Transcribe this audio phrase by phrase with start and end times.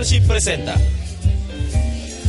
[0.00, 0.80] Presenta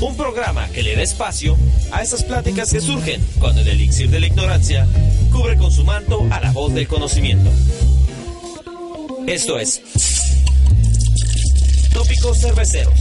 [0.01, 1.55] un programa que le da espacio
[1.93, 4.85] a esas pláticas que surgen cuando el elixir de la ignorancia
[5.31, 7.49] cubre con su manto a la voz del conocimiento.
[9.25, 9.81] Esto es
[11.93, 12.93] Tópicos Cerveceros.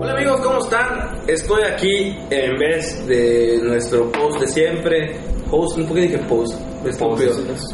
[0.00, 1.28] Hola amigos, ¿cómo están?
[1.28, 5.20] Estoy aquí en vez de nuestro post de siempre.
[5.50, 6.67] Host, ¿por qué dije post?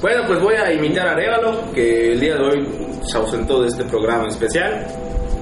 [0.01, 2.67] Bueno, pues voy a imitar a Arevalo, que el día de hoy
[3.03, 4.87] se ausentó de este programa especial.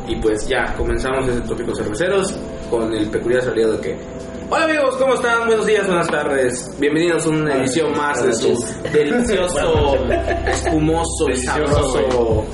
[0.09, 2.35] Y pues ya, comenzamos este Tópicos Cerveceros
[2.69, 3.97] con el peculiar salido de que...
[4.51, 5.47] Hola amigos, ¿cómo están?
[5.47, 6.77] Buenos días, buenas tardes.
[6.79, 8.49] Bienvenidos a una edición más de su
[8.93, 9.97] delicioso,
[10.47, 12.45] espumoso y sabroso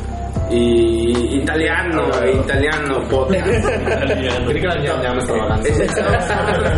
[0.51, 2.09] y italiano,
[2.43, 3.47] italiano podcast.
[5.69, 6.69] Me estaba hablando.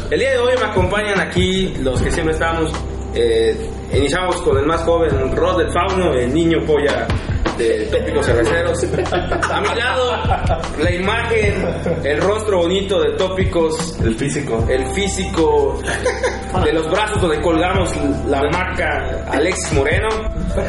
[0.10, 2.72] El día de hoy me acompañan aquí los que siempre estamos.
[3.14, 7.06] Eh, iniciamos con el más joven, Rod del Fauno, el niño polla
[7.58, 8.82] de Tópicos Cerveceros.
[9.50, 10.12] A mi lado,
[10.82, 11.66] la imagen,
[12.04, 14.64] el rostro bonito de Tópicos, El físico.
[14.68, 15.78] el físico
[16.64, 17.90] de los brazos donde colgamos
[18.26, 20.08] la marca Alexis Moreno.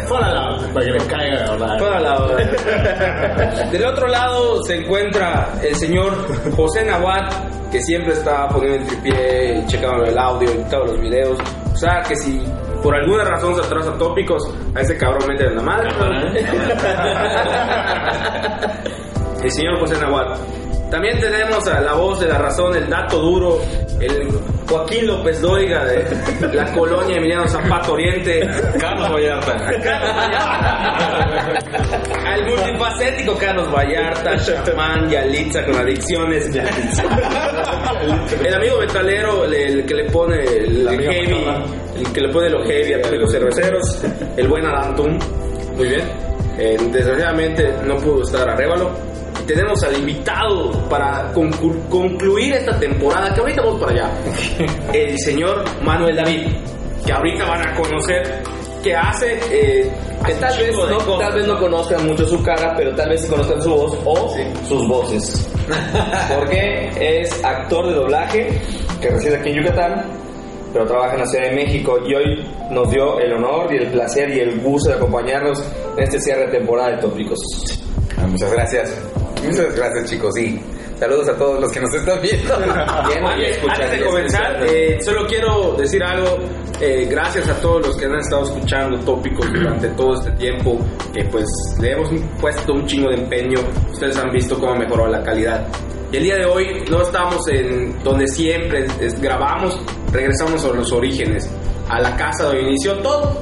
[0.10, 1.78] Para para que le caiga hablar.
[1.78, 6.14] Toda la- Del otro lado se encuentra el señor
[6.56, 7.32] José Nahuat,
[7.72, 11.38] que siempre está poniendo el tripié checando el audio y todos los videos.
[11.74, 12.42] O sea, que si
[12.84, 14.44] por alguna razón se atrasa tópicos,
[14.76, 15.90] a ese cabrón mete en la madre.
[19.44, 20.61] el señor José Nahuat.
[20.92, 23.62] También tenemos a la voz de la razón, el dato duro,
[24.02, 24.28] el
[24.68, 28.42] Joaquín López Dóriga de la colonia Emiliano Zapato Oriente.
[28.78, 29.54] Carlos Vallarta.
[32.26, 36.48] Al multifacético Carlos Vallarta, chamán, Yalitza con adicciones.
[38.44, 41.46] El amigo metalero, el, el que le pone el, heavy,
[42.00, 44.04] el que le pone lo heavy a todos los cerveceros,
[44.36, 45.18] el buen Adantum.
[45.78, 46.02] Muy bien.
[46.58, 48.92] Eh, desgraciadamente no pudo estar Arrévalo.
[48.94, 49.11] Y
[49.54, 54.10] tenemos al invitado para conclu- concluir esta temporada, que ahorita vamos para allá.
[54.94, 56.48] El señor Manuel David,
[57.06, 58.42] que ahorita van a conocer
[58.84, 59.40] que hace.
[59.52, 59.92] eh,
[60.26, 61.20] Que tal vez, no, cosas.
[61.28, 64.36] tal vez no conozcan mucho su cara, pero tal vez sí conozcan su voz o
[64.68, 65.50] sus voces.
[66.36, 68.62] Porque es actor de doblaje
[69.02, 70.06] que reside aquí en Yucatán,
[70.74, 73.88] pero trabaja en la Ciudad de México y hoy nos dio el honor y el
[73.92, 75.64] placer y el gusto de acompañarnos
[75.98, 77.40] en este cierre de temporada de Tópicos.
[78.18, 78.94] Ah, muchas gracias.
[79.44, 80.34] Muchas gracias, chicos.
[80.36, 80.60] Sí.
[81.00, 82.58] Saludos a todos los que nos están viendo.
[83.08, 86.38] Bien, Antes, escuchando, antes de comenzar, eh, solo quiero decir algo.
[86.80, 90.78] eh, gracias a todos los que han estado escuchando tópicos durante todo este tiempo,
[91.14, 91.46] que pues
[91.80, 92.10] le hemos
[92.40, 93.60] puesto un chingo de empeño.
[93.92, 95.66] Ustedes han visto cómo mejoró la calidad.
[96.12, 99.80] Y el día de hoy no estamos en donde siempre es- grabamos,
[100.12, 101.50] regresamos a los orígenes,
[101.90, 103.40] a la casa donde inició todo,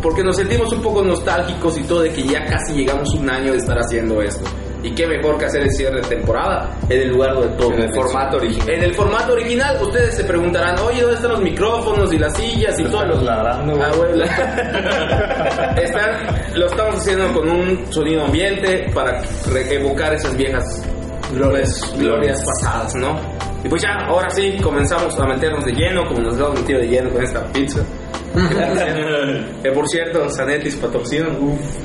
[0.00, 3.50] porque nos sentimos un poco nostálgicos y todo de que ya casi llegamos un año
[3.52, 4.44] de estar haciendo esto.
[4.82, 7.82] Y qué mejor que hacer el cierre de temporada en el lugar donde todo En
[7.82, 8.70] el formato original.
[8.70, 12.78] En el formato original, ustedes se preguntarán, oye, ¿dónde están los micrófonos y las sillas
[12.80, 13.04] y todo?
[13.04, 13.22] Los...
[13.22, 13.78] ladrando.
[13.82, 16.18] Ah, la- Están-
[16.54, 19.20] lo estamos haciendo con un sonido ambiente para
[19.70, 20.64] evocar esas viejas
[21.34, 23.18] glorias, glorias pasadas, ¿no?
[23.62, 26.88] Y pues ya, ahora sí, comenzamos a meternos de lleno, como nos hemos metido de
[26.88, 27.80] lleno con esta pizza.
[28.32, 31.36] Eh, por cierto, Zanetis patrocinan.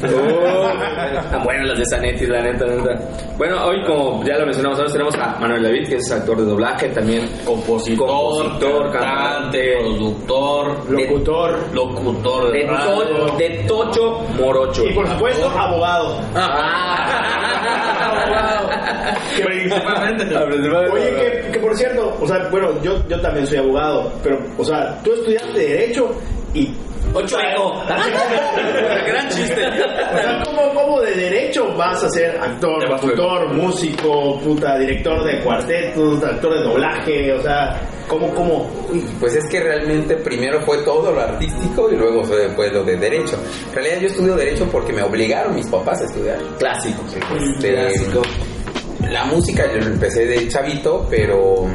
[0.03, 3.00] Ah, bueno, las de Zanetti, la neta, la neta.
[3.38, 6.45] Bueno, hoy, como ya lo mencionamos antes, tenemos a Manuel David, que es actor de
[6.45, 11.57] doblaje, también Compositor, compositor, cantante, productor, Locutor.
[11.73, 14.85] locutor de de, to- de Tocho Morocho.
[14.85, 16.19] Y por supuesto, abogado.
[16.35, 17.11] Ah,
[19.44, 20.25] Principalmente.
[20.94, 21.09] Oye,
[21.44, 24.97] que, que por cierto, o sea, bueno, yo, yo también soy abogado, pero, o sea,
[25.03, 26.09] tú estudiaste Derecho
[26.55, 26.73] y.
[27.13, 27.81] Ocho hijo.
[29.07, 29.66] Gran chiste.
[29.66, 35.41] O sea, ¿cómo, cómo de Derecho vas a ser actor, locutor, músico, puta, director de
[35.41, 37.31] cuartetos, actor de doblaje?
[37.33, 38.69] O sea, ¿cómo, cómo?
[39.19, 42.97] Pues es que realmente primero fue todo lo artístico y luego fue, fue lo de
[42.97, 43.37] derecho.
[43.69, 46.37] En realidad yo estudio derecho porque me obligaron mis papás a estudiar.
[46.59, 47.02] Clásico.
[47.07, 48.22] Este, Clásico.
[49.09, 51.67] La música yo lo empecé de chavito, pero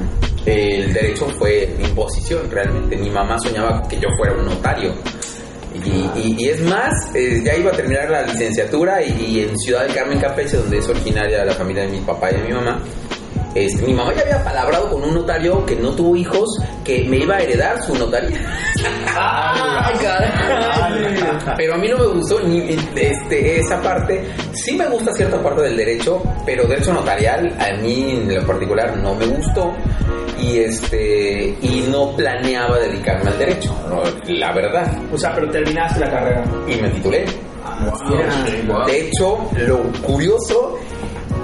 [0.47, 2.97] el derecho fue mi imposición realmente.
[2.97, 4.95] Mi mamá soñaba que yo fuera un notario.
[5.75, 5.89] Y,
[6.19, 9.95] y- y es más, eh, ya iba a terminar la licenciatura y, en Ciudad del
[9.95, 12.83] Carmen Campeche, donde es originaria la familia de mi papá y de mi mamá,
[13.55, 16.49] este, mi mamá ya había palabrado con un notario que no tuvo hijos,
[16.85, 18.39] que me iba a heredar su notaría.
[19.17, 20.31] Ay, caray.
[21.57, 22.61] Pero a mí no me gustó ni
[22.95, 24.25] este, esa parte.
[24.53, 28.97] Sí me gusta cierta parte del derecho, pero derecho notarial a mí en lo particular
[28.97, 29.73] no me gustó.
[30.39, 33.75] Y este y no planeaba dedicarme al derecho,
[34.27, 34.91] la verdad.
[35.13, 36.45] O sea, pero terminaste la carrera.
[36.67, 37.27] Y me titulé.
[38.87, 40.79] De hecho, lo curioso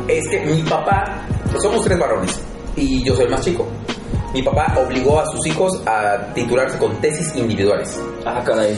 [0.09, 1.27] es que mi papá,
[1.61, 2.41] somos tres varones
[2.77, 3.67] y yo soy el más chico.
[4.33, 7.99] Mi papá obligó a sus hijos a titularse con tesis individuales.
[8.25, 8.77] Ah, caray.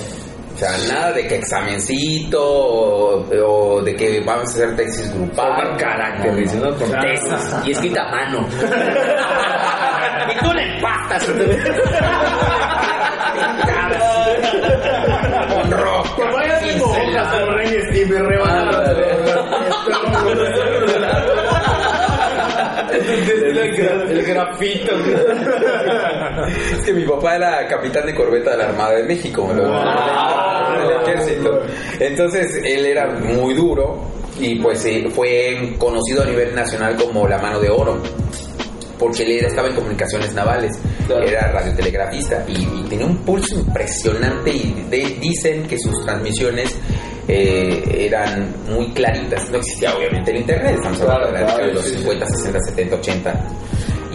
[0.54, 5.76] O sea, nada de que examencito o, o de que vamos a hacer tesis grupal.
[5.76, 6.74] carácter, dice, ¿no?
[6.76, 8.46] Con tesis y escrita a mano.
[10.32, 11.26] y tú le empastas.
[15.54, 16.16] Con rock.
[16.16, 18.96] Pues vaya tengo hojas Ren y Stimpy rebanadas.
[24.10, 24.92] El grafito.
[26.72, 29.48] Es que mi papá era capitán de corbeta de la Armada de México,
[31.04, 31.60] ejército.
[32.00, 33.98] Entonces él era muy duro
[34.38, 37.98] y pues eh, fue conocido a nivel nacional como la mano de oro.
[38.98, 40.76] Porque él estaba en comunicaciones navales,
[41.06, 41.24] Claro.
[41.26, 46.76] era radiotelegrafista y, y tenía un pulso impresionante y de- dicen que sus transmisiones
[47.28, 49.50] eh, eran muy claritas.
[49.50, 51.90] No existía obviamente el internet, estamos hablando de la Claro, década de claro, los sí,
[51.90, 51.98] sí.
[51.98, 53.44] 50, 60, 70, 80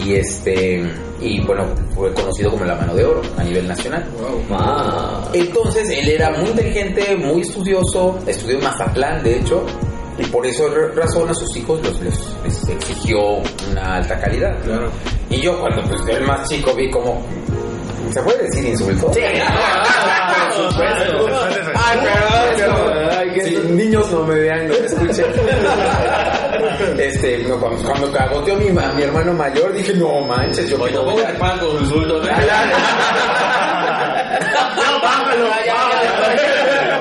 [0.04, 0.82] y este
[1.20, 1.64] y bueno
[1.94, 4.04] fue conocido como la mano de oro a nivel nacional
[4.50, 5.30] Ah.
[5.32, 9.64] entonces él era muy inteligente muy estudioso estudió en Mazatlán de hecho
[10.18, 10.64] y por esa
[10.96, 13.38] razón a sus hijos los, les, les exigió
[13.70, 14.52] una alta calidad
[15.30, 17.22] y yo cuando pues el más chico vi como
[18.12, 19.10] se puede decir insulto
[21.76, 23.44] Ay, perdón, perdón.
[23.44, 25.26] Sí, niños no me vean, no me escuchen.
[26.98, 31.14] Este, no, cuando, cuando cagoteó mi, mi hermano mayor, dije, no manches, yo Oye, ¿cómo
[31.14, 32.26] te pagan con los insultos?
[32.26, 32.30] eh?
[35.00, 35.46] Bájalo, bájalo.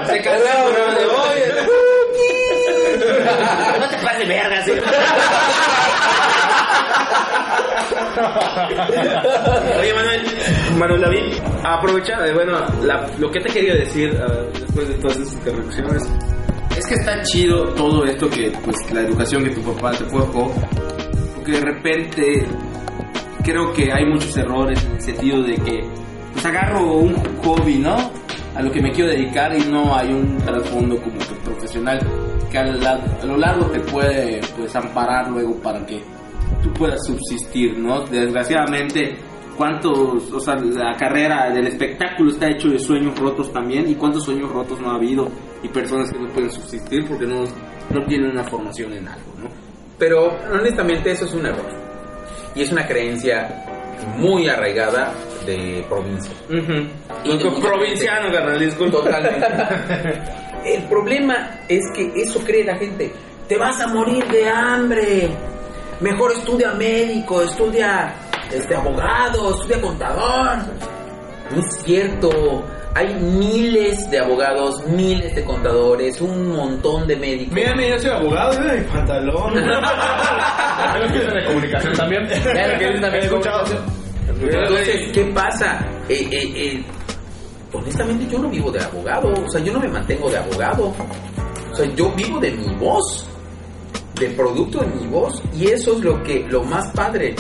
[0.08, 1.40] Se programa de hoy.
[3.80, 4.72] No te pases verga, sí.
[9.80, 10.22] Oye, Manuel,
[10.78, 11.34] Manuel David,
[11.64, 12.60] aprovecha, de, bueno,
[13.20, 16.04] lo que te quería decir ah, después de todas esas interrupciones
[16.78, 20.52] es que está chido todo esto que, pues, la educación que tu papá te forjó,
[21.36, 22.46] porque de repente
[23.44, 25.84] creo que hay muchos errores en el sentido de que,
[26.34, 27.96] pues, agarro un hobby, ¿no?
[28.56, 32.00] A lo que me quiero dedicar y no hay un trasfondo como que profesional
[32.52, 36.02] que a, la- a lo largo te puede, pues, amparar luego para que
[36.62, 38.02] tú puedas subsistir, ¿no?
[38.02, 39.16] Desgraciadamente,
[39.58, 43.90] ¿cuántos, o sea, la carrera del espectáculo está hecho de sueños rotos también?
[43.90, 45.30] ¿Y cuántos sueños rotos no ha habido?
[45.62, 47.44] Y personas que no pueden subsistir porque no,
[47.90, 49.50] no tienen una formación en algo, ¿no?
[49.98, 51.70] Pero honestamente eso es un error.
[52.56, 53.64] Y es una creencia
[54.18, 55.14] muy arraigada
[55.46, 56.34] de provincia.
[57.24, 58.76] Y provinciano, carnal.
[58.76, 59.48] Totalmente.
[60.66, 63.12] El problema es que eso cree la gente.
[63.48, 65.30] Te vas a morir de hambre.
[66.04, 68.14] Mejor estudia médico, estudia
[68.52, 70.58] este abogado, estudia contador.
[71.50, 72.30] No es cierto.
[72.94, 77.56] Hay miles de abogados, miles de contadores, un montón de médicos.
[77.56, 79.54] Mira, mira, yo soy abogado, mira mi pantalón.
[80.94, 82.28] Tengo que de comunicación también.
[82.28, 83.64] Claro que también escuchado.
[84.28, 85.88] Entonces, ¿qué pasa?
[86.10, 86.84] Eh, eh, eh,
[87.72, 89.32] honestamente, yo no vivo de abogado.
[89.32, 90.94] O sea, yo no me mantengo de abogado.
[91.72, 93.30] O sea, yo vivo de mi voz.
[94.24, 95.42] Del producto de mi voz.
[95.58, 97.36] Y eso es lo que, lo más padre.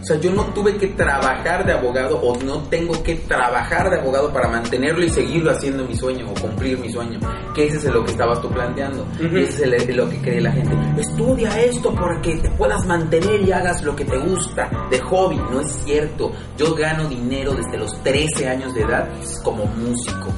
[0.00, 3.98] O sea, yo no tuve que trabajar de abogado o no tengo que trabajar de
[3.98, 7.18] abogado para mantenerlo y seguirlo haciendo mi sueño o cumplir mi sueño.
[7.54, 9.04] Que ese es lo que estabas tú planteando.
[9.18, 10.76] Y ese es el- lo que cree la gente.
[11.00, 15.36] Estudia esto porque te puedas mantener y hagas lo que te gusta de hobby.
[15.50, 16.30] No es cierto.
[16.56, 19.08] Yo gano dinero desde los 13 años de edad
[19.42, 20.28] como músico.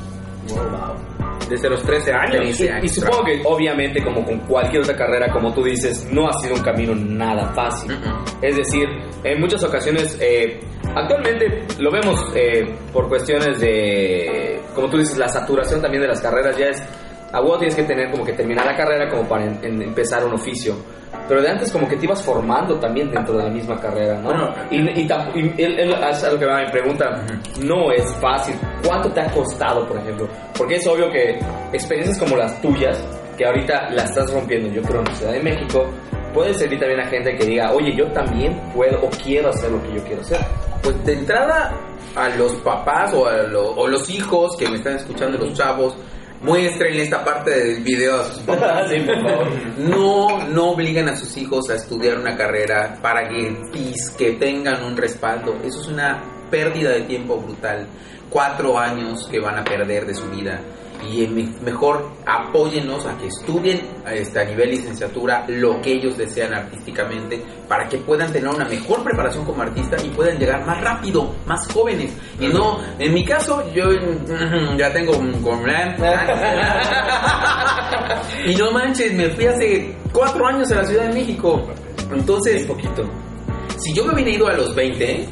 [1.48, 2.36] Desde los 13 años.
[2.36, 6.06] 13 Y- años, y, supongo que, obviamente, como con cualquier otra carrera, como tú dices,
[6.12, 7.96] no ha sido un camino nada fácil.
[8.42, 8.86] Es decir,
[9.24, 10.60] en muchas ocasiones, eh,
[10.94, 16.20] actualmente lo vemos eh, por cuestiones de, como tú dices, la saturación también de las
[16.20, 16.82] carreras ya es,
[17.32, 20.24] a huevo tienes que tener como que terminar la carrera como para en- en empezar
[20.24, 20.74] un oficio.
[21.26, 24.28] Pero de antes como que te ibas formando también dentro de la misma carrera, ¿no?
[24.28, 27.22] Bueno, y, y, tam- y él, él algo que me pregunta,
[27.62, 28.54] no es fácil.
[28.86, 30.26] ¿Cuánto te ha costado, por ejemplo?
[30.56, 31.38] Porque es obvio que
[31.72, 33.02] experiencias como las tuyas,
[33.36, 35.86] que ahorita la estás rompiendo, yo creo en la Ciudad de México,
[36.34, 39.82] puede servir también a gente que diga, oye, yo también puedo o quiero hacer lo
[39.82, 40.38] que yo quiero hacer.
[40.82, 41.74] Pues de entrada
[42.16, 45.94] a los papás o a lo- o los hijos que me están escuchando, los chavos,
[46.42, 48.88] muestren esta parte del video a sus papás.
[48.90, 49.48] Sí, por favor.
[49.78, 53.56] No, no obligan a sus hijos a estudiar una carrera para que,
[54.16, 55.56] que tengan un respaldo.
[55.64, 57.86] Eso es una pérdida de tiempo brutal.
[58.30, 60.60] Cuatro años que van a perder de su vida.
[61.06, 66.52] Y me- mejor apóyennos a que estudien este, a nivel licenciatura lo que ellos desean
[66.54, 71.32] artísticamente para que puedan tener una mejor preparación como artista y puedan llegar más rápido,
[71.46, 72.12] más jóvenes.
[72.40, 73.84] Y no, en mi caso, yo
[74.76, 75.38] ya tengo un
[78.46, 81.62] Y no manches, me fui hace cuatro años a la Ciudad de México.
[82.12, 83.04] Entonces, poquito.
[83.78, 85.28] Si yo me hubiera ido a los 20,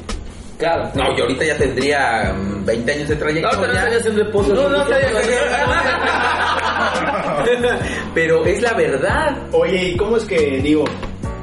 [0.59, 0.91] Claro.
[0.95, 3.57] no, yo ahorita ya tendría mm, 20 años de trayectoria.
[3.57, 4.55] No, pero no estarías en reposo.
[4.55, 5.09] No, no estaría-
[8.15, 9.37] Pero es la verdad.
[9.53, 10.85] Oye, ¿y cómo es que, digo,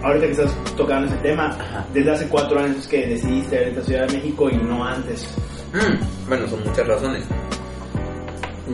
[0.02, 1.56] ahorita que estás tocando ese tema,
[1.94, 4.84] desde hace cuatro años es que decidiste ir a esta Ciudad de México y no
[4.84, 5.28] antes?
[5.74, 7.24] Mm, bueno, son muchas razones.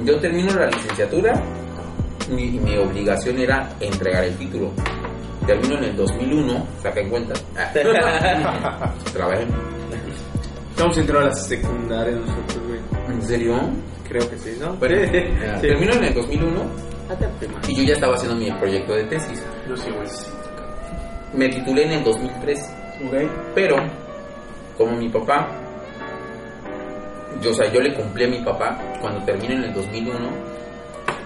[0.05, 1.33] Yo termino la licenciatura
[2.29, 4.71] y mi, mi obligación era entregar el título.
[5.45, 7.33] Termino en el 2001, saquen cuenta.
[7.57, 7.71] Ah,
[9.13, 9.45] Trabajé.
[10.79, 12.79] Estamos entrando a la secundaria nosotros, güey.
[13.09, 13.59] ¿En serio?
[14.07, 14.75] Creo que sí, ¿no?
[14.79, 15.67] Bueno, Sí.
[15.67, 16.61] termino en el 2001
[17.67, 19.43] y yo ya estaba haciendo mi proyecto de tesis.
[19.67, 20.07] Yo sí, güey.
[21.33, 22.59] Me titulé en el 2003,
[23.05, 23.13] ¿Ok?
[23.53, 23.75] pero
[24.77, 25.49] como mi papá,
[27.41, 30.29] yo, o sea, yo le cumplí a mi papá cuando terminé en el 2001.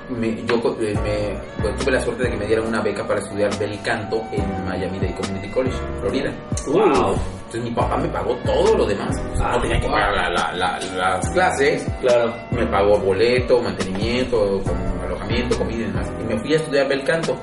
[0.10, 3.20] Me, yo eh, me, bueno, tuve la suerte de que me dieran una beca para
[3.20, 6.32] estudiar bel canto en Miami Dade Community College, Florida.
[6.68, 7.16] Wow.
[7.46, 9.16] Entonces mi papá me pagó todo lo demás.
[9.34, 12.34] O sea, no tenía que pagar la- la- la- las clases, Claro.
[12.52, 14.62] me pagó boleto, mantenimiento,
[15.06, 16.12] alojamiento, comida y demás.
[16.20, 17.36] Y me fui a estudiar bel canto.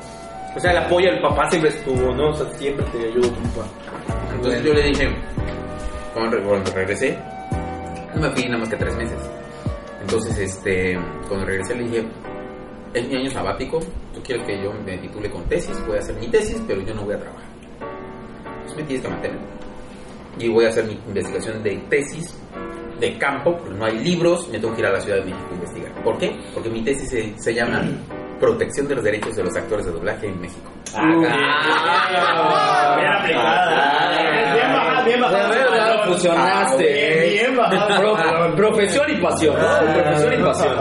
[0.55, 2.31] O sea, el apoyo del papá siempre estuvo, ¿no?
[2.31, 3.69] O sea, siempre te ayudó tu papá.
[4.35, 5.09] Entonces yo le dije,
[6.13, 6.37] cuando
[6.75, 7.19] regresé,
[8.15, 9.19] no me fui nada más que tres meses.
[10.03, 10.99] Entonces, este,
[11.29, 12.09] cuando regresé le dije,
[12.95, 13.79] es mi año sabático,
[14.15, 16.95] tú quieres que yo me titule con tesis, voy a hacer mi tesis, pero yo
[16.95, 17.49] no voy a trabajar.
[18.57, 19.39] Entonces me tienes que mantener.
[20.39, 22.37] Y voy a hacer mi investigación de tesis
[22.99, 25.47] de campo, porque no hay libros, me tengo que ir a la Ciudad de México
[25.51, 25.93] a investigar.
[26.03, 26.39] ¿Por qué?
[26.55, 27.83] Porque mi tesis se, se llama
[28.39, 30.71] Protección de los Derechos de los Actores de Doblaje en México.
[30.95, 31.03] Ah,
[32.99, 34.55] bien aplicada.
[34.55, 36.07] Bien bajada, bien bajada.
[36.07, 37.29] Fusionaste.
[37.31, 37.55] Bien.
[37.57, 39.93] Pro- profesión y pasión, ¿no?
[39.95, 40.77] Profesión y pasión.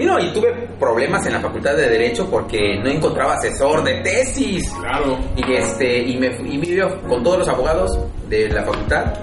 [0.00, 3.94] Y no, y tuve problemas en la facultad de Derecho porque no encontraba asesor de
[4.02, 4.70] tesis.
[4.80, 5.18] Claro.
[5.36, 9.14] Y este, y me y me iba con todos los abogados de la facultad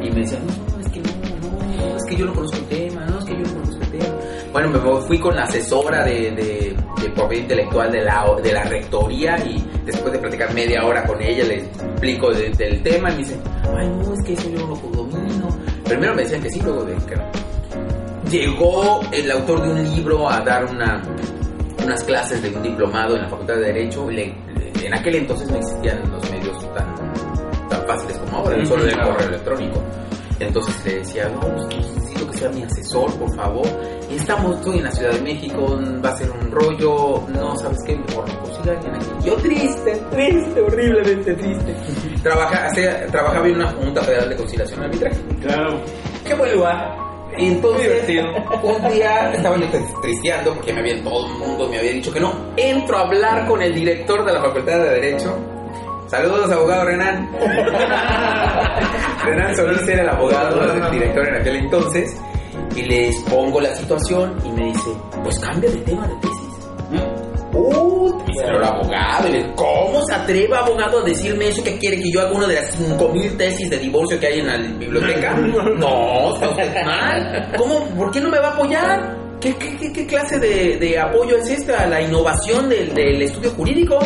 [0.00, 3.04] y me decían, no, es que no, no, es que yo no conozco el tema,
[3.06, 4.14] no, es que yo no conozco el tema.
[4.52, 8.64] Bueno, me fui con la asesora de, de, de propiedad intelectual de la, de la
[8.64, 13.12] rectoría y después de platicar media hora con ella le explico de- del tema y
[13.12, 13.36] me dice,
[13.78, 15.48] ay no, es que eso yo no lo domino.
[15.84, 17.24] Primero me decían que sí, luego de que no.
[18.32, 21.02] Llegó el autor de un libro a dar una,
[21.84, 24.10] unas clases de un diplomado en la Facultad de Derecho.
[24.10, 26.94] Le- le- en aquel entonces no existían los medios tan,
[27.68, 29.82] tan fáciles como ahora, solo el correo electrónico.
[30.40, 33.66] Entonces le decía, no, pues, necesito que sea mi asesor, por favor.
[34.10, 37.96] Estamos, estoy en la Ciudad de México, va a ser un rollo, no, ¿sabes qué?
[37.96, 39.06] Mejor no consiga alguien aquí.
[39.24, 41.76] Yo triste, triste, horriblemente triste.
[42.22, 45.20] Trabaja, hacía- trabajaba en una Junta Federal de Conciliación y Arbitraje.
[45.42, 45.80] Claro.
[46.24, 47.11] Qué buen lugar.
[47.38, 48.08] Y entonces,
[48.62, 49.66] un día estaba yo
[50.02, 52.32] tristeando porque me había, todo el mundo me había dicho que no.
[52.56, 55.36] Entro a hablar con el director de la Facultad de Derecho.
[56.08, 57.30] Saludos, abogado Renan.
[59.24, 62.20] Renan Solís era el abogado, el director en aquel entonces.
[62.76, 64.90] Y le expongo la situación y me dice,
[65.22, 66.41] pues cambia de tema de tesis.
[67.54, 72.20] Uh, pero el abogado, ¿cómo se atreve abogado a decirme eso que quiere que yo
[72.22, 75.34] haga una de las 5000 tesis de divorcio que hay en la biblioteca?
[75.76, 77.52] No, está usted mal.
[77.58, 77.84] ¿Cómo?
[77.90, 79.16] ¿Por qué no me va a apoyar?
[79.40, 81.86] ¿Qué, qué, qué- qué clase de, de apoyo es esta?
[81.86, 83.98] ¿La innovación del, del estudio jurídico?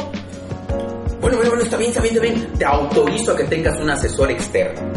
[1.21, 2.53] Bueno, bueno, bueno, está bien, está bien, está bien.
[2.59, 4.93] Te autorizo a que tengas un asesor externo.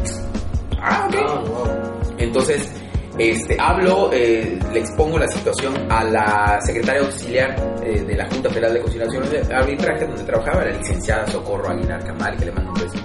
[0.81, 2.19] Ah, ok.
[2.19, 2.69] Entonces,
[3.19, 8.49] este, hablo, eh, le expongo la situación a la secretaria auxiliar eh, de la Junta
[8.49, 12.71] Federal de Conciliación y Arbitraje, donde trabajaba, la licenciada Socorro Aguilar Camal, que le mando
[12.71, 12.97] un beso.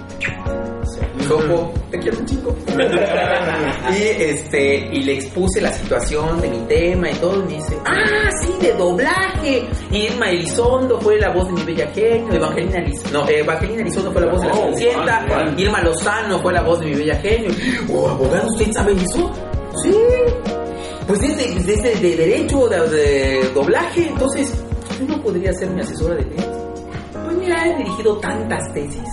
[1.27, 2.55] Soco, te quiero un chico.
[3.91, 7.77] y, este, y le expuse la situación de mi tema y todo, y me dice,
[7.85, 9.67] ah, sí, de doblaje.
[9.91, 14.11] Y Irma Elizondo fue la voz de mi bella genio, Evangelina Elizondo, no, Evangelina Elizondo
[14.11, 15.59] fue la voz de la Oh, Cenicienta, guau.
[15.59, 17.49] Irma Lozano fue la voz de mi bella genio.
[17.91, 19.31] Oh, abogado, ¿usted sabe eso?
[19.83, 19.95] Sí.
[21.07, 24.51] Pues es de, es de- de derecho, de, de doblaje, entonces,
[24.91, 26.47] ¿usted no podría ser mi asesora de tesis?
[27.23, 29.03] Pues mira, he dirigido tantas tesis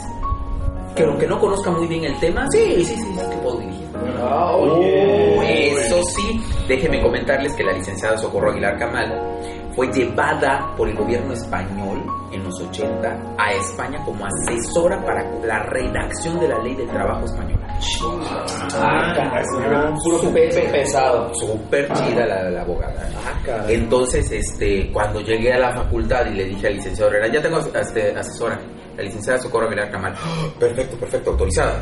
[0.97, 3.89] que aunque no conozca muy bien el tema, sí, sí, sí, sí que puedo dirigir.
[4.23, 9.39] Oh, eso sí, déjenme comentarles que la licenciada Socorro Aguilar Camal
[9.75, 15.61] fue llevada por el gobierno español en los 80 a España como asesora para la
[15.65, 17.62] redacción de la ley del trabajo española.
[18.75, 19.93] Ah.
[20.03, 21.33] Puro pepe pesado.
[21.35, 23.09] Súper chida la, la abogada.
[23.49, 23.65] Ah.
[23.69, 27.59] Entonces, este, cuando llegué a la facultad y le dije al licenciado Herrera, ya tengo
[27.59, 28.59] este, asesora,
[28.97, 31.75] la licenciada Socorro Aguilar Camal, "Ah, perfecto, perfecto, autorizada.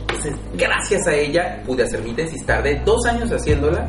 [0.00, 2.44] Entonces, gracias a ella pude hacer mi tesis.
[2.46, 3.88] Tardé dos años haciéndola.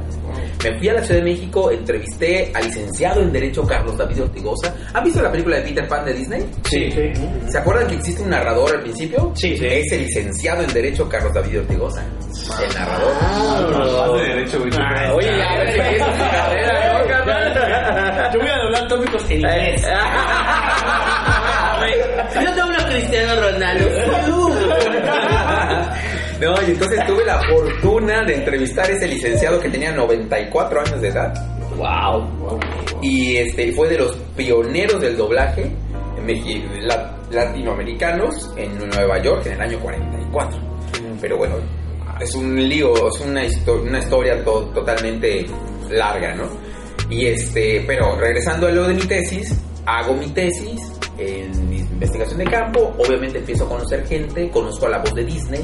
[0.64, 4.74] Me fui a la Ciudad de México, entrevisté al licenciado en Derecho Carlos David Ortigosa.
[4.94, 6.46] ¿Han visto la película de Peter Pan de Disney?
[6.64, 6.90] Sí.
[7.52, 9.32] ¿Se acuerdan que existe un narrador al principio?
[9.36, 9.66] Sí, sí.
[9.66, 12.04] Es el licenciado en Derecho Carlos David Ortigosa.
[12.68, 13.12] El narrador.
[13.22, 14.72] Ah, de derecho, güey.
[15.14, 16.96] Oye, a ver, ¿qué es tu carrera?
[18.34, 19.82] Yo voy a doblar tópicos en inglés.
[22.34, 23.86] Yo te hablo Cristiano Ronaldo.
[26.42, 31.02] No, y entonces tuve la fortuna de entrevistar a ese licenciado que tenía 94 años
[31.02, 31.34] de edad.
[31.78, 32.60] Wow.
[33.02, 35.72] Y este fue de los pioneros del doblaje
[36.82, 40.60] la- latinoamericanos en Nueva York en el año 44.
[41.22, 41.56] Pero bueno,
[42.20, 45.46] es un lío, es una, histo- una historia to- totalmente
[45.90, 46.44] larga, ¿no?
[47.10, 49.54] Y este, pero regresando a lo de mi tesis,
[49.86, 50.82] hago mi tesis
[51.18, 55.24] en mi investigación de campo, obviamente empiezo a conocer gente, conozco a la voz de
[55.24, 55.62] Disney,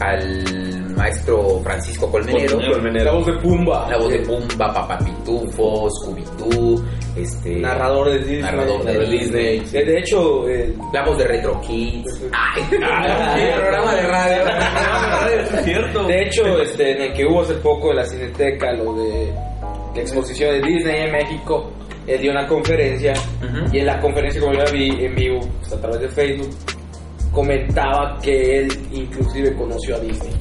[0.00, 3.88] al, maestro Francisco Colmenero, La voz de Pumba.
[3.90, 6.82] la voz de Pumba, Papá Pitufo, Scooby-Doo,
[7.16, 8.42] este, Narrador de Disney.
[8.42, 9.62] Narrador de Disney.
[9.72, 12.22] Eh, De hecho, eh, la voz de Retro Kids.
[12.32, 14.42] Ay, el programa de radio.
[15.40, 16.04] Es cierto.
[16.04, 19.32] de hecho, este, en el que hubo hace poco en la Cineteca, lo de
[19.94, 21.70] la exposición de Disney en México,
[22.06, 23.14] él dio una conferencia
[23.72, 26.50] y en la conferencia, como yo la vi en vivo pues, a través de Facebook,
[27.34, 30.32] comentaba que él inclusive conoció a Disney.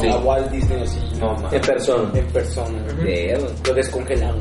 [0.00, 0.08] Sí.
[0.08, 0.98] A Walt Disney así.
[1.20, 1.54] No, man.
[1.54, 2.10] en persona.
[2.18, 2.78] En persona.
[3.66, 4.38] Lo descongelaron.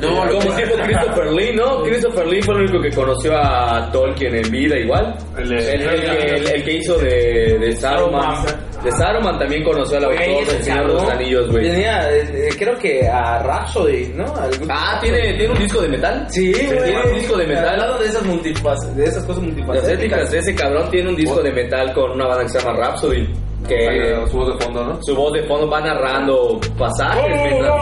[0.00, 1.82] No, como tipo Christopher Lee, ¿no?
[1.82, 5.16] Christopher Lee fue el único que conoció a Tolkien en vida igual.
[5.36, 8.44] El, El, el que, el- el que hizo de, de Saruman.
[8.84, 11.68] De Saruman también conoció al autor del Señor de los Anillos, güey.
[11.68, 14.24] Tenía, eh, creo que a Rhapsody, ¿no?
[14.36, 16.26] Algún- Ah, ¿tiene, ¿tiene un disco de metal?
[16.30, 16.66] Sí, güey.
[16.84, 17.68] Tiene un disco de metal.
[17.70, 20.32] Hablando de esas multifas, de esas cosas multifacéticas.
[20.32, 23.28] ese cabrón tiene un disco de metal con una banda que se llama Rhapsody.
[23.66, 25.02] Que Su voz de fondo, ¿no?
[25.02, 27.74] su voz de fondo va narrando pasajes mientras-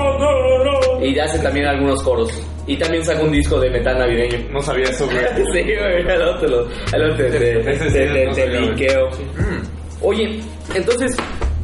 [1.03, 2.33] y hace también algunos coros.
[2.67, 4.39] Y también saca un disco de metal navideño.
[4.51, 5.19] No sabía eso, güey.
[5.53, 9.09] Sí, güey, al otro, al otro te, te, te- linkeo.
[9.37, 9.76] Mm.
[10.03, 10.41] Oye,
[10.75, 11.17] entonces,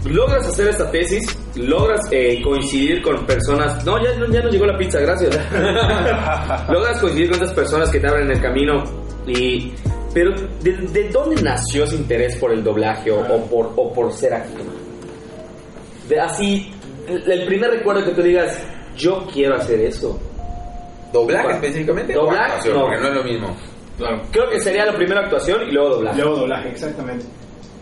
[0.07, 1.25] logras hacer esta tesis,
[1.57, 3.85] logras eh, coincidir con personas.
[3.85, 5.39] No, ya, ya nos llegó la pizza, gracias.
[6.69, 8.83] logras coincidir con estas personas que te abren el camino.
[9.27, 9.73] y
[10.15, 14.13] Pero, ¿de, de dónde nació ese interés por el doblaje o, o por, o por
[14.13, 14.65] ser actor?
[16.09, 16.73] De, así,
[17.07, 18.59] el el primer recuerdo que tú digas,
[18.97, 20.19] yo quiero hacer eso.
[21.13, 22.15] ¿Doblaje específicamente?
[22.15, 22.83] Doblaje, no.
[22.83, 23.57] Porque no es lo mismo.
[23.99, 24.23] Claro.
[24.33, 26.21] Creo que sería la primera actuación y luego doblaje.
[26.23, 27.27] Luego doblaje, exactamente.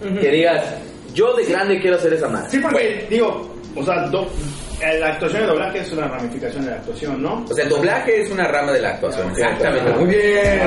[0.01, 0.63] Que digas,
[1.15, 2.49] yo de grande quiero hacer esa madre.
[2.51, 4.27] Sí, porque, digo, o sea, do-
[4.81, 7.45] eh, la actuación de doblaje es una ramificación de la actuación, ¿no?
[7.49, 9.31] O sea, el doblaje es una rama de la actuación.
[9.31, 9.93] Exactamente.
[9.93, 10.61] Muy bien.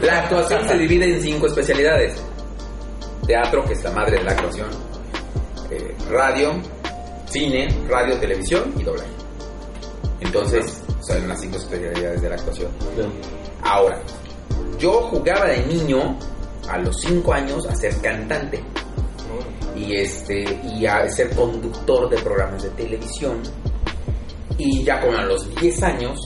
[0.00, 2.14] La actuación se divide en cinco especialidades.
[3.26, 4.68] Teatro, que es la madre de la actuación.
[5.70, 6.52] eh, radio,
[7.26, 9.08] cine, radio, televisión y doblaje.
[10.20, 12.70] Entonces, son las cinco especialidades de la actuación.
[13.62, 13.98] Ahora,
[14.78, 16.16] yo jugaba de niño,
[16.68, 18.62] a los 5 años, a ser cantante.
[19.76, 20.44] Y, este,
[20.76, 23.42] y a ser conductor de programas de televisión.
[24.56, 26.18] Y ya como a los 10 años,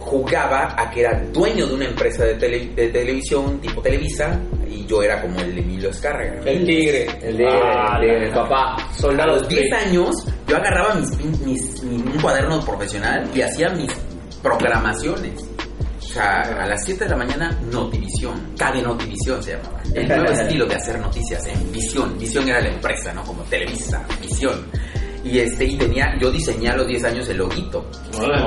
[0.00, 4.40] jugaba a que era dueño de una empresa de, tele- de televisión tipo Televisa.
[4.68, 6.40] Y yo era como el Emilio Escárraga.
[6.44, 8.76] El tigre, el tigre, Ah, el tigre, el papá.
[9.22, 10.14] A los 10 años,
[10.48, 13.92] yo agarraba mis, mis- mi- un cuaderno profesional y hacía mis
[14.42, 15.32] programaciones.
[16.14, 18.54] O sea, a las 7 de la mañana, Notivisión.
[18.56, 19.82] KB Notivisión se llamaba.
[19.92, 22.16] El nuevo estilo de hacer noticias en Visión.
[22.16, 23.24] Visión era la empresa, ¿no?
[23.24, 24.64] Como Televisa, Visión.
[25.24, 27.90] Y este, y tenía, yo diseñé a los 10 años el loguito.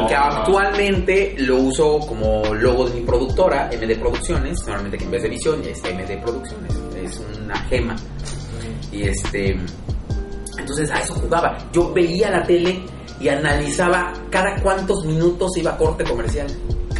[0.07, 4.59] Que actualmente lo uso como logo de mi productora, MD Producciones.
[4.65, 6.73] Normalmente que en vez de Visión es MD Producciones.
[7.03, 7.97] Es una gema.
[8.93, 9.57] Y este.
[10.57, 11.57] Entonces a eso jugaba.
[11.73, 12.81] Yo veía la tele
[13.19, 16.47] y analizaba cada cuántos minutos iba a corte comercial.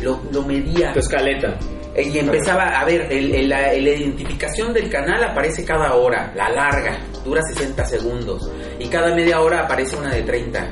[0.02, 0.94] Lo, lo medía.
[0.94, 1.58] Tu escaleta.
[1.96, 6.32] Eh, Y empezaba a ver, el- el- la, la identificación del canal aparece cada hora,
[6.36, 8.52] la larga, dura 60 segundos.
[8.80, 10.70] Y cada media hora aparece una de 30.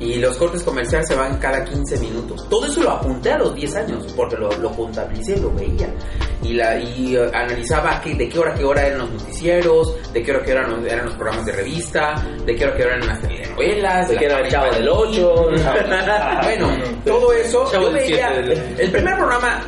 [0.00, 2.48] Y los cortes comerciales se van cada 15 minutos.
[2.48, 5.94] Todo eso lo apunté a los 10 años, porque lo, lo contabilicé, lo veía.
[6.42, 10.12] Y, la, y eh, analizaba qué- de qué hora a qué hora eran los noticieros,
[10.14, 12.14] de qué hora a qué hora eran los programas de revista,
[12.46, 14.88] de qué hora a qué hora eran las telenovelas, De que era el chavo del
[14.88, 15.34] 8.
[16.42, 16.68] bueno,
[17.04, 17.70] todo eso.
[17.72, 18.30] Yo veía-
[18.78, 19.60] el primer programa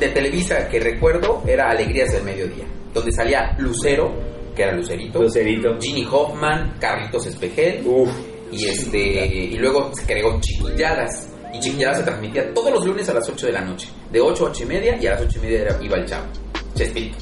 [0.00, 2.64] de Televisa que recuerdo era Alegrías del Mediodía.
[2.92, 4.12] donde salía Lucero,
[4.56, 5.76] que era Lucerito, Lucerito.
[5.80, 8.10] Ginny Hoffman, Carlitos Espejel, Uf.
[8.52, 11.28] Y este y luego se creó Chiquilladas.
[11.52, 13.88] Y Chiquilladas se transmitía todos los lunes a las 8 de la noche.
[14.10, 16.26] De 8 a 8 y media y a las 8 y media iba el chavo.
[16.74, 17.16] Chespirito.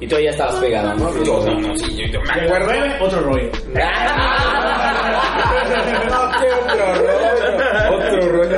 [0.00, 1.24] Y tú ya estabas pegado, ¿no?
[1.24, 2.66] Yo no, no, sí, yo, yo me acuerdo.
[3.00, 3.48] otro rollo.
[3.50, 4.58] otro rollo.
[7.92, 8.56] Otro rollo.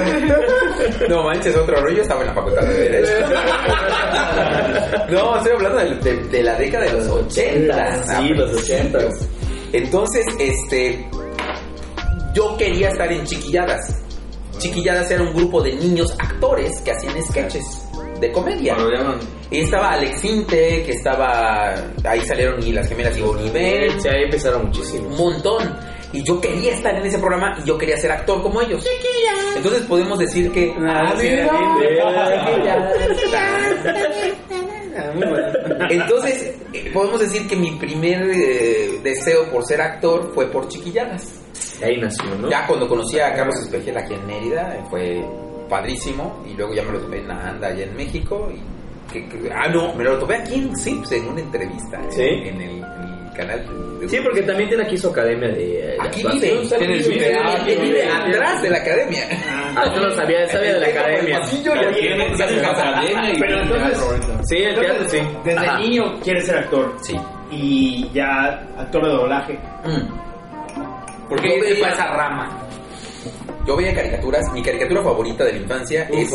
[1.09, 2.03] No manches, otro rollo.
[2.03, 3.13] Estaba en la facultad de Derecho.
[5.11, 8.03] No, estoy hablando de, de- de la década de los 80.
[8.05, 8.99] Sí, los 80.
[9.73, 11.07] Entonces, este.
[12.35, 13.97] Yo quería estar en Chiquilladas.
[14.59, 17.65] Chiquilladas era un grupo de niños actores que hacían sketches
[18.21, 18.77] de comedia.
[19.51, 21.75] Y estaba Alex Inte, que estaba.
[22.05, 24.01] Ahí salieron y las gemelas y Nivel.
[24.01, 25.09] Sí, ahí empezaron muchísimo.
[25.09, 25.77] un montón.
[26.13, 28.85] Y yo quería estar en ese programa y yo quería ser actor como ellos.
[29.57, 30.75] Entonces podemos decir que.
[30.81, 31.29] Ah, sí,
[35.89, 41.41] Entonces eh, podemos decir que mi primer eh, deseo por ser actor fue por chiquilladas.
[41.83, 42.51] Ahí nació, ¿no?
[42.51, 45.25] Ya cuando conocí a Carlos Espejel aquí en Mérida eh, fue
[45.69, 49.29] padrísimo y luego ya me lo tomé en la anda allá en México y que,
[49.29, 52.23] que- ah no me lo tomé aquí en Sips en una entrevista eh, ¿Sí?
[52.23, 55.57] en, el, en el canal de- Sí, porque también tiene aquí su academia de...
[55.57, 59.23] de Aquí vive, Tiene su- vive, Ah, vive, vive atrás de la academia.
[59.77, 61.39] Ah, tú no sabías, sabía de la academia.
[63.39, 63.99] Pero entonces,
[64.49, 65.19] Sí, el teatro, sí.
[65.45, 66.97] desde niño quieres ser actor.
[67.03, 67.17] Sí.
[67.51, 68.47] Y ya
[68.79, 69.59] actor de doblaje.
[71.31, 71.37] Mm.
[71.37, 72.59] ¿Por Yo qué te veía- esa rama?
[73.67, 74.53] Yo veía caricaturas.
[74.53, 76.33] Mi caricatura favorita de la infancia es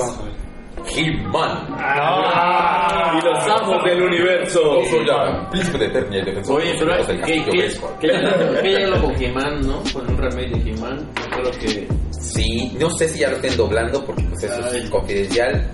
[0.96, 1.68] He-Man.
[1.78, 4.60] Ah, Y los amos del universo.
[4.90, 7.52] soy la príncipe de Eternia y defensor Oye, de pero del ¿qué, qué,
[8.00, 9.82] qué, qué ya lo con He-Man, no?
[9.92, 11.10] Con un remake de He-Man.
[11.16, 11.88] Yo creo que.
[12.12, 14.90] Sí, no sé si ya lo estén doblando porque pues eso es Ay.
[14.90, 15.72] confidencial.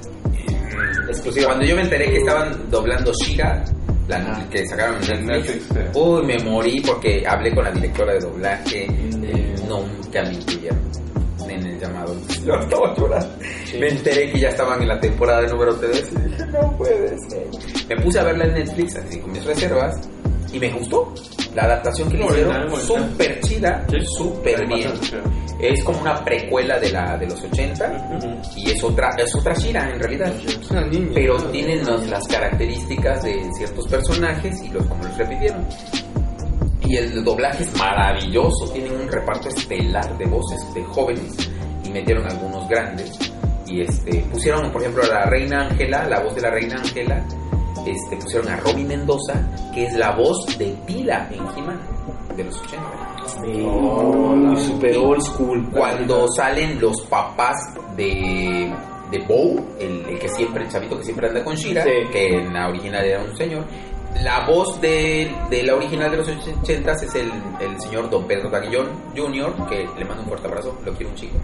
[1.46, 3.64] Cuando yo me enteré que estaban doblando Shira,
[4.19, 8.86] la que sacaron en Netflix, uy, me morí porque hablé con la directora de doblaje,
[8.86, 10.80] eh, nunca me incluyeron
[11.50, 12.15] en el llamado.
[12.45, 13.36] Yo estaba llorando.
[13.80, 17.10] Me enteré que ya estaban en la temporada de número 3 y dije, no puede
[17.30, 17.47] ser.
[17.89, 20.10] Me puse a verla en Netflix, así con mis reservas,
[20.52, 21.14] y me gustó.
[21.56, 23.86] La adaptación que le hicieron, súper chida,
[24.18, 24.92] súper bien.
[25.60, 28.20] Es como una precuela de la de los 80
[28.56, 30.34] y es otra es otra Shira en realidad.
[31.14, 35.68] Pero tienen las, las características de ciertos personajes y los como los repitieron.
[36.86, 41.50] Y el doblaje es maravilloso, tienen un reparto estelar de voces de jóvenes
[41.86, 43.12] y metieron algunos grandes.
[43.68, 47.26] Y este pusieron, por ejemplo, a la reina Ángela, la voz de la reina Ángela,
[47.86, 49.41] este pusieron a Romy Mendoza,
[49.74, 51.80] que es la voz de Tila en He-Man
[52.36, 52.84] de los 80.
[53.44, 55.70] Uy, super old school.
[55.72, 57.58] Cuando salen los papás
[57.96, 58.72] de,
[59.12, 61.89] de Bow, el, el que siempre, el chavito que siempre anda con Shira, Sí.
[62.12, 63.65] que en la original era un señor.
[64.24, 68.50] La voz de, de la original de los 80 es el, el señor Don Pedro
[68.50, 71.38] Daguillón Jr., que le mando un fuerte abrazo, lo quiero un chico.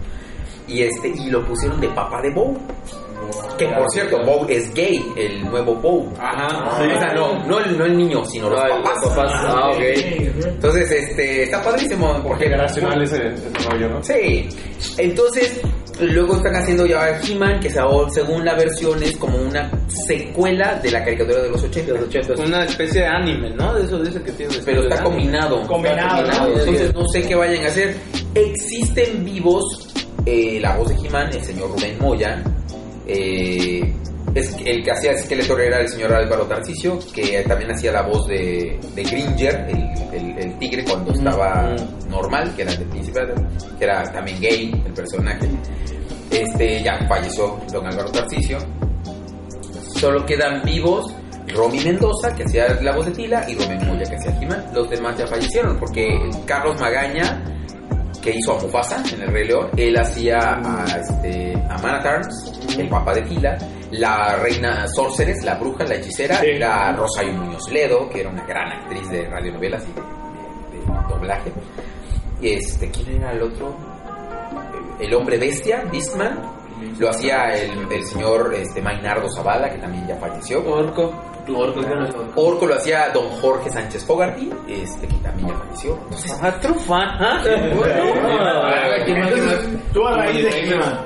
[0.66, 2.56] Y, este, y lo pusieron de papá de Bow.
[3.58, 6.12] Que por cierto, Bow es gay, el nuevo Bow.
[6.18, 6.70] Ajá.
[6.80, 8.94] O sea, no, no, el, no el niño, sino los papás.
[9.02, 9.32] los papás.
[9.34, 9.80] Ah, ok.
[10.46, 12.20] Entonces, este, está padrísimo.
[12.22, 14.02] Porque Generacional ese, ese rollo, ¿no?
[14.02, 14.48] Sí.
[14.96, 15.60] Entonces,
[16.00, 17.80] luego están haciendo ya He-Man, que se-
[18.14, 19.68] según la versión es como una
[20.06, 21.92] secuela de la caricatura de los 80.
[21.92, 22.42] De los 80.
[22.42, 23.74] Una especie de anime, ¿no?
[23.74, 24.54] De eso dice que tiene.
[24.64, 25.66] Pero está combinado.
[25.66, 26.24] Combinado.
[26.46, 27.96] Entonces no sé qué vayan a hacer.
[28.34, 29.87] Existen vivos
[30.30, 32.42] eh, la voz de He-Man, el señor Rubén Moya.
[33.06, 33.94] eh,
[34.34, 38.26] es, el que hacía Skeletor era el señor Álvaro Tarcicio, que también hacía la voz
[38.28, 41.74] de, de Gringer, el, el- el tigre cuando estaba
[42.10, 45.48] normal, que era del príncipe, Adam, que era también gay el personaje.
[46.30, 48.58] Este ya falleció don Álvaro Tarcicio.
[49.96, 51.12] Solo quedan vivos
[51.48, 54.64] Romy Mendoza, que hacía la voz de Tila, y Rubén Moya, que hacía He-Man.
[54.74, 56.06] Los demás ya fallecieron, porque
[56.44, 57.42] Carlos Magaña,
[58.22, 62.88] que hizo a Mufasa en El Rey León, él hacía a, este, a Manatarms, el
[62.88, 63.56] papá de Tila.
[63.92, 68.70] La reina Sorceres, la bruja, la hechicera, era Rosario Muñoz Ledo, que era una gran
[68.70, 71.52] actriz de radionovelas y de, de- de doblaje.
[72.42, 73.74] Este, ¿quién era el otro?
[75.00, 76.38] El hombre bestia, Beastman,
[76.98, 80.62] lo hacía el, el señor este, Mainardo Zavala, que también ya falleció.
[80.70, 81.12] Orco.
[82.36, 85.98] Orco, lo hacía don Jorge Sánchez Fogarty, este, que también ya falleció.
[86.04, 86.58] Entonces, Ah.
[87.20, 87.42] Ah,
[89.92, 90.98] tú a raíz de He-Man.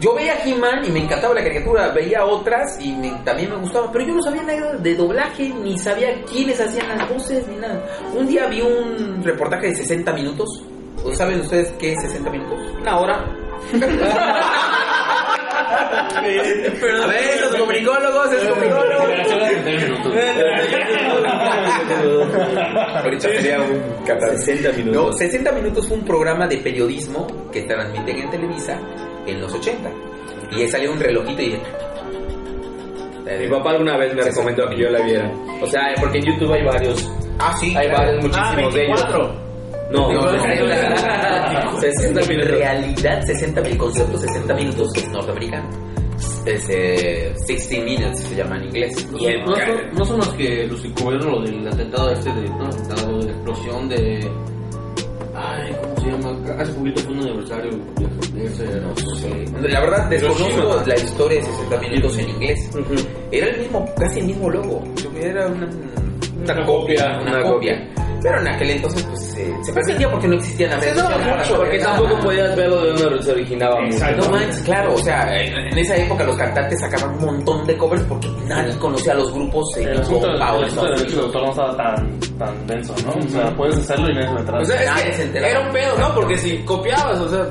[0.00, 3.90] yo veía He-Man y me encantaba la caricatura, veía otras y me- también me gustaba,
[3.92, 7.82] pero yo no sabía nada de doblaje, ni sabía quiénes hacían las voces, ni nada.
[8.14, 10.48] Un día vi un reportaje de 60 minutos.
[11.04, 12.58] ¿O ¿Saben ustedes qué es 60 minutos?
[12.80, 13.24] Una hora.
[15.66, 16.20] A
[17.06, 19.06] ver, los comunicólogos, es comunicólogo.
[23.02, 23.82] Ahorita sería un
[24.38, 24.94] 60 minutos.
[25.06, 28.78] No, 60 minutos fue un programa de periodismo que transmiten en Televisa
[29.26, 29.90] en los 80.
[30.52, 31.62] Y ahí salió un relojito y dije.
[33.40, 35.30] Mi papá alguna vez me recomendó que yo la viera.
[35.60, 37.10] O sea, porque en YouTube hay varios.
[37.38, 37.74] Ah, sí.
[37.76, 39.06] Hay varios, Ah, muchísimos de ellos.
[39.90, 39.90] 24.
[39.90, 41.80] No, no, no.
[41.80, 42.50] 60 En minutos.
[42.50, 45.68] realidad, 60 mil conceptos, 60 minutos es norteamericano.
[46.46, 49.06] Es eh, 60 minutes se llama en inglés.
[49.18, 52.32] Y el- No, son- no son los que los que cubrieron lo del atentado este
[52.32, 52.48] de.
[52.50, 54.30] No, atentado de la explosión de.
[55.34, 56.62] Ay, ¿cómo se llama?
[56.62, 57.70] Hace poquito fue un aniversario
[58.32, 58.64] de, ese.
[58.80, 59.44] No sé.
[59.68, 62.70] La verdad, desconozco la historia de 60 minutos en inglés.
[63.30, 64.82] Era el mismo, casi el mismo logo.
[65.20, 65.68] Era una,
[66.42, 67.88] una copia, una, una copia.
[68.26, 71.78] Pero en aquel entonces, pues, eh, se pretendía porque no existían las redes sociales Porque
[71.78, 71.96] nada.
[71.96, 73.84] tampoco podías verlo de donde se originaba.
[73.86, 74.24] Exacto.
[74.24, 77.76] No manches, claro, o sea, en, en esa época los cantantes sacaban un montón de
[77.76, 82.20] covers porque nadie conocía a los grupos eh, El asunto del autor no estaba tan,
[82.38, 83.12] tan denso, ¿no?
[83.24, 84.60] O sea, puedes hacerlo y nadie se va a enterar.
[84.60, 85.50] O sea, Nadie es se que enteraba.
[85.52, 86.14] era un pedo, ¿no?
[86.14, 87.46] Porque si copiabas, o sea,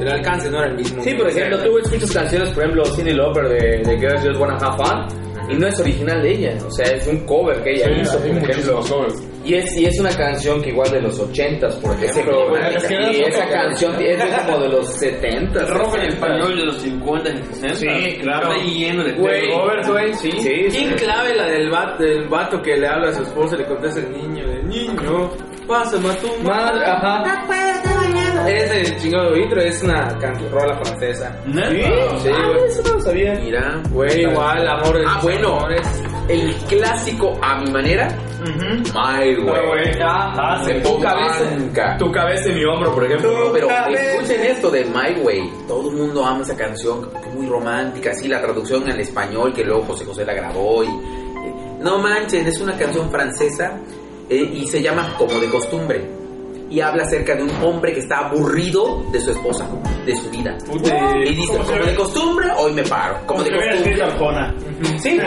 [0.00, 1.02] el alcance no era el mismo.
[1.02, 4.56] Sí, por ejemplo, tú escuchas canciones, por ejemplo, Cindy Lauper de, de Girls Just Wanna
[4.58, 7.86] Have Fun, y no es original de ella, o sea, es un cover que ella
[7.86, 8.80] Sí, hizo, por ejemplo.
[8.88, 9.22] covers.
[9.44, 12.56] Y es, y es una canción que igual de los 80s, por ejemplo.
[12.56, 15.60] Ese- es que y esa canción es de como de los 70s.
[15.60, 16.08] El rock en 60s.
[16.14, 17.74] español de los 50 y 60.
[17.76, 18.52] Sí, claro.
[18.52, 19.88] Está lleno de Güey, covers.
[19.88, 20.30] güey, sí.
[20.32, 21.04] sí, ¿Quién sí.
[21.04, 24.00] clave la del vato, del vato que le habla a su esposa y le contesta
[24.00, 24.46] el niño?
[24.48, 25.30] De niño,
[25.68, 27.44] pásame a tu Madre, ajá.
[28.48, 31.34] Ese chingado intro es una canción rola francesa.
[31.46, 32.18] ¿Neta?
[32.18, 32.64] Sí, güey.
[32.68, 33.34] Eso no lo sabía.
[33.34, 35.56] Mira, Güey, igual, amor Ah, bueno.
[35.58, 36.02] amores.
[36.28, 38.08] El clásico a mi manera,
[38.44, 39.98] My Way.
[40.02, 41.96] Ah, De tu cabeza, Blanca.
[41.98, 43.50] tu cabeza en mi hombro, por ejemplo.
[43.52, 45.52] Pero escuchen esto de My Way.
[45.68, 49.82] Todo el mundo ama esa canción, muy romántica, así la traducción al español que luego
[49.84, 50.82] José José la grabó.
[50.84, 53.78] Y, eh, no manchen, es una canción francesa
[54.28, 56.23] eh, y se llama Como de costumbre.
[56.74, 59.64] Y habla acerca de un hombre que está aburrido de su esposa,
[60.04, 60.56] de su vida.
[61.24, 63.16] Y dice, como de costumbre, hoy me paro.
[63.26, 63.94] Como de costumbre.
[65.00, 65.18] Sí,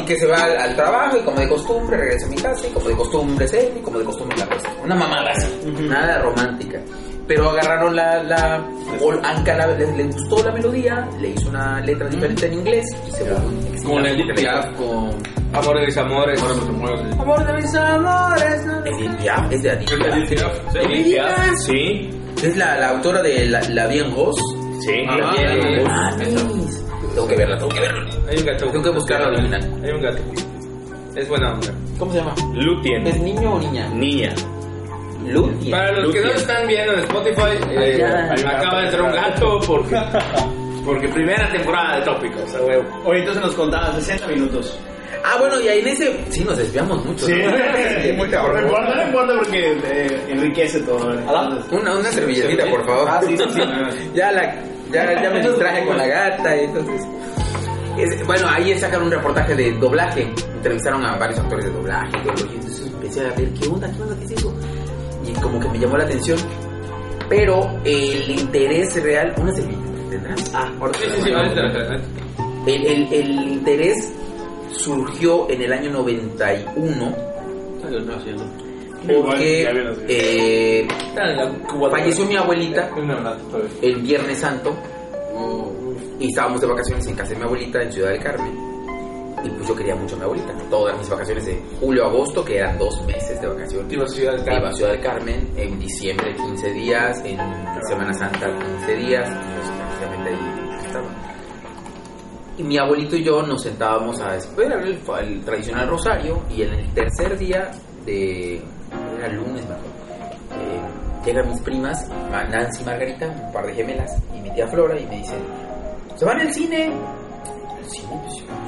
[0.00, 2.66] y que se va al, al trabajo y como de costumbre regresa a mi casa
[2.66, 4.68] y como de costumbre se y como de costumbre la cosa.
[4.84, 5.48] Una mamada así,
[5.82, 6.80] nada romántica.
[7.26, 8.64] Pero agarraron la, la
[9.00, 12.84] o Anka la- le, le gustó la melodía, le hizo una letra diferente en inglés
[13.06, 13.82] y se volvió.
[13.84, 15.10] Como la Piaf con.
[15.52, 16.42] Amor de mis amores.
[17.18, 18.62] Amor de mis amores.
[18.84, 20.76] Edith Piaf, es de Edith de Piaf.
[20.76, 21.54] Edith Piaf.
[21.66, 22.10] Sí,
[22.42, 24.36] Es la, la autora de La, la Bien Ross.
[24.84, 24.92] sí.
[25.08, 25.86] Ah, también.
[25.88, 26.84] ah, Mames.
[27.14, 28.10] Tengo que verla, tengo que verla.
[28.28, 28.66] Hay un gato.
[28.70, 29.80] Tengo que buscar la original.
[29.84, 30.22] Hay un gato.
[31.16, 31.68] Es buena onda.
[31.98, 32.34] ¿Cómo se llama?
[32.54, 33.06] Lutien.
[33.06, 33.88] ¿Es niño o niña?
[33.88, 34.34] Niña.
[35.70, 39.96] Para los que no están viendo en Spotify, eh, acaba de entrar un gato porque,
[40.84, 42.54] porque primera temporada de tópicos.
[42.54, 42.84] a huevo.
[43.04, 44.78] Oye, entonces nos contaban 60 minutos.
[45.24, 46.24] Ah, bueno, y ahí en ese.
[46.30, 47.26] Sí, nos desviamos mucho.
[47.26, 48.14] Sí, ¿no?
[48.16, 48.64] muy cabrón.
[48.70, 51.12] No importa porque eh, enriquece todo.
[51.12, 53.08] Entonces, Una, una servilletita, por favor.
[53.10, 53.60] Ah, sí, sí, sí.
[54.14, 54.54] ya, la,
[54.92, 57.02] ya, ya me distraje con la gata, y entonces.
[57.98, 60.22] es- bueno, ahí sacan un reportaje de doblaje.
[60.54, 62.12] Entrevistaron a varios actores de doblaje.
[62.24, 64.54] y entonces empecé a ver qué onda, qué onda, qué es eso.
[65.26, 66.38] Y como que me llamó la atención.
[67.28, 69.34] Pero el interés real.
[69.38, 70.52] Una servilleta, ¿tendrás?
[70.54, 71.62] Ah, ahora Sí, sí, ahorita.
[72.66, 74.12] el, el, el interés
[74.70, 77.16] surgió en el año 91
[78.04, 78.44] No, haciendo.
[79.06, 79.66] porque
[80.08, 80.88] eh,
[81.90, 83.36] falleció mi abuelita todavía.
[83.82, 84.76] el Viernes Santo
[86.18, 88.52] y estábamos de vacaciones en casa de mi abuelita en Ciudad del Carmen
[89.44, 90.52] y pues yo quería mucho a mi abuelita.
[90.70, 93.92] Todas mis vacaciones de julio a agosto que eran dos meses de vacaciones.
[93.92, 94.74] Iba a Ciudad del iba a Carmen.
[94.74, 97.38] Ciudad del Carmen en diciembre 15 días en
[97.88, 101.08] Semana Santa 15 días entonces prácticamente ahí estaba.
[102.58, 106.72] Y mi abuelito y yo nos sentábamos a esperar el, el tradicional rosario y en
[106.72, 107.70] el tercer día
[108.06, 108.62] de
[109.18, 110.80] era lunes me eh,
[111.24, 114.98] llegan mis primas Ma- Nancy y Margarita un par de gemelas y mi tía Flora
[114.98, 115.38] y me dicen
[116.16, 116.90] se van al cine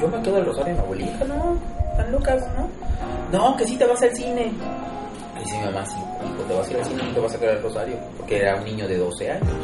[0.01, 1.59] yo, me quedo al rosario de mi abuelita no
[1.91, 2.69] están locas no
[3.33, 4.53] no que sí te vas al cine
[5.37, 7.35] y dice mi mamá sí hijo te vas a ir al cine no te vas
[7.35, 9.55] a quedar al rosario porque era un niño de 12 años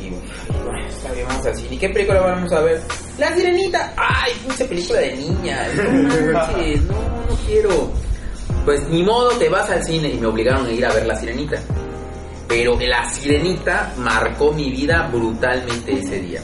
[0.00, 0.10] y
[0.64, 1.74] bueno, está bien, vamos al cine.
[1.74, 2.80] ¿Y qué película vamos a ver?
[3.18, 3.94] La Sirenita.
[3.96, 5.66] Ay, pinche película de niña.
[5.74, 7.90] No, no quiero.
[8.64, 11.16] Pues ni modo, te vas al cine y me obligaron a ir a ver La
[11.16, 11.56] Sirenita.
[12.48, 16.40] Pero La Sirenita marcó mi vida brutalmente ese día.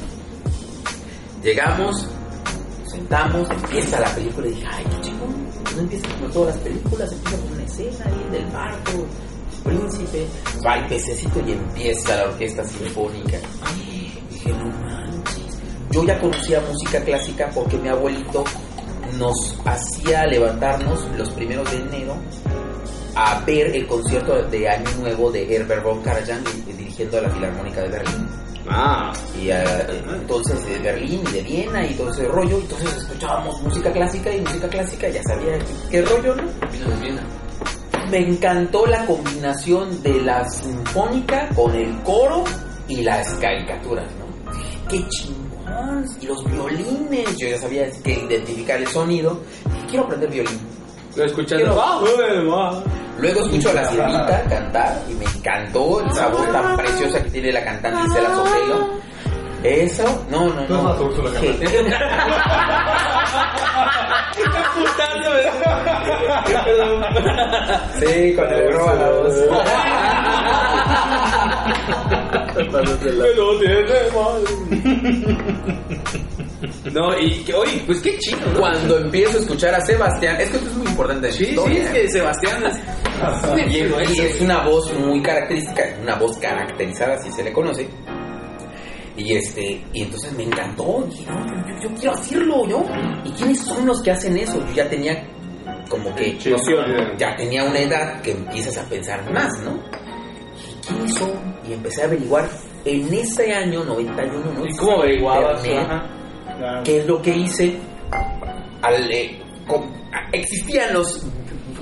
[1.42, 2.07] Llegamos,
[2.81, 5.35] nos sentamos, empieza la película y dije, ay, qué chingón.
[5.74, 9.07] No empieza como todas las películas, empieza con una escena ahí del barco,
[9.64, 10.26] príncipe,
[10.64, 13.38] va el pececito y empieza la orquesta sinfónica.
[14.31, 15.59] Dije, no manches.
[15.90, 18.44] yo ya conocía música clásica porque mi abuelito
[19.18, 22.16] nos hacía levantarnos los primeros de enero
[23.14, 27.31] a ver el concierto de Año Nuevo de Herbert von Karajan eh, dirigiendo a la
[27.31, 28.41] Filarmónica de Berlín.
[28.68, 29.64] Ah, Y eh,
[30.14, 34.40] entonces de Berlín y de Viena y todo ese rollo, entonces escuchábamos música clásica y
[34.40, 35.59] música clásica, ya sabía
[35.90, 36.42] qué, rollo, ¿no?
[38.11, 42.44] Me encantó la combinación de la sinfónica con el coro
[42.88, 44.53] y las caricaturas, ¿no?
[44.88, 46.05] ¡Qué chingón!
[46.20, 49.40] Y los violines, yo ya sabía que identificar el sonido.
[49.88, 50.61] Quiero aprender violín.
[51.16, 51.59] lo escuchas.
[51.59, 52.01] Quiero- Ah,
[53.18, 57.53] Luego escucho a la sirenita cantar y me encantó el sabor tan preciosa que tiene
[57.53, 59.03] la cantante Isela Sotelo.
[59.62, 61.12] Eso, no, no, No no.
[61.40, 61.53] ¿Qué?
[68.01, 69.35] Sí, con el roba la voz.
[76.93, 78.61] No, y que, oye, pues qué chido, ¿no?
[78.61, 81.91] Cuando empiezo a escuchar a Sebastián, es que esto es muy importante Sí, sí, es
[81.91, 82.77] que Sebastián es.
[83.69, 87.88] Y, y es una voz muy característica, una voz caracterizada, si se le conoce.
[89.17, 91.05] Y este, y entonces me encantó.
[91.09, 92.85] Dije, no, yo, yo- yo quiero hacerlo, ¿no?
[93.25, 94.59] ¿Y quiénes son los que hacen eso?
[94.69, 95.25] Yo ya tenía
[95.88, 96.85] como que Noción.
[97.19, 99.73] ya tenía una edad que empiezas a pensar más, ¿no?
[100.55, 101.31] Dije, ¿quiénes son?
[101.72, 102.48] Y empecé a averiguar
[102.85, 104.66] en ese año 91, ¿no?
[104.66, 105.64] ¿Y cómo averiguabas?
[105.64, 106.06] Internet, Ajá.
[106.58, 106.82] Claro.
[106.85, 107.76] ¿Qué es lo que hice?
[108.82, 109.38] Al, eh,
[110.32, 111.24] existían los,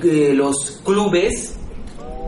[0.03, 1.57] eh, los clubes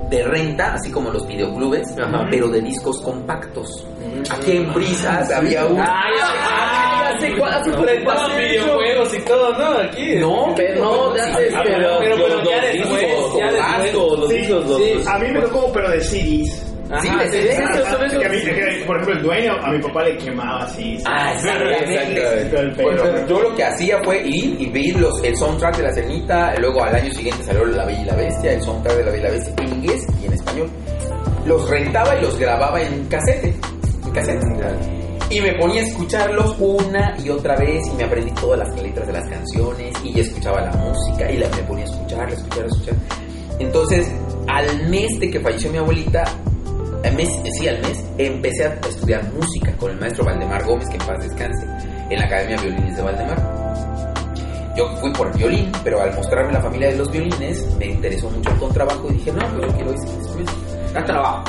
[0.10, 2.28] de renta, así como los videoclubes, Ajá.
[2.30, 3.86] pero de discos compactos.
[4.30, 5.80] Aquí en Brisas había un...
[5.80, 9.78] Ah, ya sé cuál, hace 40 videojuegos y todo, ¿no?
[9.80, 10.16] Aquí.
[10.16, 13.06] No, pero no, ya pero, pero, pero ya después,
[13.38, 13.94] ya después.
[13.94, 14.94] los discos, sí.
[15.08, 16.73] A mí me tocó, pero de CDs.
[16.94, 20.98] Ajá, Sí, por ejemplo, el dueño, a mi papá le quemaba así.
[21.06, 21.34] Ah.
[22.76, 26.54] Pues, yo lo que hacía fue ir y ver los, el soundtrack de La Cenita,
[26.60, 29.22] luego al año siguiente salió La Bella y la Bestia, el soundtrack de La Bella
[29.22, 30.70] y la Bestia en inglés y en español.
[31.46, 33.56] Los rentaba y los grababa en casete.
[34.06, 34.46] En casete.
[35.30, 39.08] Y me ponía a escucharlos una y otra vez y me aprendí todas las letras
[39.08, 42.64] de las canciones y escuchaba la música y la, me ponía a escuchar, a escuchar,
[42.64, 42.96] a escuchar.
[43.60, 44.12] Entonces,
[44.48, 46.24] al mes de que falleció mi abuelita,
[47.04, 50.98] al mes, sí, al mes, empecé a estudiar música con el maestro Valdemar Gómez, que
[50.98, 51.66] en paz descanse,
[52.10, 53.64] en la Academia de Violines de Valdemar.
[54.76, 58.30] Yo fui por el violín, pero al mostrarme la familia de los violines, me interesó
[58.30, 60.54] mucho el contrabajo y dije, no, pues yo quiero instrumento.
[60.94, 61.44] Da trabajo.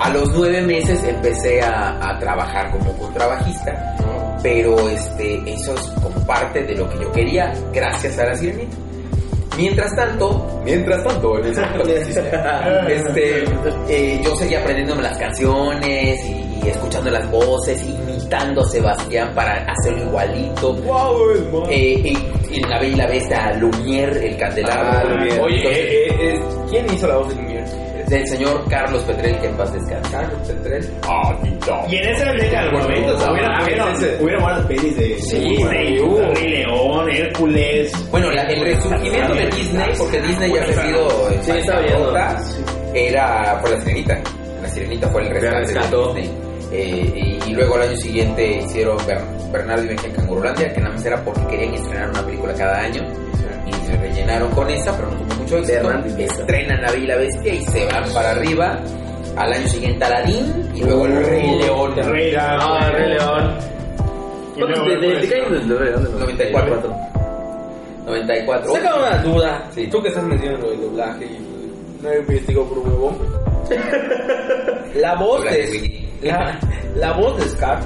[0.00, 3.96] A los nueve meses empecé a, a trabajar como contrabajista,
[4.42, 8.76] pero este, eso es como parte de lo que yo quería, gracias a la sirenita.
[9.56, 11.50] Mientras tanto, mientras tanto, en el
[12.88, 13.44] este,
[13.88, 19.64] eh, yo seguía aprendiéndome las canciones y, y escuchando las voces, imitando a Sebastián para
[19.70, 20.76] hacerlo igualito.
[21.68, 22.18] Eh, y,
[22.52, 25.14] y en La Bella y la Bestia, Lumière, el candelabro.
[25.16, 27.51] Oye, Entonces, eh, eh, eh, ¿quién hizo la voz de Lumière?
[28.12, 30.10] Del señor Carlos Petrel, que en paz descanse.
[30.12, 30.90] Carlos Petrel.
[31.88, 34.16] Y en esa década de los 90 hubiera, Ah, ese.
[34.20, 35.64] buenas pelis de Sí.
[35.64, 35.96] Rey
[36.48, 37.92] León, Hércules.
[38.10, 42.12] Bueno, la- el resurgimiento de Disney, porque Disney ya ha sido en Sí, estaba viendo.
[42.12, 42.44] bancarrota,
[42.94, 44.20] era por la sirenita.
[44.62, 46.14] La sirenita fue el rescate de.
[46.14, 46.30] Disney.
[46.74, 49.20] Eh, y, y luego al año siguiente hicieron Ber-
[49.52, 52.78] Bernardo y Benji en Cangurulandia, que nada más era porque querían estrenar una película cada
[52.80, 53.02] año.
[53.72, 55.90] Y se rellenaron con esa, pero no tuvo mucho éxito.
[56.18, 58.78] Estrenan La Bella y la Bestia y se van para arriba.
[59.36, 61.98] Al año siguiente Aladdin y luego El Rey León.
[61.98, 62.44] El Rey León.
[62.60, 63.58] Ah, el Rey León.
[64.56, 66.08] Y luego ¿De, qué año es el Rey León?
[66.18, 66.96] 94.
[68.06, 68.72] 94.
[68.72, 69.70] Saca una duda.
[69.74, 69.86] Sí.
[69.86, 73.18] Tú que estás mencionando el doblaje y no investigó por un huevón.
[74.96, 76.02] La voz de.
[76.22, 76.58] La,
[76.96, 77.80] la voz de Scar.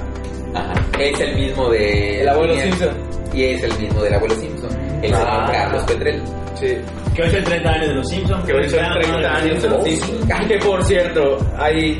[0.53, 0.73] Ajá.
[0.99, 2.21] Es el mismo de.
[2.21, 2.53] El abuelo.
[2.55, 2.89] Simpson.
[3.33, 4.86] Y es el mismo del abuelo Simpson.
[5.01, 5.49] El señor Ah.
[5.51, 6.21] Carlos Petrel.
[6.55, 6.77] Sí.
[7.15, 8.45] Que hoy son 30 años de los Simpsons.
[8.45, 10.31] Que hoy son 30 años de los Simpsons.
[10.33, 11.99] Ah, Que por cierto, hay.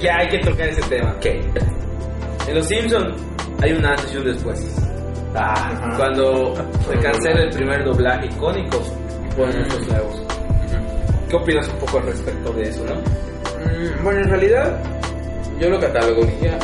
[0.00, 1.14] Ya hay que tocar ese tema.
[1.20, 1.40] ¿Qué?
[2.48, 3.14] En los Simpsons
[3.62, 4.76] hay una antes y un después.
[5.96, 6.54] Cuando
[6.88, 8.78] se cancela el primer doblaje icónico,
[9.36, 10.22] ponen estos nuevos.
[11.28, 12.94] ¿Qué opinas un poco al respecto de eso, no?
[12.96, 14.78] Mm, bueno, en realidad,
[15.58, 16.58] yo lo catalogaría.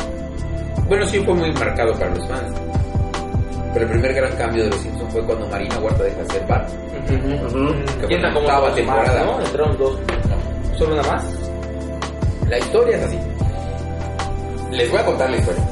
[0.87, 2.53] Bueno, sí fue muy marcado para los fans.
[3.73, 6.45] Pero el primer gran cambio de los Simpsons fue cuando Marina Huerta deja de ser
[6.47, 6.69] Bart.
[7.07, 9.23] Que Y fue entra la como octava temporada.
[9.25, 9.45] más, ¿no?
[9.45, 9.99] Entraron dos.
[10.77, 11.25] ¿Solo una más?
[12.49, 13.19] La historia es así.
[14.71, 15.63] Les voy a contar la historia.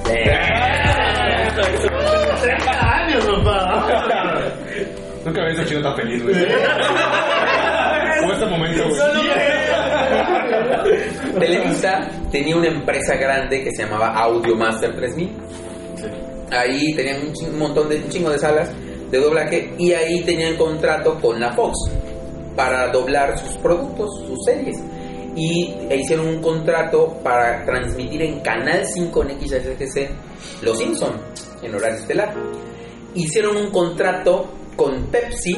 [2.42, 4.44] 30 años, papá.
[5.26, 6.36] Nunca había hecho tan feliz, güey.
[6.36, 9.00] Fue este momento, güey.
[11.40, 15.32] Televisa tenía una empresa grande que se llamaba Audiomaster 3000.
[16.52, 18.70] Ahí tenían un, montón de un chingo de salas
[19.12, 21.78] de doblaje y ahí tenían contrato con la Fox
[22.56, 24.78] para doblar sus productos, sus series.
[25.36, 30.10] Y e hicieron un contrato para transmitir en Canal 5 en XHGC
[30.64, 31.14] Los Simpson
[31.62, 32.34] en horario estelar.
[33.14, 35.56] Hicieron un contrato con Pepsi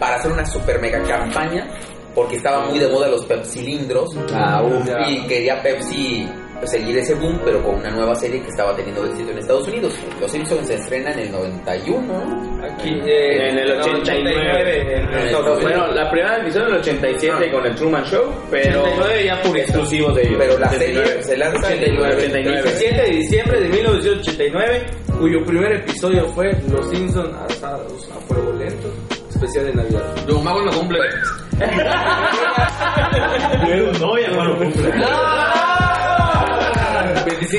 [0.00, 1.70] para hacer una super mega campaña
[2.14, 5.08] porque estaba muy de moda los pepsilindros Ah, uf, ya.
[5.08, 6.26] y quería Pepsi
[6.58, 9.68] pues, seguir ese boom pero con una nueva serie que estaba teniendo éxito en Estados
[9.68, 9.94] Unidos.
[10.20, 12.64] Los Simpsons se estrena en el 91, ¿no?
[12.64, 14.92] Aquí, eh, En el 89.
[14.96, 15.62] En el No, 89.
[15.62, 19.58] bueno, la primera emisión en el 87 con el Truman Show, pero 89 ya puro
[19.58, 20.36] exclusivos de ellos.
[20.38, 21.06] Pero la 89.
[21.08, 22.14] serie se lanza en el 89.
[22.16, 22.62] 89.
[22.62, 24.86] 17 de diciembre de 1989,
[25.18, 28.92] cuyo primer episodio fue Los Simpsons asados a fuego lento,
[29.30, 30.02] especial de Navidad.
[30.28, 30.98] Yo, más cuando cumple.
[34.00, 34.92] No, ya no lo cumple.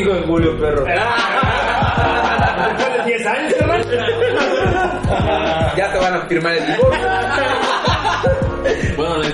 [0.04, 0.84] 25 de julio, perro.
[2.78, 3.84] Después de 10 años, hermano.
[5.78, 7.08] Ya te van a firmar el divorcio.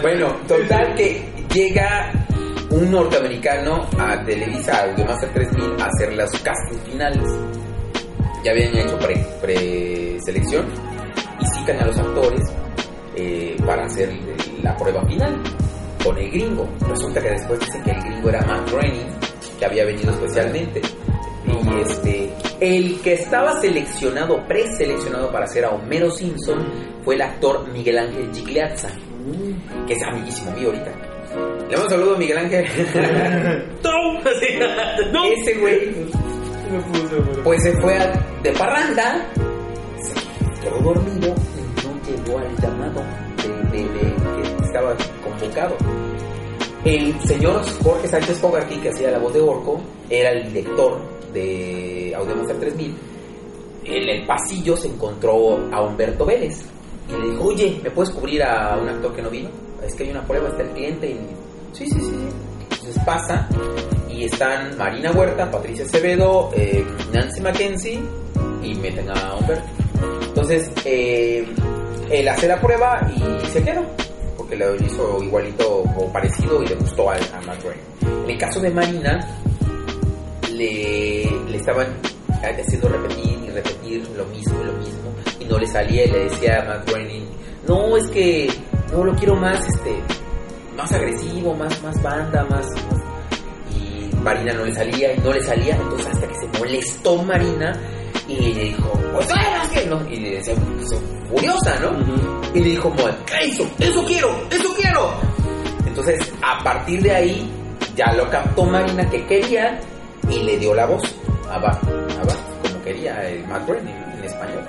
[0.01, 2.11] Bueno, total que llega
[2.69, 7.23] un norteamericano a Televisa Audiomaster 3000 a hacer los castings finales.
[8.43, 10.65] Ya habían hecho pre- preselección
[11.39, 12.41] y citan a los actores
[13.15, 14.11] eh, para hacer
[14.63, 15.39] la prueba final
[16.03, 16.67] con el gringo.
[16.87, 19.07] Resulta que después dicen que el gringo era Matt Groening,
[19.61, 20.81] que había venido especialmente.
[21.45, 26.65] Y este, el que estaba seleccionado, preseleccionado para hacer a Homero Simpson
[27.05, 28.89] fue el actor Miguel Ángel Gigliazza,
[29.87, 30.91] que es amiguísimo mío ahorita.
[31.69, 32.65] Le mando un saludo a Miguel Ángel.
[35.37, 35.93] Ese güey,
[37.43, 39.25] pues se fue a- de parranda,
[39.99, 41.93] se quedó dormido y no
[42.25, 43.01] llegó al llamado
[43.37, 44.15] de, de- de-
[44.57, 45.77] que estaba convocado.
[46.83, 49.79] El señor Jorge Sánchez Fogarty, que hacía la voz de Orco,
[50.09, 50.99] era el director
[51.31, 52.95] de Audiomaster 3000.
[53.85, 56.65] En el pasillo se encontró a Humberto Vélez
[57.07, 59.49] y le dijo, oye, ¿me puedes cubrir a un actor que no vino?
[59.85, 61.11] Es que hay una prueba, está el cliente.
[61.11, 61.19] Y,
[61.73, 62.15] sí, sí, sí.
[62.71, 63.47] Entonces pasa
[64.09, 67.99] y están Marina Huerta, Patricia Acevedo, eh, Nancy Mackenzie
[68.63, 69.67] y meten a Humberto.
[70.27, 71.45] Entonces, eh,
[72.09, 73.83] él hace la prueba y se queda,
[74.51, 78.23] porque lo hizo igualito o parecido y le gustó a, a Matt Groening.
[78.25, 79.25] En el caso de Marina,
[80.51, 81.87] le, le estaban
[82.41, 86.23] haciendo repetir y repetir lo mismo y lo mismo, y no le salía y le
[86.25, 87.29] decía a Matt Groening,
[87.67, 88.49] no, es que
[88.91, 89.95] no lo quiero más, este,
[90.75, 93.01] más agresivo, más, más banda, más, más-".
[93.73, 97.79] Y Marina no le salía y no le salía, entonces hasta que se molestó Marina
[98.27, 99.27] y le dijo, pues.
[99.91, 101.91] No, y le decía, pues, furiosa, ¿no?
[102.53, 103.11] Y le dijo, Moe,
[103.41, 105.11] eso, eso quiero, eso quiero.
[105.85, 107.51] Entonces, a partir de ahí,
[107.95, 109.79] ya lo captó Marina que quería
[110.29, 111.03] y le dio la voz
[111.49, 114.63] a Bart, a Bart, como quería el Matt Groening en español.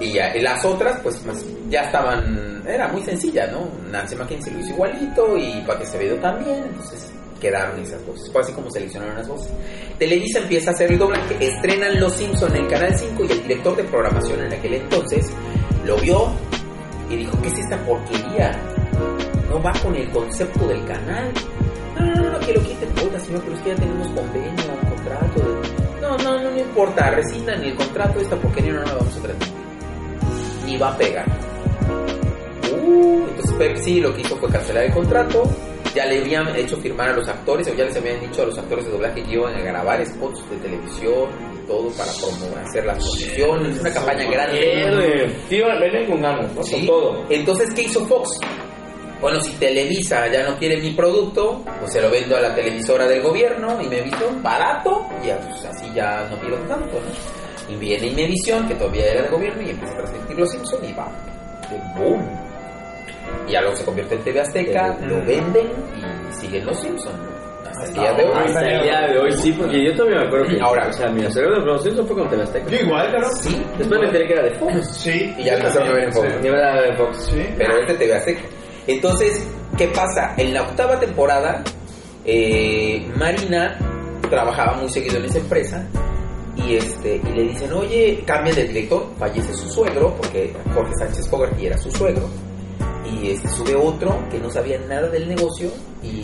[0.00, 3.68] Y ya, y las otras, pues, más- ya estaban, era muy sencilla, ¿no?
[3.90, 7.10] Nancy Mackenzie lo hizo igualito y Pati Acevedo también, entonces
[7.40, 8.30] quedaron esas voces.
[8.30, 9.50] Fue así como seleccionaron las voces.
[9.98, 13.76] Televisa empieza a hacer el doblaje, estrenan Los Simpson en Canal 5 y el director
[13.76, 15.30] de programación en aquel entonces
[15.84, 16.30] lo vio
[17.08, 18.52] y dijo, ¿qué es esta porquería?
[19.48, 21.32] No va con el concepto del canal.
[21.98, 22.88] No, no, no, no, que lo quiten.
[23.02, 25.62] Oiga, señor, pero es que ya tenemos convenio, contrato.
[26.00, 27.10] No, no, no, no importa.
[27.10, 29.54] Rescindan el contrato, esta porquería no la vamos a transmitir.
[30.66, 31.26] Ni va a pegar.
[32.72, 35.48] Uh, entonces Pepsi lo que hizo fue cancelar el contrato.
[35.96, 38.58] Ya le habían hecho firmar a los actores, o ya les habían dicho a los
[38.58, 42.84] actores de doblaje que iban a grabar spots de televisión y todo para promover, hacer
[42.84, 43.80] las promociones.
[43.80, 45.36] Una campaña grande.
[45.48, 46.62] Sí, venía con ganas, ¿no?
[46.62, 46.76] Sí.
[46.76, 47.24] Con todo.
[47.30, 48.38] Entonces, ¿qué hizo Fox?
[49.22, 53.08] Bueno, si Televisa ya no quiere mi producto, pues se lo vendo a la televisora
[53.08, 57.74] del gobierno, Imevisión, barato, y pues así ya no pierdo tanto, ¿no?
[57.74, 60.92] Y viene Imevisión, que todavía era del gobierno, y empieza a transmitir Los Simpson y
[60.92, 61.10] va,
[61.96, 62.45] boom.
[63.46, 67.36] Y ya luego se convierte en TV Azteca, lo venden y siguen Los Simpson, ¿no?
[67.68, 68.44] Hasta el día de hoy.
[68.46, 70.60] Hasta el día de hoy sí, porque yo todavía me acuerdo que.
[70.60, 70.88] Ahora.
[70.88, 72.70] o sea, mi cerebro de los Simpsons fue con TV Azteca.
[72.70, 73.28] Yo igual, claro.
[73.40, 74.96] Sí, Después me enteré que era de Fox.
[74.96, 75.34] Sí.
[75.38, 76.28] y ya empezaron a ver en Fox.
[76.42, 77.26] Y era de Fox.
[77.30, 77.46] Sí.
[77.58, 78.40] pero este TV Azteca.
[78.86, 80.34] Entonces, ¿qué pasa?
[80.36, 81.62] En la octava temporada,
[82.24, 83.78] eh, Marina
[84.30, 85.86] trabajaba muy seguido en esa empresa
[86.56, 91.28] y este y le dicen, oye, cambia de director, fallece su suegro, porque Jorge Sánchez
[91.28, 92.28] Fogarty era su suegro,
[93.10, 95.70] y este, sube otro que no sabía nada del negocio
[96.02, 96.22] y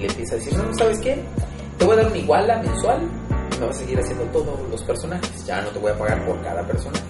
[0.00, 1.22] le empieza a decir, no, ¿sabes qué?
[1.78, 3.00] Te voy a dar una iguala mensual,
[3.54, 6.24] y me vas a seguir haciendo todos los personajes, ya no te voy a pagar
[6.26, 7.04] por cada personaje.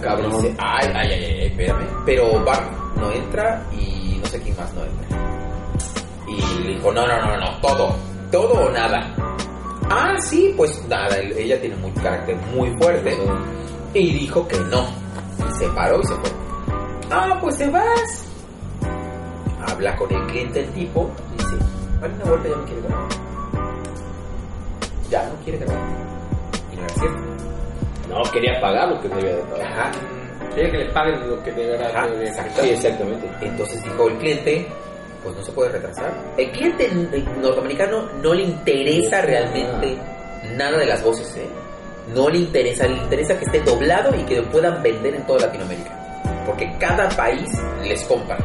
[0.00, 0.32] cabrón.
[0.32, 1.86] Dice, ay, ay, ay, ay, espérame.
[2.04, 5.18] Pero Bart no entra y no sé quién más no entra.
[6.28, 7.94] Y le dijo, no, no, no, no, todo,
[8.30, 9.14] todo o nada.
[9.90, 13.16] Ah, sí, pues nada, el- ella tiene un carácter muy fuerte
[13.94, 14.86] y dijo que no.
[15.48, 16.30] Y se paró y se fue.
[17.14, 18.24] Ah, pues te vas.
[19.68, 21.56] Habla con el cliente el tipo y dice,
[22.00, 23.08] vale una vuelta, ya no quiere grabar.
[25.10, 25.84] Ya no quiere grabar.
[26.72, 27.18] Y no era cierto.
[28.08, 29.72] No, quería pagar lo que debía de pagar.
[29.72, 29.90] Ajá.
[30.54, 31.50] Quiere que le paguen lo que.
[31.50, 32.30] Ajá, debería.
[32.30, 32.62] exacto.
[32.62, 33.30] Sí, exactamente.
[33.42, 34.66] Entonces dijo el cliente,
[35.22, 36.12] pues no se puede retrasar.
[36.38, 36.90] El cliente
[37.40, 39.98] norteamericano no le interesa realmente
[40.56, 41.46] nada de las voces, ¿eh?
[42.14, 45.46] No le interesa, le interesa que esté doblado y que lo puedan vender en toda
[45.46, 46.01] Latinoamérica.
[46.46, 47.48] Porque cada país
[47.84, 48.36] les compra.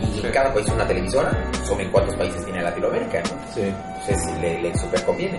[0.00, 1.30] Y cada país es una televisora.
[1.64, 3.54] ¿Sobre cuántos países tiene Latinoamérica, no?
[3.54, 3.62] Sí.
[3.62, 5.38] Entonces le, le super conviene.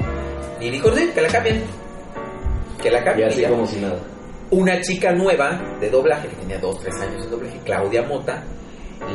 [0.60, 1.64] Y dijo, sí, que la cambien.
[2.82, 3.28] Que la Y cambien.
[3.30, 3.50] así y ya.
[3.50, 3.96] como si nada.
[4.52, 8.44] Una chica nueva de doblaje, que tenía 2, 3 años de doblaje, Claudia Mota,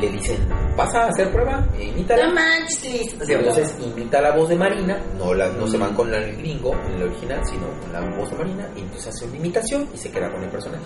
[0.01, 0.37] le dicen,
[0.77, 1.65] ¿vas a hacer prueba?
[1.79, 2.27] E imítala.
[2.27, 2.81] No manches.
[3.23, 6.37] Sí, entonces imita la voz de Marina, no, la, no se van con la- el
[6.37, 9.89] gringo, en el original, sino con la voz de Marina, y entonces hace una imitación
[9.95, 10.85] y se queda con el personaje.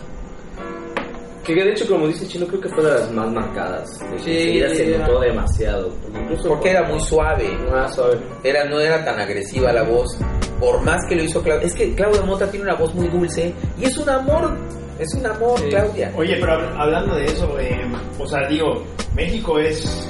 [1.45, 3.99] Que de hecho, como dice Chino, creo que fue de las más marcadas.
[3.99, 4.31] De que Sí,
[4.63, 5.89] enseguida se notó demasiado.
[6.03, 8.19] Porque incluso Porque era muy suave, más suave.
[8.45, 10.17] era, no era tan agresiva la voz,
[10.61, 11.67] por más que lo hizo Claudia.
[11.67, 14.57] Es que Claudia Mota tiene una voz muy dulce y es un amor,
[15.01, 16.13] es un amor, Claudia.
[16.17, 17.91] Oye, pero hab- hablando de eso, eh,
[18.21, 18.85] o sea, digo,
[19.17, 20.09] México es,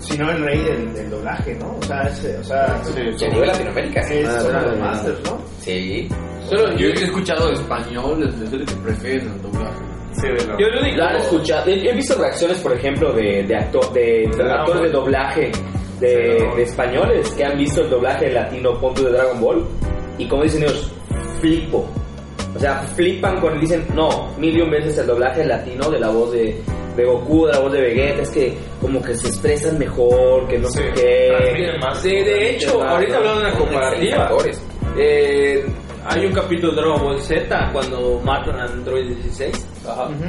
[0.00, 1.76] si no el rey del, del doblaje, ¿no?
[1.80, 4.80] O sea, es, o sea, a nivel Latinoamérica, es Ah, son claro, los sí.
[4.82, 5.38] masters, ¿no?
[5.60, 6.08] sí.
[6.48, 9.80] Solo yo he escuchado español, desde que prefieren el doblaje.
[10.20, 13.42] Sí, de lo- Yo lo único- han escuchado, he, he visto reacciones, por ejemplo, de,
[13.44, 15.52] de, actor, de, de actores de doblaje
[16.00, 16.08] de,
[16.56, 19.64] de españoles que han visto el doblaje latino punto de Dragon Ball
[20.18, 20.92] y como dicen ellos,
[21.40, 21.88] flipo.
[22.54, 26.10] O sea, flipan cuando dicen, no, mil y un veces el doblaje latino de la
[26.10, 26.60] voz de,
[26.96, 30.58] de Goku, de la voz de Vegeta, es que como que se expresan mejor, que
[30.58, 31.78] no sé qué.
[31.80, 32.02] más.
[32.02, 34.30] De, de hecho, ahorita hablando de una comparativa,
[34.98, 35.64] eh,
[36.04, 39.66] hay un capítulo de Dragon Ball Z cuando matan a Android 16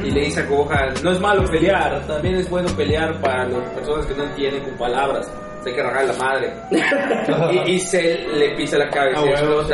[0.03, 3.69] y le dice a Gohan, no es malo pelear, también es bueno pelear para las
[3.71, 5.31] personas que no entienden con palabras,
[5.65, 6.53] hay que rajar la madre.
[7.65, 9.73] y, y se le pisa la cabeza Ah, bueno, sí.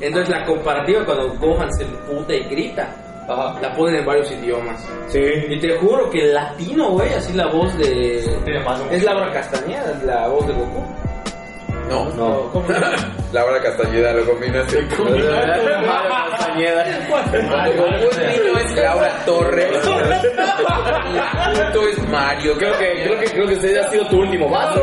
[0.00, 2.94] Entonces la comparativa cuando Gohan se emputa y grita,
[3.60, 4.88] la ponen en varios idiomas.
[5.08, 5.20] Sí.
[5.48, 8.18] Y te juro que el latino, güey, así la voz de...
[8.90, 11.05] Es Laura Castañeda, la voz de Goku.
[11.88, 12.50] No, No.
[12.52, 12.66] ¿Cómo?
[13.32, 14.78] Laura Castañeda lo combinaste.
[14.78, 14.84] Es
[18.18, 19.78] niño es Laura Torres.
[19.86, 22.54] Punto es Mario.
[22.56, 24.80] Creo que, creo que, creo que usted ha sido tu último vaso.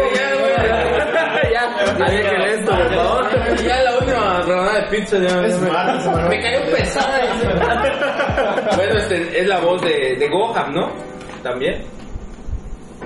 [1.51, 3.25] ya, alejen esto, por favor.
[3.63, 5.35] Ya la última rebanada de pizza ya,
[6.29, 7.19] me- cayó pesada.
[8.75, 10.91] bueno, este, es la voz de, de Gohan, ¿no?
[11.41, 11.83] También.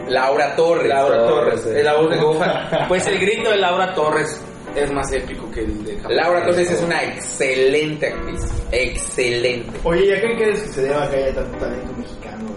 [0.10, 0.88] Laura Torres.
[0.88, 2.70] Laura Torres, es la voz de Gohan.
[2.88, 4.42] Pues el grito de Laura Torres
[4.76, 6.16] es más épico que el de Japón.
[6.16, 8.42] Laura Torres es una excelente actriz.
[8.72, 9.80] Excelente.
[9.84, 12.48] Oye, ¿y a qué crees que se deba que haya tanto talento mexicano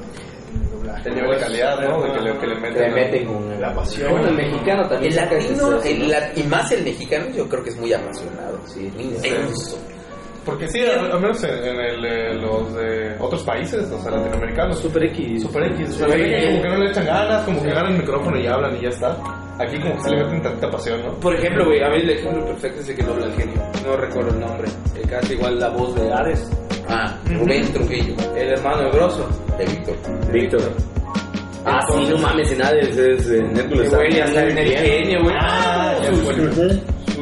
[1.08, 2.02] nivel de calidad, ¿no?
[2.02, 3.20] De que le, que le meten.
[3.20, 4.10] Le con La pasión.
[4.12, 5.12] Bueno, el mexicano también.
[5.12, 8.60] El latino, ese- el la- y más el mexicano, yo creo que es muy apasionado.
[8.66, 8.90] Sí.
[8.94, 9.78] muy intenso.
[10.44, 14.10] Porque sí, al, al menos en, en el, eh, los de otros países, o sea,
[14.12, 14.78] latinoamericanos.
[14.78, 15.42] Super X.
[15.42, 15.94] Super X.
[15.94, 18.76] Super X, como que no le echan ganas, como que agarran el micrófono y hablan
[18.76, 19.16] y ya está.
[19.58, 21.12] Aquí como que se le meten tanta pasión, ¿no?
[21.20, 23.62] Por ejemplo, güey, a mí el ejemplo perfecto es el que dobla el genio.
[23.84, 24.68] No recuerdo el nombre.
[25.06, 26.50] Que hace igual la voz de Ares.
[26.88, 29.28] Ah, Rubén Trujillo, El hermano de Broso.
[29.58, 29.96] de Víctor.
[30.32, 30.72] Víctor.
[31.66, 33.90] Ah, sí, no mames, en Hades es Hércules.
[33.94, 34.82] Güey, ya en el bien.
[34.82, 35.34] genio, güey.
[35.38, 36.34] Ah, ya Sus- fue.
[36.34, 36.80] sus-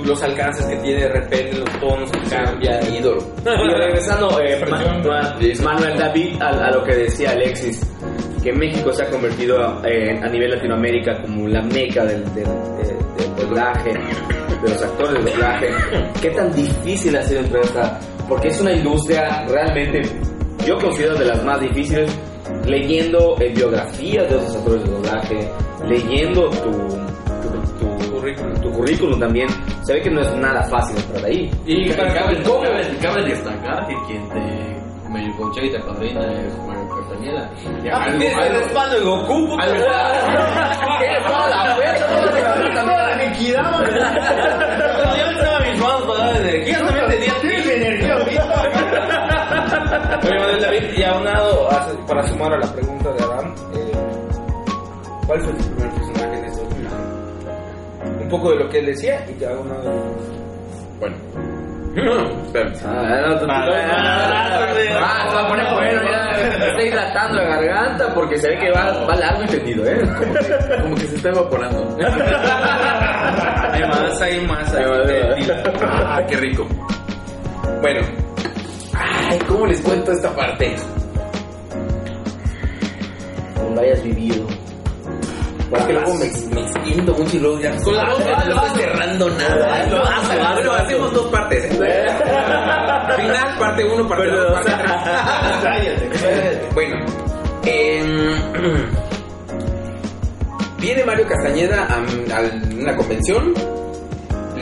[0.08, 2.80] los alcances que tiene de repente, los tonos que cambia.
[2.88, 3.22] Ídolo.
[3.44, 4.64] Y regresando, eh,
[5.62, 7.80] Manuel David, a, a lo que decía Alexis,
[8.42, 12.96] que México se ha convertido eh, a nivel Latinoamérica como la meca del, del, eh,
[13.18, 15.66] del doblaje, de los actores de doblaje.
[16.22, 18.00] ¿Qué tan difícil ha sido entrar a esta?
[18.28, 20.02] Porque es una industria realmente,
[20.66, 22.10] yo considero de las más difíciles,
[22.66, 25.48] leyendo eh, biografías de otros actores de doblaje,
[25.86, 28.54] leyendo tu, tu, tu, Currículum.
[28.60, 29.48] tu currículum también.
[29.88, 31.50] Se ve que no es nada fácil entrar ahí.
[31.64, 32.60] Y para cabe, ¿cómo?
[32.62, 37.50] cabe, cabe destacar que quien te medio concha y te padrina es Mario Castañeda.
[37.94, 39.62] Ah, tienes el respaldo de Goku, puto.
[39.62, 39.86] algo-
[40.98, 42.06] Tienes toda la fuerza,
[42.84, 43.72] toda la liquidad,
[45.16, 47.34] Yo me estaba mis manos para dar energía, también tenía.
[50.22, 51.68] Oye, Manuel David, y aunado,
[52.06, 53.92] para sumar a la pregunta de Adam, eh,
[55.26, 55.87] ¿cuál fue tu primer
[58.28, 59.74] Un poco de lo que él decía y te hago una
[61.00, 61.16] Bueno.
[62.46, 62.74] Espérame.
[62.84, 63.66] Ah, no, tú- Ah,
[65.00, 66.30] Ah, se va a poner bueno, ya.
[66.68, 69.98] Está hidratando la garganta porque se ve que va, va largo y tendido, ¿eh?
[70.82, 71.96] Como que se está evaporando.
[73.72, 74.84] Hay más, hay más, hay.
[75.82, 76.66] Ah, qué rico.
[77.80, 78.00] Bueno.
[78.94, 80.76] Ay, ¿cómo les cuento esta parte?
[83.56, 84.46] Como lo hayas vivido.
[85.70, 88.80] Es que luego me, me extiendo mucho y luego ya con la boca no estoy
[88.80, 89.86] cerrando nada.
[89.86, 90.02] Lo
[90.54, 91.64] Bueno, hacemos dos partes.
[91.80, 92.06] ¿eh?
[93.16, 94.72] Final, parte uno, parte dos, parte
[96.12, 96.58] tres.
[96.74, 96.96] Bueno,
[97.66, 98.34] em,
[100.80, 102.40] viene Mario Castañeda a, a
[102.78, 103.52] una convención.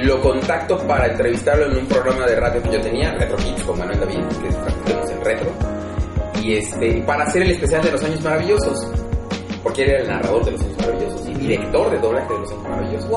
[0.02, 3.78] Lo contacto para entrevistarlo en un programa de radio que yo tenía, Retro Hits con
[3.78, 5.50] Manuel David, que transmitimos en retro.
[6.42, 8.86] Y este, para hacer el especial de los años maravillosos.
[9.62, 10.95] Porque él era el narrador de los años maravillosos
[11.38, 13.10] director de doblaje de los años maravillosos.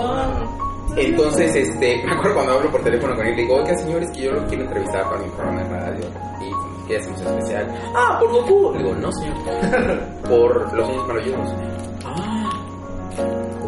[0.96, 4.24] Entonces, este, me acuerdo cuando hablo por teléfono con él, le digo, oiga señores, que
[4.24, 6.06] yo lo quiero entrevistar para mi programa de radio.
[6.42, 7.68] Y que hacemos especial.
[7.96, 8.74] Ah, por Goku.
[8.74, 9.36] Le digo, no señor.
[10.28, 11.56] por los años maravillosos.
[12.06, 12.50] Ah.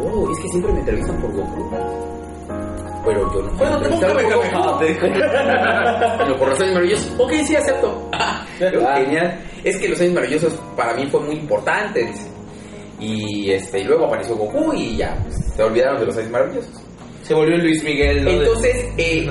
[0.04, 1.70] Oh, es que siempre me entrevistan por Goku.
[3.04, 4.00] Pero yo no puedo por Goku.
[6.18, 7.20] Pero por los años maravillosos.
[7.20, 8.10] Ok, sí, acepto.
[8.60, 9.40] Yo, Genial.
[9.64, 12.04] Es que los años maravillosos para mí fue muy importante.
[12.04, 12.31] dice.
[13.02, 16.70] Y, este, y luego apareció Goku y ya, pues, se olvidaron de los años maravillosos.
[17.22, 18.26] Se volvió Luis Miguel.
[18.26, 19.28] Entonces, eh,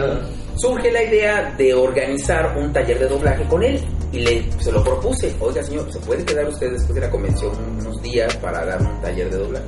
[0.56, 3.82] surge la idea de organizar un taller de doblaje con él.
[4.12, 5.34] Y le, se lo propuse.
[5.40, 9.02] Oiga, señor, ¿se puede quedar usted después de la convención unos días para dar un
[9.02, 9.68] taller de doblaje?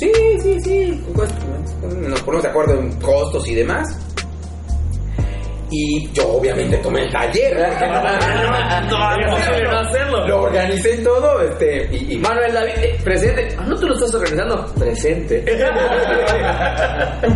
[0.00, 0.10] Sí,
[0.42, 1.04] sí, sí.
[1.14, 1.30] pues,
[1.96, 3.96] nos ponemos de acuerdo en costos y demás.
[5.76, 7.56] Y yo obviamente tomé el taller.
[8.88, 8.96] no,
[9.78, 10.28] hacerlo.
[10.28, 11.42] Lo organicé todo.
[11.42, 13.48] Este, y, y Manuel David, eh, presente.
[13.58, 14.64] Ah, no, tú lo estás organizando.
[14.78, 15.44] Presente.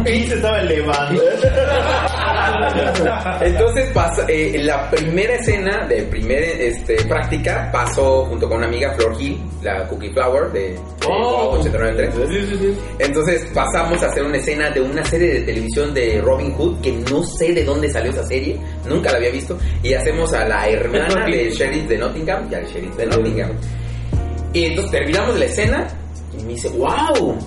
[0.07, 1.23] Y se estaba elevando.
[3.41, 8.93] Entonces pasa, eh, la primera escena de primera este, práctica pasó junto con una amiga
[8.95, 10.79] Flor Hill, la Cookie Flower de, de
[11.09, 11.59] Oh.
[11.59, 12.77] 893.
[12.99, 16.93] Entonces pasamos a hacer una escena de una serie de televisión de Robin Hood que
[16.93, 20.69] no sé de dónde salió esa serie, nunca la había visto, y hacemos a la
[20.69, 23.51] hermana del sheriff de Nottingham y al sheriff de Nottingham.
[24.53, 25.89] Y entonces terminamos la escena
[26.39, 27.39] y me dice, wow,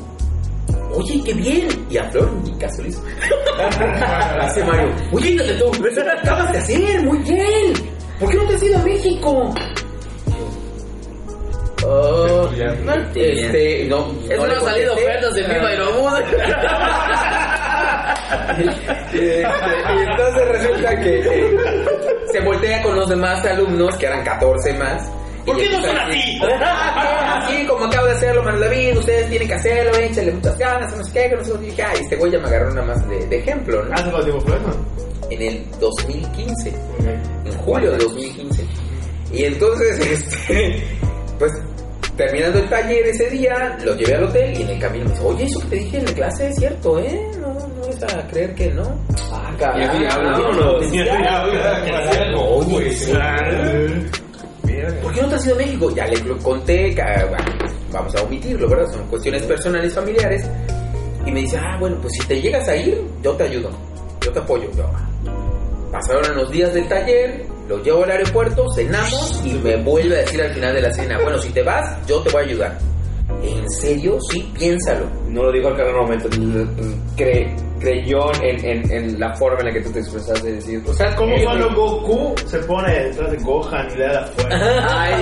[0.93, 1.67] oye, qué bien.
[1.89, 3.01] Y a Flor ni caso hizo.
[4.45, 7.73] Dice Mario, oye, eso lo acabas de hacer, muy bien.
[8.19, 9.53] ¿Por qué no te has ido a México?
[11.83, 16.13] Oh, este, no, Es no no han salido ofertas de Viva Aerobús.
[18.51, 21.57] Este, y entonces resulta que eh,
[22.31, 25.09] se voltea con los demás alumnos, que eran 14 más.
[25.45, 29.29] ¿Por y qué no son a decir, Así como acabo de hacerlo, Manuel David, ustedes
[29.29, 31.57] tienen que hacerlo, échenle muchas ganas, no sé qué, que no sé qué.
[31.63, 33.93] Y dije, ay, este güey ya me agarró nada más de, de ejemplo, ¿no?
[33.93, 34.85] ¿Hace cuánto tiempo fue eso?
[35.29, 36.69] En el 2015,
[37.45, 38.65] en julio de 2015.
[39.33, 40.83] Y entonces, este,
[41.39, 41.51] pues
[42.21, 45.23] terminando el taller ese día, lo llevé al hotel y en el camino me dice,
[45.23, 47.31] oye, eso que te dije en la clase es cierto, ¿eh?
[47.39, 48.83] No, no es a creer que no.
[49.31, 50.05] Ah, caray.
[50.07, 50.85] Vámonos.
[52.45, 53.11] Oye, sí.
[55.01, 55.95] ¿por qué no te has ido a México?
[55.95, 56.95] Ya le conté,
[57.91, 58.91] vamos a omitirlo, ¿verdad?
[58.91, 60.47] Son cuestiones personales, familiares.
[61.25, 63.71] Y me dice, ah, bueno, pues si te llegas a ir, yo te ayudo,
[64.21, 64.69] yo te apoyo.
[64.77, 64.87] Yo,
[65.91, 70.41] pasaron los días del taller, lo llevo al aeropuerto, cenamos y me vuelve a decir
[70.41, 72.77] al final de la cena, bueno, si te vas, yo te voy a ayudar.
[73.43, 74.17] ¿En serio?
[74.29, 75.05] Sí, piénsalo.
[75.29, 76.27] No lo dijo al cada momento.
[77.15, 80.83] Cre- creyó en, en, en la forma en la que tú te expresaste de decir.
[80.85, 84.27] O sea, ¿Cómo él- cuando Goku se pone detrás de Gohan y le da la
[84.27, 84.89] fuerza?
[85.01, 85.13] Ay,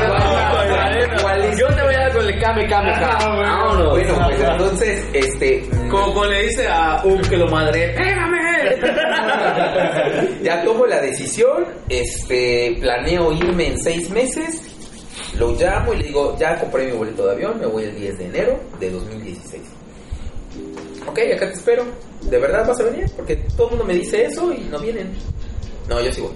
[1.19, 3.17] igual, Yo te voy a dar con el Kame Kame Ka.
[3.21, 3.89] Vámonos.
[3.91, 5.69] Bueno, pues entonces, este...
[5.89, 8.39] Como, como le dice a un que lo madre, ¡pégame!
[10.43, 14.61] ya tomo la decisión, este, planeo irme en seis meses,
[15.37, 18.17] lo llamo y le digo, ya compré mi boleto de avión, me voy el 10
[18.17, 19.63] de enero de 2016.
[21.07, 21.85] Ok, acá te espero.
[22.21, 23.05] ¿De verdad vas a venir?
[23.15, 25.11] Porque todo el mundo me dice eso y no vienen.
[25.87, 26.33] No, yo voy.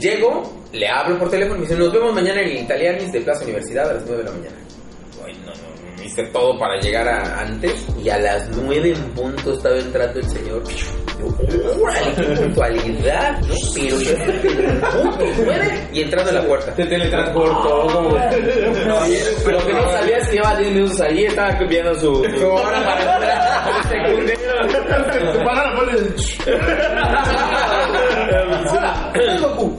[0.00, 0.42] Llego,
[0.72, 3.44] le hablo por teléfono y me dice, nos vemos mañana en el Italianis de Plaza
[3.44, 4.56] Universidad a las 9 de la mañana.
[5.24, 5.77] Ay, no, no,
[6.08, 10.28] hice todo para llegar a antes y a las 9 en punto estaba entrando el
[10.28, 10.62] señor.
[10.66, 13.40] Yo, ¡Órale, qué puntualidad!
[13.40, 13.54] ¿no?
[13.74, 16.74] Pero yo en punto, 9 y entrando a la puerta.
[16.74, 18.16] te teletransportó como...
[19.44, 23.14] Pero que no sabías que llevaba 10 minutos ahí, estaba viendo su, su hora para
[23.14, 23.38] entrar.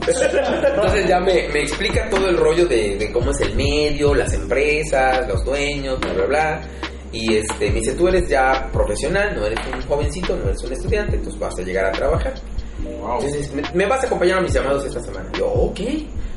[0.06, 4.32] Entonces ya me, me explica todo el rollo de, de cómo es el medio, las
[4.32, 6.60] empresas, los dueños, bla, bla, bla.
[7.12, 10.72] Y este, me dice, tú eres ya profesional, no eres un jovencito, no eres un
[10.72, 12.34] estudiante, entonces vas a llegar a trabajar.
[12.84, 15.30] Entonces, me, me vas a acompañar a mis llamados esta semana.
[15.36, 15.80] Yo, ok.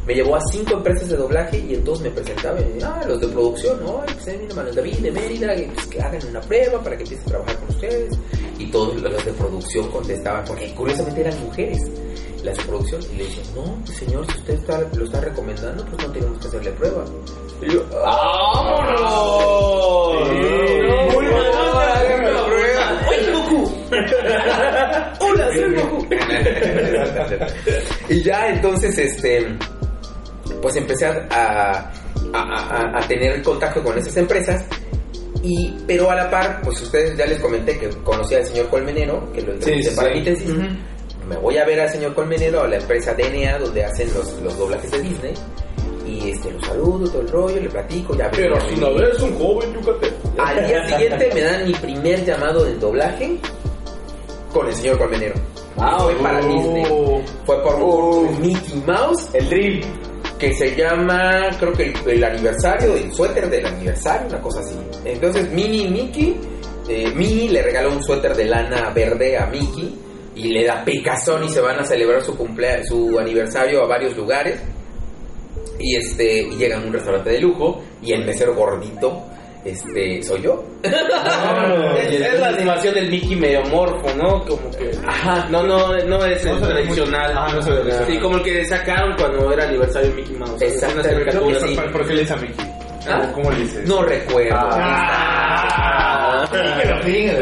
[0.05, 2.59] Me llevó a cinco empresas de doblaje y entonces me presentaba.
[2.59, 4.01] Y, ah, los de producción, ¿no?
[4.01, 7.27] Pues Manuel David de Mérida, que, pues, que hagan una prueba para que empiece a
[7.27, 8.19] trabajar con ustedes.
[8.59, 11.79] y todos los de producción contestaban, porque curiosamente eran mujeres
[12.43, 16.05] las de producción, y le decían, no, señor, si usted está- lo está recomendando, pues
[16.07, 17.05] no tenemos que hacerle prueba.
[17.61, 17.83] Y yo,
[18.93, 20.29] ¡vámonos!
[21.13, 23.01] Muy la prueba.
[23.09, 23.71] ¡Oye, Goku!
[25.19, 26.05] ¡Hola, soy Goku!
[28.09, 29.47] y ya entonces, este,
[30.61, 31.91] pues empecé a, a,
[32.33, 34.65] a- a tener contacto con esas empresas.
[35.45, 39.29] Y, pero a la par, pues ustedes ya les comenté que conocía al señor Colmenero,
[39.33, 40.19] que lo entrevisté sí, para sí.
[40.19, 40.49] mi tesis.
[41.33, 44.57] Me voy a ver al señor Colmenero a la empresa DNA, donde hacen los, los
[44.57, 45.33] doblajes de Disney.
[46.07, 48.89] Y este, lo saludo, todo el rollo, le platico, ya Pero ya si vi- una
[48.89, 50.15] vez un joven yucateco.
[50.37, 53.37] Al día siguiente me dan mi primer llamado del doblaje
[54.53, 55.35] con el señor Colmenero.
[55.77, 56.47] Ah, Fue para oh.
[56.47, 56.85] Disney.
[57.45, 59.81] Fue por Mickey Mouse, El drill.
[60.37, 64.75] que se llama, creo que el, el aniversario, el suéter del aniversario, una cosa así.
[65.05, 66.39] Entonces, Minnie y Mickey,
[66.89, 69.97] eh, Minnie le regaló un suéter de lana verde a Mickey
[70.35, 74.15] y le da picazón y se van a celebrar su cumplea su aniversario a varios
[74.17, 74.61] lugares.
[75.79, 79.23] Y este y llegan a un restaurante de lujo y el mesero gordito
[79.65, 80.61] este soy yo.
[80.83, 80.91] Es,
[82.19, 84.43] es la animación del Mickey medio morfo, ¿no?
[84.45, 84.91] Como que.
[85.05, 85.47] Ajá.
[85.49, 87.33] No, no, no es el No tradicional.
[87.35, 90.61] ah, no se Sí, como el que sacaron cuando era aniversario de Mickey Mouse.
[90.61, 91.69] Exactamente, Unas creo que caricaturas.
[91.69, 91.75] sí.
[91.75, 92.72] ¿Por, por qué le dice a Mickey?
[93.07, 93.31] ¿Ah?
[93.33, 93.87] ¿Cómo le dices?
[93.87, 94.55] No recuerdo.
[94.71, 97.33] Ah, que lo diga.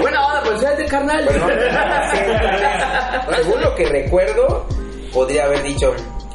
[0.00, 1.24] Buena onda, pues de carnal.
[1.24, 1.46] Bueno,
[3.36, 4.66] según lo que recuerdo,
[5.12, 5.94] podría haber dicho,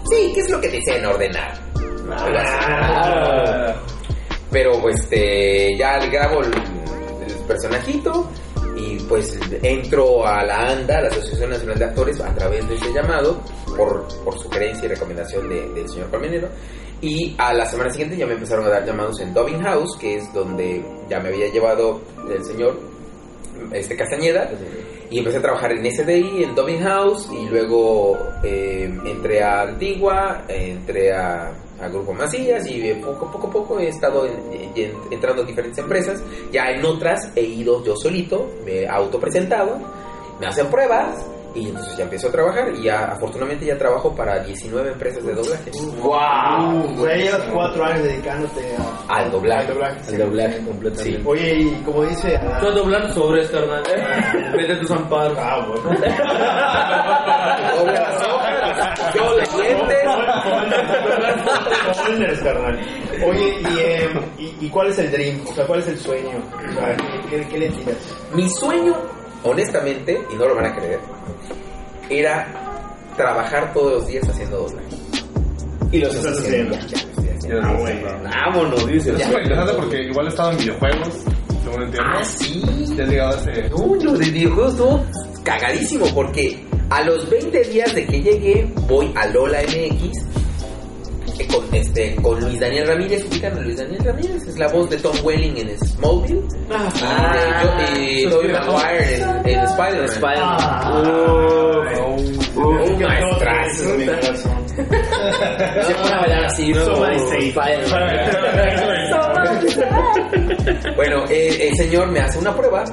[0.10, 1.54] sí, ¿qué es lo que desean ordenar?
[2.12, 3.74] Ah.
[4.52, 8.30] Pero este, ya le grabo el, el personajito
[8.76, 12.92] y pues entro a la ANDA, la Asociación Nacional de Actores, a través de ese
[12.94, 13.42] llamado,
[13.78, 16.48] por, por sugerencia y recomendación de- del señor Colmenero.
[17.02, 20.16] Y a la semana siguiente ya me empezaron a dar llamados en Dubbing House, que
[20.16, 22.80] es donde ya me había llevado el señor
[23.74, 24.50] este Castañeda.
[25.10, 30.46] Y empecé a trabajar en SDI, en Dubbing House, y luego eh, entré a Antigua,
[30.48, 31.52] entré a,
[31.84, 36.22] a Grupo Macías, y poco, a poco he estado en- en- entrando diferentes empresas.
[36.52, 39.78] Ya en otras he ido yo solito, me he autopresentado,
[40.40, 41.26] me hacen pruebas,
[41.56, 45.34] y entonces ya empiezo a trabajar, y ya afortunadamente ya trabajo para 19 empresas de
[45.34, 45.72] doblaje.
[46.01, 46.95] Wow.
[46.97, 49.62] Güey, llevas cuatro años dedicándote a- Al doblaje.
[49.68, 49.97] al doblaje.
[50.12, 51.18] El doblaje completamente.
[51.20, 51.24] Sí.
[51.26, 54.54] Oye, y como dice Adán- Tú doblando sobre esto, carnal.
[54.58, 55.38] Vete tus amparos.
[55.39, 55.84] Ah, bueno.
[57.78, 59.97] Dobla las hojas, yo los dientes.
[61.93, 62.80] Spoilers, carnal.
[63.28, 65.39] Oye, y, eh, y, y cuál es el dream?
[65.47, 66.30] O sea, ¿cuál es el sueño?
[66.30, 67.95] O sea, ¿qué, qué, qué le tiras?
[68.34, 68.95] Mi sueño,
[69.44, 71.00] honestamente, y no lo van a creer,
[72.10, 72.48] era
[73.16, 74.88] trabajar todos los días haciendo doblaje.
[75.91, 76.76] Y los Estás haciendo.
[77.62, 78.08] Ah, bueno.
[78.24, 79.12] Vámonos, dice.
[79.12, 81.10] Es muy interesante porque igual he estado en videojuegos,
[81.64, 82.12] según entiendo.
[82.16, 82.64] Ah, sí.
[82.96, 83.74] Ya has llegado a ese...
[83.76, 85.06] Uy, lo de videojuegos estuvo
[85.44, 90.33] cagadísimo porque a los 20 días de que llegué voy a Lola MX
[91.54, 93.26] con, este, con Luis Daniel Ramírez.
[93.30, 94.43] ¿Ubican a Luis Daniel Ramírez?
[94.47, 96.41] Es la voz de Tom Welling en Smallville.
[96.72, 97.64] Ah,
[97.97, 100.10] y de, yo- y Tobey Maguire en, en Spider-Man.
[100.10, 100.64] Spider-Man.
[102.56, 103.70] Un maestrazo.
[103.72, 104.64] Ese es mi corazón.
[104.76, 106.82] Se pone a bailar así, ¿no?
[106.82, 108.04] Spider-Man.
[110.95, 112.84] Bueno, eh, el señor me hace una prueba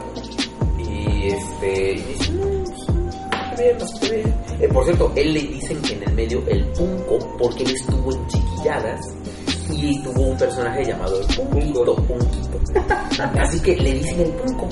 [0.79, 4.30] y este y dice, "No, no se ve, no se ve".
[4.61, 8.13] Eh, por cierto, él le dicen que en el medio el Punco, porque él estuvo
[8.13, 9.01] en chiquilladas
[9.73, 12.61] y tuvo un personaje llamado el Punquito, Punquito.
[13.41, 14.69] Así que le dicen el Punco.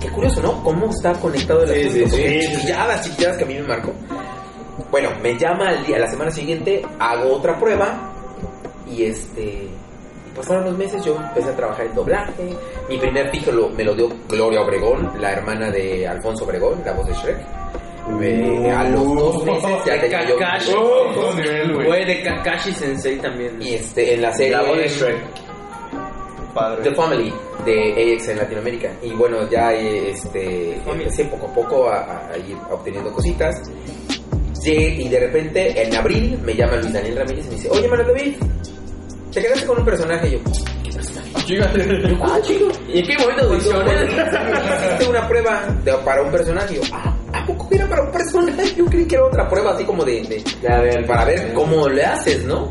[0.00, 0.62] Qué curioso, ¿no?
[0.64, 2.16] Cómo está conectado el Sí, asunto.
[2.16, 2.52] sí, Porque sí.
[2.54, 3.92] Chiquilladas, chiquilladas que a mí me marcó.
[4.90, 8.12] Bueno, me llama al día, la semana siguiente, hago otra prueba
[8.90, 9.68] y este
[10.34, 12.56] pasaron los meses, yo empecé a trabajar en doblaje.
[12.88, 17.06] Mi primer título me lo dio Gloria Obregón, la hermana de Alfonso Obregón, la voz
[17.06, 17.61] de Shrek.
[18.18, 20.36] Me- a los dos meses ya tenía yo.
[20.36, 20.72] Kakashi.
[21.36, 21.86] Nivel, güey.
[21.86, 23.60] Güey, de Kakashi Sensei también.
[23.62, 25.16] Y este, en la serie La voz de Shrek.
[26.54, 26.82] Padre.
[26.82, 27.32] The Family
[27.64, 28.90] de AX en Latinoamérica.
[29.02, 33.56] Y bueno, ya eh, este, empecé poco a poco a, a- a ir obteniendo cositas.
[34.62, 37.88] Llegué- y de repente, en abril, me llama Luis Daniel Ramírez y me dice: Oye,
[37.88, 38.34] Manuel David,
[39.32, 40.28] te quedaste con un personaje.
[40.28, 40.38] Y yo,
[40.84, 42.18] ¿qué personaje?
[42.22, 42.66] Ah, chico.
[42.88, 44.12] ¿Y en qué momento audiciones?
[44.12, 46.74] Hiciste una prueba de- para un personaje.
[46.74, 48.74] Y yo, ah, ¿a poco era para un personaje?
[48.76, 51.88] Yo creí que era otra prueba así como de, de- A ver, para ver cómo
[51.88, 52.70] le haces, ¿no?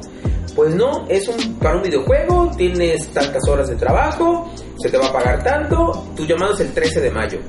[0.55, 5.07] Pues no, es un para un videojuego, tienes tantas horas de trabajo, se te va
[5.07, 7.39] a pagar tanto, tu llamado es el 13 de mayo.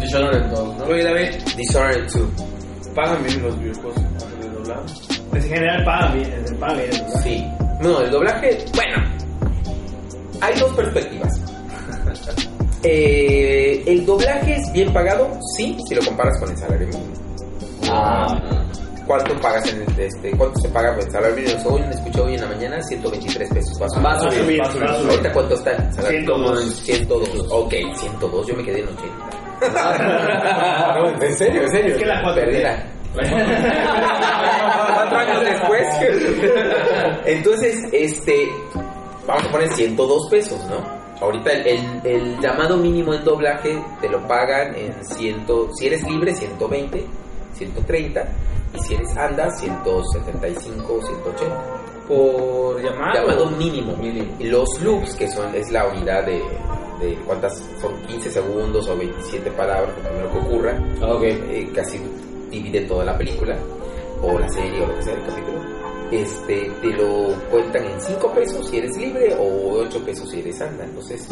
[0.00, 0.84] Dishonored 2, ¿no?
[0.84, 2.22] Oye, David, Dishonored 2.
[2.94, 4.80] Pagan bien los videojuegos antes de doblar.
[5.30, 6.90] pues en general pagan bien, pagan bien.
[7.22, 7.46] Sí.
[7.82, 8.96] No, el doblaje, bueno,
[10.40, 11.40] hay dos perspectivas.
[12.82, 17.12] Eh, el doblaje es bien pagado, sí, si lo comparas con el salario mínimo.
[17.90, 18.40] Ah,
[19.06, 21.60] ¿Cuánto pagas en el, este, cuánto se paga por el salario mínimo?
[21.70, 23.80] Hoy me escuché hoy en la mañana 123 pesos.
[23.82, 24.04] Va a subir.
[24.04, 25.10] Va a subir, va a subir.
[25.10, 26.20] ¿Ahorita cuánto está el salario?
[26.20, 26.74] 102.
[26.76, 27.46] 102.
[27.50, 28.46] Ok, 102.
[28.46, 29.14] Yo me quedé en 80.
[30.98, 31.92] no, en serio, en serio.
[31.94, 32.86] Es que la cuatro- Perdí la-
[34.94, 35.86] Cuatro años después.
[37.26, 38.48] Entonces, este,
[39.26, 40.97] vamos a poner 102 pesos, ¿no?
[41.20, 45.46] Ahorita el, el- el llamado mínimo en doblaje te lo pagan en 100,
[45.76, 47.04] si eres libre 120,
[47.54, 48.24] 130
[48.74, 51.56] y si eres anda 175, 180.
[52.06, 53.14] por llamado.
[53.14, 53.94] Llamado mínimo.
[54.38, 56.42] Y los loops, que son es la unidad de,
[57.00, 60.78] de cuántas son 15 segundos o 27 palabras, lo primero que ocurra,
[61.14, 61.22] Ok.
[61.24, 62.00] eh, casi
[62.50, 63.56] dividen toda la película
[64.22, 65.58] o la serie o lo que sea el capítulo
[66.10, 70.60] este te lo cuentan en 5 pesos si eres libre o 8 pesos si eres
[70.60, 71.26] anda entonces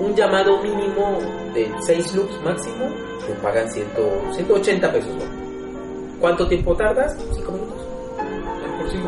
[0.00, 1.18] un llamado mínimo
[1.54, 2.88] de 6 loops máximo
[3.26, 3.86] te pagan 100,
[4.34, 6.18] 180 pesos ¿no?
[6.20, 7.16] ¿cuánto tiempo tardas?
[7.34, 7.74] 5 minutos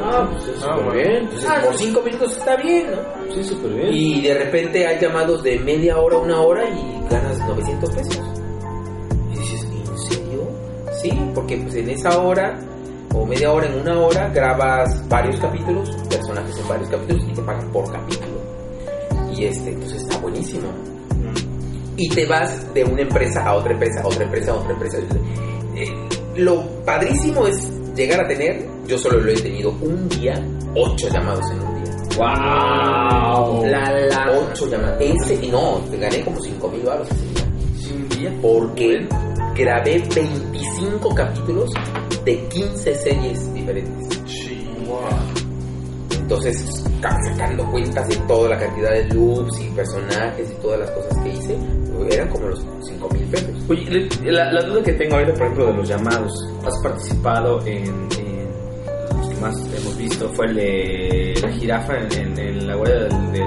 [0.02, 1.16] Ah, pues es Ah, súper bien.
[1.22, 3.34] entonces por 5 minutos está bien ¿no?
[3.34, 3.88] Sí, súper bien.
[3.92, 8.20] y de repente hay llamados de media hora una hora y ganas 900 pesos.
[9.32, 10.48] Y dices, ¿en serio?
[11.00, 12.58] Sí, porque pues en esa hora
[13.14, 17.42] o media hora en una hora grabas varios capítulos, personajes en varios capítulos y te
[17.42, 18.40] pagan por capítulo.
[19.34, 20.68] Y este, entonces está buenísimo.
[21.96, 24.98] Y te vas de una empresa a otra empresa, a otra empresa, a otra empresa.
[25.76, 30.34] Eh, lo padrísimo es llegar a tener, yo solo lo he tenido un día,
[30.74, 31.80] ocho llamados en un día.
[32.16, 33.64] ¡Wow!
[33.66, 34.30] La, la.
[34.52, 35.00] 8 llamadas.
[35.00, 38.32] Ese, y no, te gané como 5 mil baros ese día.
[38.42, 39.08] Porque
[39.60, 41.70] grabé 25 capítulos
[42.24, 44.20] de 15 series diferentes.
[46.12, 50.90] Entonces, ca- sacando cuentas de toda la cantidad de loops y personajes y todas las
[50.92, 51.58] cosas que hice,
[52.10, 53.50] eran como los 5 mil pesos.
[53.68, 56.32] Oye, la, la duda que tengo ahorita, por ejemplo, de los llamados.
[56.64, 57.84] ¿Has participado en,
[58.18, 58.48] en
[59.18, 60.28] los que más hemos visto?
[60.34, 63.42] Fue el de la jirafa en, en- en la huella del, del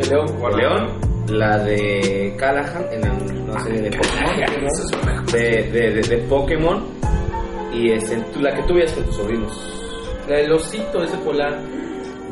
[0.00, 0.26] El león.
[0.50, 1.11] el león.
[1.32, 3.12] La de Callahan en la
[3.52, 5.26] una serie de Pokémon.
[5.32, 6.84] De, de, de, de Pokémon.
[7.72, 9.52] Y este, tú- la que tú veías con tus sobrinos.
[10.28, 11.58] La del osito, ese polar.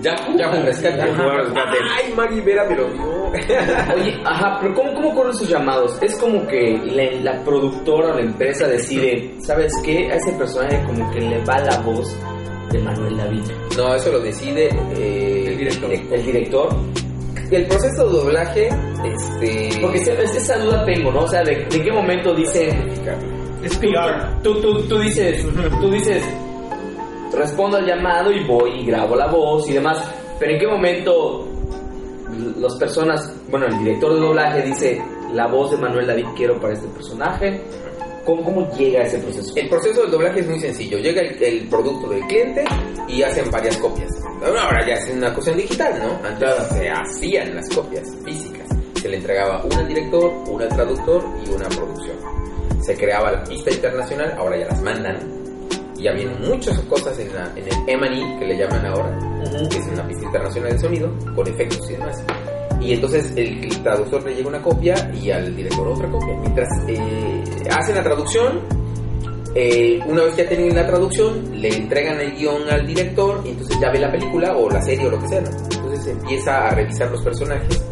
[0.02, 0.96] Ya, ya fue rescate.
[0.98, 1.78] Yahoo Rescate.
[1.98, 3.02] Ay, Mari Vera me lo dio.
[3.94, 5.98] Oye, ajá, pero ¿cómo, cómo corren sus llamados?
[6.02, 10.10] Es como que la, la productora o la empresa decide, ¿sabes qué?
[10.10, 12.16] A ese personaje como que le va la voz
[12.72, 13.42] de Manuel David.
[13.76, 15.90] No, eso lo decide eh, El director.
[15.92, 16.68] El director.
[17.50, 18.68] El proceso de doblaje,
[19.04, 19.80] este.
[19.80, 21.20] Porque esa, esa duda tengo, ¿no?
[21.20, 22.88] O sea, ¿de, qué momento dicen...
[23.62, 24.40] Es PR.
[24.42, 25.44] Tú, tú, tú dices,
[25.80, 26.22] tú dices,
[27.36, 29.98] respondo al llamado y voy y grabo la voz y demás.
[30.38, 31.46] Pero ¿en qué momento
[32.58, 36.74] las personas, bueno, el director de doblaje dice, la voz de Manuel David quiero para
[36.74, 37.60] este personaje?
[38.24, 39.52] ¿Cómo, cómo llega ese proceso?
[39.56, 40.98] El proceso del doblaje es muy sencillo.
[40.98, 42.64] Llega el, el producto del cliente
[43.08, 44.10] y hacen varias copias.
[44.40, 46.28] Bueno, ahora ya es una cuestión digital, ¿no?
[46.28, 48.68] Antes se hacían las copias físicas.
[49.00, 52.16] Se le entregaba una al director, una al traductor y una a producción.
[52.82, 55.40] Se creaba la pista internacional, ahora ya las mandan.
[55.96, 59.18] Y ya vienen muchas cosas en, la, en el M&E que le llaman ahora,
[59.70, 62.24] que es una pista internacional de sonido, con efectos y demás.
[62.80, 66.34] Y entonces el, el traductor le llega una copia y al director otra copia.
[66.40, 68.60] Mientras eh, hacen la traducción,
[69.54, 73.50] eh, una vez que ya tienen la traducción, le entregan el guion al director y
[73.50, 75.40] entonces ya ve la película o la serie o lo que sea.
[75.40, 75.48] ¿no?
[75.48, 77.84] Entonces empieza a revisar los personajes,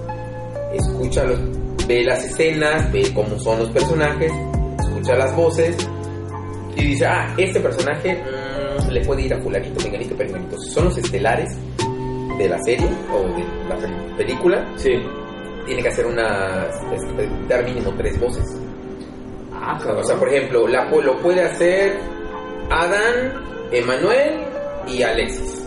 [0.73, 1.41] escucha los,
[1.89, 4.33] ve las escenas, ve cómo son los personajes,
[4.79, 5.77] escucha las voces
[6.77, 10.59] y dice, ah, este personaje mm, le puede ir a fulanito, menganito, perenganito.
[10.61, 11.57] Si son los estelares
[12.39, 14.93] de la serie o de la pel- película, Sí.
[15.67, 18.45] tiene que hacer una, este, dar mínimo tres voces.
[19.53, 21.99] Ah, O sea, por ejemplo, la, lo puede hacer
[22.71, 23.35] Adán,
[23.73, 24.45] Emanuel
[24.87, 25.67] y Alexis.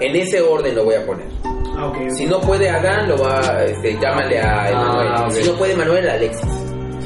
[0.00, 1.26] En ese orden lo voy a poner.
[1.76, 1.92] Ah.
[2.10, 5.08] Si no puede Adán, lo va, este, llámale a Emanuel.
[5.14, 5.30] Ah, ok.
[5.32, 6.50] Si no puede Manuel, a Alexis.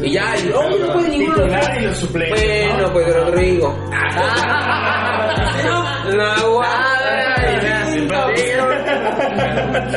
[0.02, 1.46] Y ya, y, oh, no puede ninguno.
[1.46, 2.92] Bueno, ¿no?
[2.92, 3.74] pues Rodrigo.
[6.16, 6.62] No,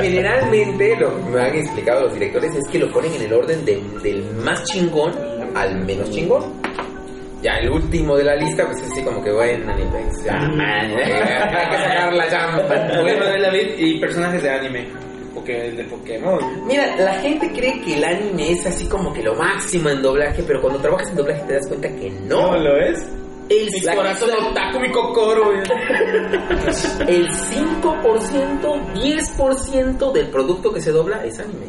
[0.01, 3.65] Generalmente lo que me han explicado los directores es que lo ponen en el orden
[3.65, 5.13] de- del más chingón
[5.55, 6.59] al menos chingón.
[7.41, 10.33] Ya el último de la lista, pues es así como que bueno, ni pex, ya,
[10.33, 12.99] man, hay que sacar la chamba.
[13.01, 14.87] Oye, Manuel David y personajes de anime.
[15.33, 16.39] Porque de Pokémon.
[16.67, 20.43] Mira, la gente cree que el anime es así como que lo máximo en doblaje,
[20.43, 22.57] pero cuando trabajas en doblaje te das cuenta que no.
[22.57, 22.99] lo es?
[23.50, 25.60] El, Mi corazón otaku, mi güey.
[27.08, 31.66] el 5%, 10% del producto que se dobla es anime.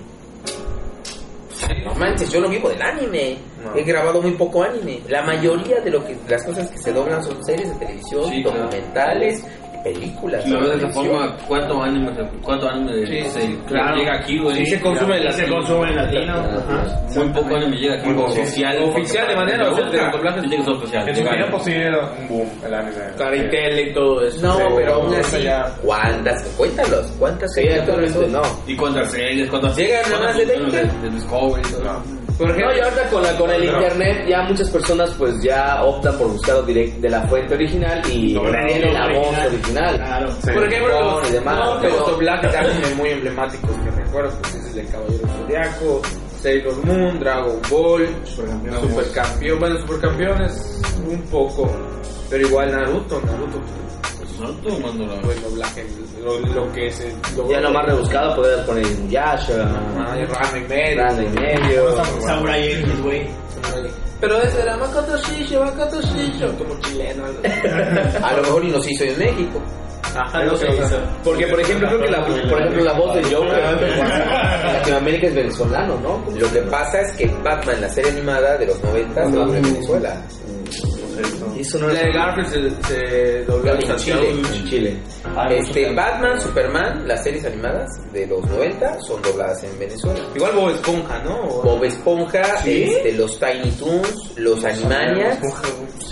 [1.85, 3.39] no manches, yo no vivo del anime.
[3.64, 3.74] No.
[3.74, 5.01] He grabado muy poco anime.
[5.09, 8.43] La mayoría de lo que las cosas que se doblan son series de televisión, Sí,
[8.43, 8.68] claro.
[9.83, 10.43] Películas.
[10.45, 12.11] Pero de esa forma, ¿cuánto anime,
[12.43, 13.97] cuánto anime Sí, se claro.
[13.97, 14.57] llega aquí, güey?
[14.57, 16.33] Sí se consume en Y se consume en latino.
[16.35, 16.97] Ajá.
[17.16, 18.83] Muy poco anime llega aquí Muy oficial.
[18.85, 20.07] Oficial de manera Porque oficial.
[20.07, 21.09] El doblaje tiene que ser oficial.
[21.09, 22.97] En su tiempo sí era un boom el anime.
[23.18, 24.47] Caritel y todo eso.
[24.47, 25.47] No, Sí, pero aún así,
[25.83, 26.43] ¿cuántas?
[26.57, 27.53] Cuéntalos, ¿cuántas?
[27.55, 28.43] Sí, actualmente no.
[28.66, 29.49] ¿Y cuántas series?
[29.51, 31.07] ¿Cuántas Llegan a cuántas más de funciones 20?
[31.07, 31.62] De, Discovery.
[31.85, 32.19] No.
[32.41, 35.84] Por No, ejemplo, y ahorita con, la, con el internet ya muchas personas pues ya
[35.84, 39.12] optan por buscar direct de la fuente original y No, no, tienen la original.
[39.14, 39.97] voz original.
[39.97, 40.32] Claro.
[40.43, 40.51] Sí.
[40.55, 44.32] por ejemplo, los, y demás, no, pero- los doblajes de anime muy emblemáticos que recuerdo,
[44.41, 46.03] pues es el del Caballero Zodiaco,
[46.41, 48.80] Sailor Moon, Dragon Ball, Supercampeones.
[48.91, 50.80] Supercampeón, bueno, Supercampeones
[51.11, 51.70] un poco,
[52.30, 53.61] pero igual Naruto, Naruto,
[54.41, 55.86] Pues la- doblaje,
[56.24, 59.55] lo, lo que es lo- Ya lo más rebuscado poder poner Yasha,
[59.99, 61.30] Ah, y Ranma y medio.
[61.30, 62.05] Medio.
[62.26, 63.26] Samurai X, güey.
[64.20, 67.24] Pero ese era Makoto Shisho, Makoto Shisho, como chileno.
[68.22, 69.61] A lo mejor y nos hizo en México.
[70.14, 70.66] Ajá, no sé.
[71.22, 75.34] Porque por ejemplo creo que la, por ejemplo la voz de Joker en Latinoamérica es
[75.34, 76.24] venezolano, ¿no?
[76.36, 79.62] Lo que pasa es que Batman, la serie animada de los 90, se dobló en
[79.62, 80.16] Venezuela.
[81.58, 84.30] Eso no La de Garfield se, se dobló En Chile.
[84.30, 84.96] en Chile.
[85.50, 90.20] Este, Batman, Superman, las series animadas de los 90 son dobladas en Venezuela.
[90.34, 91.42] Igual Bob Esponja, ¿no?
[91.62, 95.46] Bob Esponja, este, los Tiny Toons, los Animaniacs,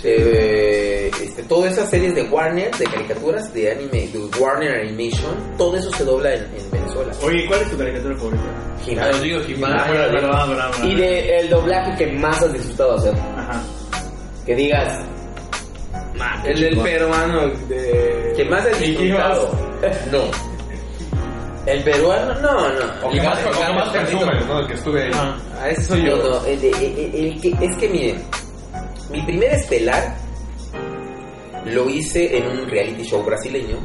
[0.03, 5.75] eh, este, todas esas series de Warner, de caricaturas, de anime, de Warner Animation, todo
[5.75, 7.11] eso se dobla en, en Venezuela.
[7.21, 8.43] Oye, ¿cuál es tu caricatura favorita?
[8.87, 9.09] He-Man.
[9.13, 9.39] Ah, digo.
[9.61, 10.71] Ah.
[10.83, 13.13] Y de el doblaje que más has disfrutado hacer.
[13.13, 13.61] Ajá.
[14.49, 15.05] Que digas,
[16.43, 18.33] El del peruano de...
[18.35, 19.51] ¿Qué más has disfrutado?
[20.11, 20.21] No.
[21.67, 22.33] ¿El peruano?
[22.41, 23.07] No, no.
[23.07, 23.93] O que más, o que más
[24.47, 24.59] ¿no?
[24.61, 25.11] El que estuve ahí.
[25.61, 26.29] A eso soy No, yo.
[26.31, 28.23] no, el el- el- el que- es que miren,
[29.11, 30.15] mi primer estelar
[31.65, 33.77] lo hice en un reality show brasileño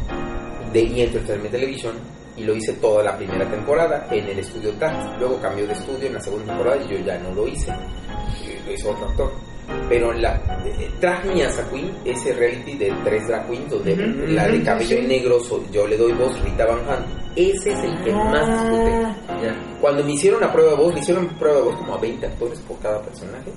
[0.72, 1.02] de E!
[1.04, 1.92] Entertainment Television
[2.38, 5.18] y lo hice toda la primera temporada en el estudio TAC.
[5.18, 7.70] Luego cambió de estudio en la segunda temporada y yo ya no lo hice.
[8.66, 9.30] Lo hizo otro actor.
[9.88, 13.94] Pero la eh, as a Queen, ese reality de tres drag queens donde
[14.28, 17.06] la de cabello negro soy- yo le doy voz Rita Van Hunt,
[17.36, 19.06] ese es el que más disfruté.
[19.80, 22.26] Cuando me hicieron la prueba de voz, le hicieron prueba de voz como a 20
[22.26, 23.50] actores por cada personaje.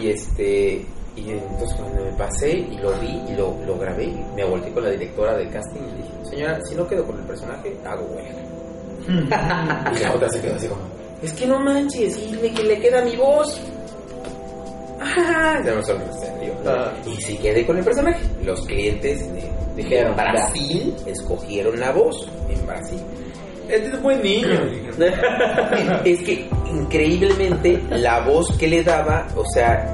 [0.00, 0.84] Y este
[1.16, 4.72] y entonces cuando me pasé y lo vi y lo, lo grabé, y me volteé
[4.72, 7.76] con la directora del casting y le dije, señora, si no quedo con el personaje,
[7.84, 9.92] hago huelga.
[9.96, 10.80] y la otra se quedó así como,
[11.22, 13.60] es que no manches, y le, que le queda mi voz.
[15.02, 15.80] Ah, ya me
[16.44, 16.54] rió.
[17.06, 18.20] Y si quedé con el personaje.
[18.44, 19.24] Los clientes
[19.76, 22.98] Dijeron, Brasil escogieron la voz en Brasil.
[23.68, 24.60] Este es buen niño.
[26.04, 29.86] es que increíblemente la voz que le daba, o sea,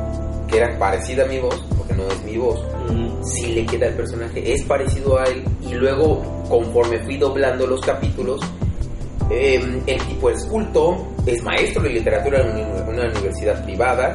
[0.48, 2.60] que era parecida a mi voz, porque no es mi voz,
[3.22, 7.80] sí le queda al personaje, es parecido a él, y luego conforme fui doblando los
[7.80, 8.40] capítulos,
[9.30, 14.12] eh, el tipo es culto, es maestro de literatura en una universidad privada,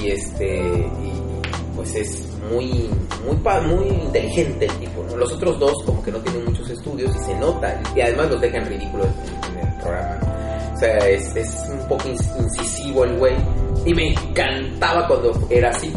[0.00, 2.90] y este, y, pues es muy,
[3.24, 3.36] muy,
[3.66, 5.16] muy inteligente el tipo, ¿no?
[5.16, 8.40] Los otros dos como que no tienen muchos estudios y se nota, y además los
[8.40, 10.72] dejan ridículos en, el programa.
[10.74, 13.36] O sea, es, es un poco incisivo el güey,
[13.84, 15.92] y me encantaba cuando era así.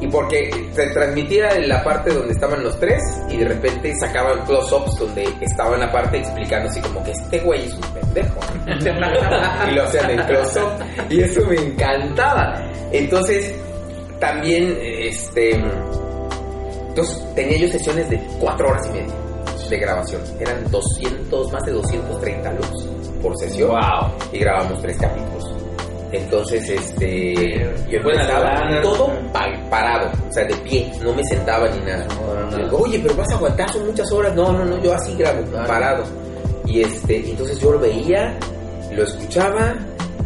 [0.00, 4.44] Y porque se transmitía en la parte donde estaban los tres y de repente sacaban
[4.46, 7.80] close-ups donde estaba en la parte explicando así como que este güey es un
[8.22, 9.68] pendejo.
[9.70, 10.70] y lo hacían en close-up.
[11.10, 12.62] Y eso me encantaba.
[12.92, 13.54] Entonces,
[14.20, 15.62] también, este...
[16.88, 19.14] Entonces, tenía yo sesiones de cuatro horas y media
[19.70, 20.22] de grabación.
[20.40, 22.86] Eran 200, más de 230 looks
[23.22, 23.68] por sesión.
[23.70, 24.10] Wow.
[24.32, 25.44] Y grabamos tres capítulos.
[26.10, 28.80] Entonces, este, yo lana.
[28.80, 32.06] todo pa- parado, o sea, de pie, no me sentaba ni nada.
[32.72, 34.34] Oye, pero vas a aguantar, son muchas horas.
[34.34, 36.04] No, no, no, yo así grabo, parado.
[36.68, 38.38] Y este, entonces yo lo veía,
[38.92, 39.74] lo escuchaba,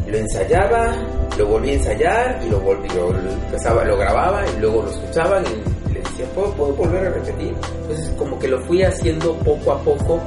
[0.06, 0.96] lo ensayaba,
[1.38, 4.90] lo volví a ensayar y lo volví, lo, lo empezaba, lo grababa y luego lo
[4.90, 7.54] escuchaba y le decía, ¿puedo, puedo volver a repetir?
[7.82, 10.20] Entonces como que lo fui haciendo poco a poco,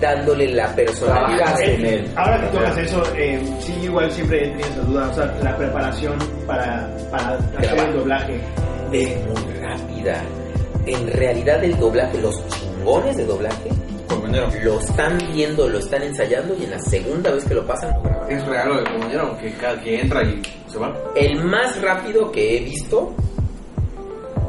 [0.00, 1.36] dándole la personalidad.
[1.36, 2.10] Trabajaste en él.
[2.16, 5.08] Ahora que tocas eso, eh, sí, igual siempre he tenido esa duda.
[5.10, 8.40] O sea, la preparación para, para hacer el doblaje.
[8.92, 10.22] es muy rápida.
[10.86, 13.70] En realidad el doblaje, los chingones de doblaje,
[14.62, 18.02] Lo están viendo, lo están ensayando y en la segunda vez que lo pasan lo
[18.02, 18.30] graban.
[18.30, 20.94] Es real lo de Colmenero, que, cada- que entra y se va.
[21.14, 23.14] El más rápido que he visto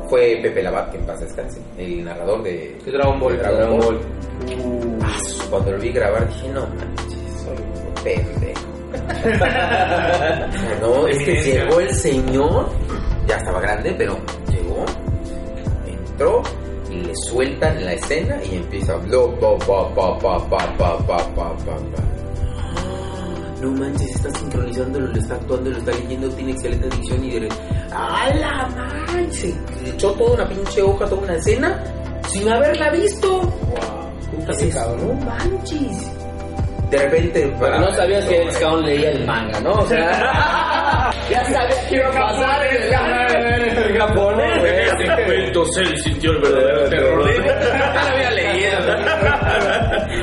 [0.09, 3.33] fue Pepe Labat, que en paz descanse, el narrador de, De Dragon Ball.
[3.37, 3.99] de Dragon Ball.
[5.01, 5.17] Ah,
[5.49, 8.61] cuando lo vi grabar dije, no manches, soy un pendejo.
[10.81, 12.69] No, es que llegó el señor,
[13.27, 14.17] ya estaba grande, pero
[14.49, 14.85] llegó,
[15.87, 16.43] entró
[16.93, 21.55] le sueltan la escena y empieza blo, pa, pa, pa, pa, pa, pa, pa, pa,
[21.55, 21.77] pa,
[23.61, 27.49] No manches, está sincronizándolo, lo está actuando, lo está leyendo, tiene excelente dicción y de
[27.91, 29.55] ¡A la manches!
[29.83, 31.83] Le echó toda una pinche hoja, toda una escena
[32.27, 33.41] sin haberla visto.
[34.47, 36.11] Es, no manches.
[36.89, 39.71] De repente, Pero no sabías que el leía el manga, ¿no?
[39.73, 42.89] O sea, ya sabía que iba a pasar el
[44.07, 45.87] japonés, güey.
[45.87, 47.29] él sintió el verdadero terror.
[47.33, 48.77] Ya lo había leído.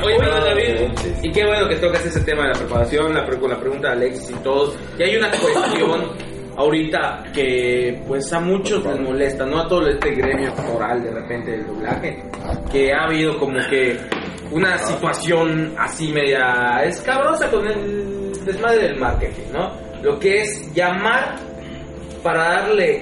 [0.03, 3.49] Oye, pero David, y qué bueno que tocas ese tema de la preparación, la, con
[3.49, 4.75] la pregunta de Alexis y todos.
[4.97, 10.11] Y hay una cuestión ahorita que pues a muchos les molesta, no a todo este
[10.11, 12.23] gremio moral de repente del doblaje,
[12.71, 13.97] que ha habido como que
[14.51, 19.71] una situación así media escabrosa con el desmadre del marketing, ¿no?
[20.01, 21.35] Lo que es llamar
[22.21, 23.01] para darle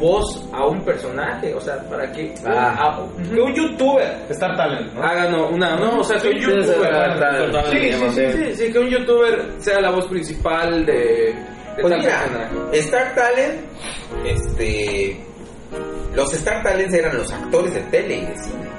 [0.00, 2.74] voz a un personaje, o sea, para que, Ah.
[2.80, 5.02] a- un youtuber Star Talent, ¿no?
[5.02, 6.90] haga no, una, no, o sea, que un youtuber,
[7.70, 11.34] sí, sí, sí, sí, que un youtuber sea la voz principal de, de
[11.82, 12.78] Pues tal mira, personaje.
[12.78, 13.60] Star Talent,
[14.24, 15.20] este.
[16.14, 18.69] Los Star Talents eran los actores de tele y de cine.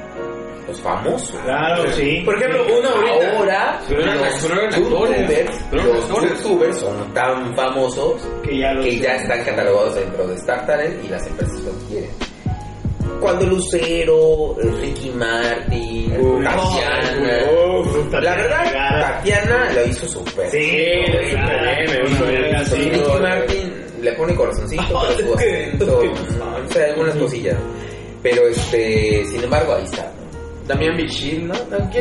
[0.71, 1.39] Los famosos.
[1.43, 2.21] Claro, sí.
[2.23, 3.37] Por ejemplo, uno ahorita.
[3.37, 9.95] Ahora, los youtubers, los youtubers son tan famosos Que ya lo que ya están catalogados
[9.95, 12.09] dentro de Star Talent y las empresas los quieren.
[13.19, 16.11] Cuando Lucero, Ricky Martin,
[16.43, 17.51] Tatiana.
[17.51, 18.99] Uf, La verdad, Tatiana.
[19.01, 20.49] Tatiana lo hizo súper.
[20.49, 20.59] Sí,
[22.65, 24.83] Sí, Ricky Martin le pone corazoncito,
[25.17, 27.57] pero su acento, o sea, algunas cosillas.
[28.23, 30.11] Pero este, sin embargo, ahí está.
[30.67, 31.53] También Bichir, ¿no?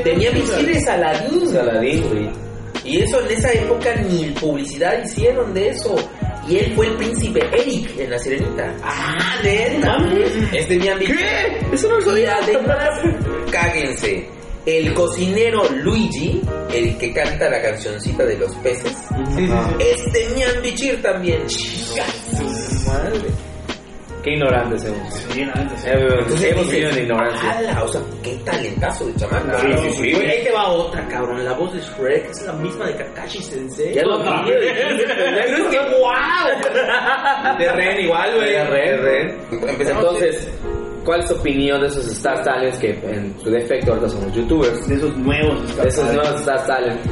[0.04, 1.48] Tenía misiles Saladín.
[1.48, 2.30] Saladín, güey.
[2.84, 5.96] Y eso en esa época ni publicidad hicieron de eso.
[6.48, 8.74] Y él fue el príncipe Eric en La Sirenita.
[8.82, 9.96] Ah, neta.
[10.52, 11.06] Es de Miami.
[11.06, 11.58] ¿Qué?
[11.72, 12.38] Eso no lo sabía.
[12.40, 13.00] Y además,
[13.50, 14.28] cáguense.
[14.66, 16.40] El cocinero Luigi,
[16.72, 18.94] el que canta la cancioncita de los peces,
[19.78, 21.46] es de Mian Bichir también.
[21.46, 22.04] Chica,
[22.36, 23.49] su madre.
[24.22, 25.10] Qué ignorante ese hombre.
[25.10, 25.42] Sí.
[25.86, 27.82] Eh, Hemos vivido en ignorancia.
[27.82, 29.58] O sea, qué talentazo de chamaco.
[29.60, 30.14] Sí, sí, sí.
[30.14, 31.42] Oye, ahí te va otra, cabrón.
[31.44, 33.94] La voz de Shrek es la misma de Kakashi Sensei.
[33.94, 34.20] Ya lo.
[34.50, 37.58] Es que wow.
[37.58, 38.52] De Ren igual, güey.
[38.52, 39.38] De Ren.
[39.68, 40.48] Empezamos Entonces,
[41.04, 44.34] ¿cuál es tu opinión de esos Star Talents que en su defecto ahorita son los
[44.34, 44.86] youtubers?
[44.88, 45.76] De esos nuevos.
[45.76, 47.08] De esos nuevos Star Talents.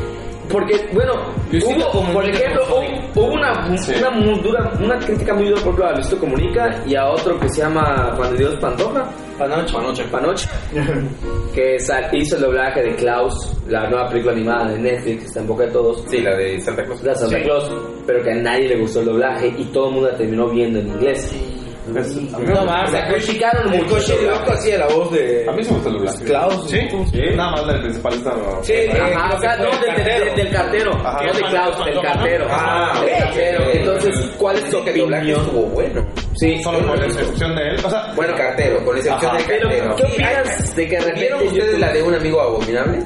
[0.50, 1.12] Porque, bueno,
[1.52, 5.86] hubo, por ejemplo, hubo hubo una, una, muy dura, una crítica muy dura, por ejemplo,
[5.86, 9.04] a Luisito Comunica y a otro que se llama Juan de Dios Pantoja.
[9.38, 9.72] Panoche.
[9.74, 10.04] Panoche.
[10.04, 10.48] Panoche.
[11.54, 15.40] que sal- hizo el doblaje de Klaus, la nueva película animada de Netflix, que está
[15.40, 16.04] en boca de todos.
[16.08, 17.02] Sí, la de Santa Claus.
[17.04, 17.70] La Santa Claus,
[18.06, 20.78] pero que a nadie le gustó el doblaje y todo el mundo la terminó viendo
[20.80, 21.32] en inglés.
[21.92, 23.96] No más, sacrificaron mucho.
[23.96, 24.52] el doblaje.
[24.52, 25.46] hacía la voz de.
[25.48, 26.24] A mí se me gusta el doblaje.
[26.24, 26.70] Klaus.
[26.70, 26.88] ¿Sí?
[27.36, 28.34] Nada más la principal está.
[28.62, 31.22] Sí, Ajá, o sea, no, del, del- del cartero, Ajá.
[31.24, 32.46] no de Klaus, del cartero.
[32.50, 33.64] Ah, del cartero.
[33.72, 35.40] Entonces, ¿cuál es tu el opinión?
[35.40, 36.06] estuvo bueno.
[36.36, 37.76] Sí, Solo por la excepción de él.
[37.84, 39.96] O sea, Bueno, cartero, con excepción del cartero.
[39.96, 42.98] ¿qué opinas de que ¿Vieron ustedes la de un amigo abominable?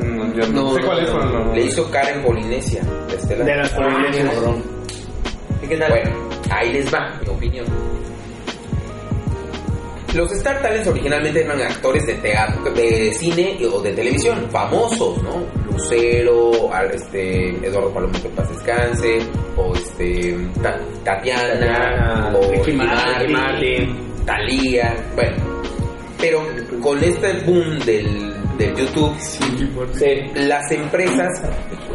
[0.00, 1.54] mm, yo no, sé cuál es, pero no.
[1.54, 2.82] Le hizo Karen Polinesia,
[3.28, 4.34] de las Polinesias.
[4.34, 4.77] ¿Y
[5.66, 5.90] qué tal?
[5.90, 6.10] Bueno,
[6.50, 7.66] ahí les va mi opinión.
[10.14, 15.42] Los Star Talents originalmente eran actores de teatro, de cine o de televisión, famosos, ¿no?
[15.70, 19.18] Lucero, este, Eduardo Palomo que paz descanse,
[19.56, 23.32] o este, Ta- Tatiana, o Ricky Ricky Martin.
[23.32, 25.36] Martin, Thalía, bueno.
[26.18, 26.42] Pero
[26.82, 28.27] con este boom del,
[28.58, 29.14] del YouTube,
[30.34, 31.28] las empresas,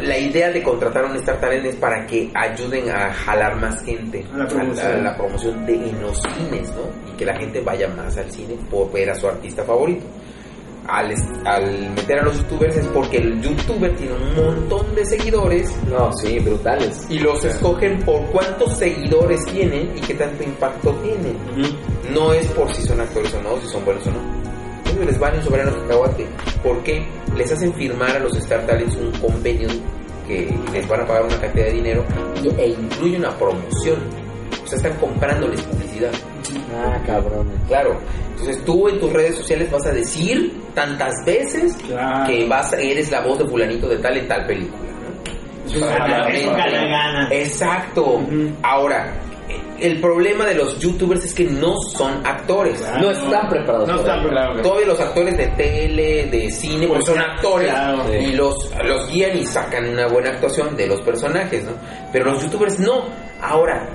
[0.00, 3.82] la idea de contratar a un Star Talent es para que ayuden a jalar más
[3.84, 4.86] gente A la promoción.
[4.92, 7.12] a la promoción de en los cines, ¿no?
[7.12, 10.04] Y que la gente vaya más al cine por ver a su artista favorito.
[10.86, 11.14] Al,
[11.46, 16.12] al meter a los youtubers es porque el youtuber tiene un montón de seguidores No,
[16.12, 17.06] sí, brutales.
[17.08, 21.38] y los escogen por cuántos seguidores tienen y qué tanto impacto tienen.
[22.12, 24.43] No es por si son actores o no, si son buenos o no.
[25.06, 26.26] Les vale un soberano cacahuate.
[26.62, 27.04] ¿Por qué?
[27.36, 29.68] Les hacen firmar a los Star Talents un convenio
[30.26, 32.04] que les van a pagar una cantidad de dinero
[32.42, 33.98] y- e incluye una promoción.
[34.62, 36.10] O sea, están comprándoles publicidad.
[36.74, 37.46] Ah, cabrón.
[37.68, 37.96] Claro.
[38.30, 42.26] Entonces tú en tus redes sociales vas a decir tantas veces Claro.
[42.26, 44.78] que vas, eres la voz de fulanito de tal en tal película.
[45.78, 45.80] ¿no?
[45.86, 47.28] Gana-.
[47.30, 48.20] Exacto.
[48.62, 49.12] Ahora,
[49.80, 52.80] el problema de los youtubers es que no son actores.
[53.00, 53.88] No están preparados.
[53.88, 54.62] No están preparados.
[54.62, 58.14] Todos los actores de tele, de cine, pues son actores claro.
[58.14, 61.72] y los, los guían y sacan una buena actuación de los personajes, ¿no?
[62.12, 63.04] Pero los youtubers no.
[63.40, 63.88] Ahora,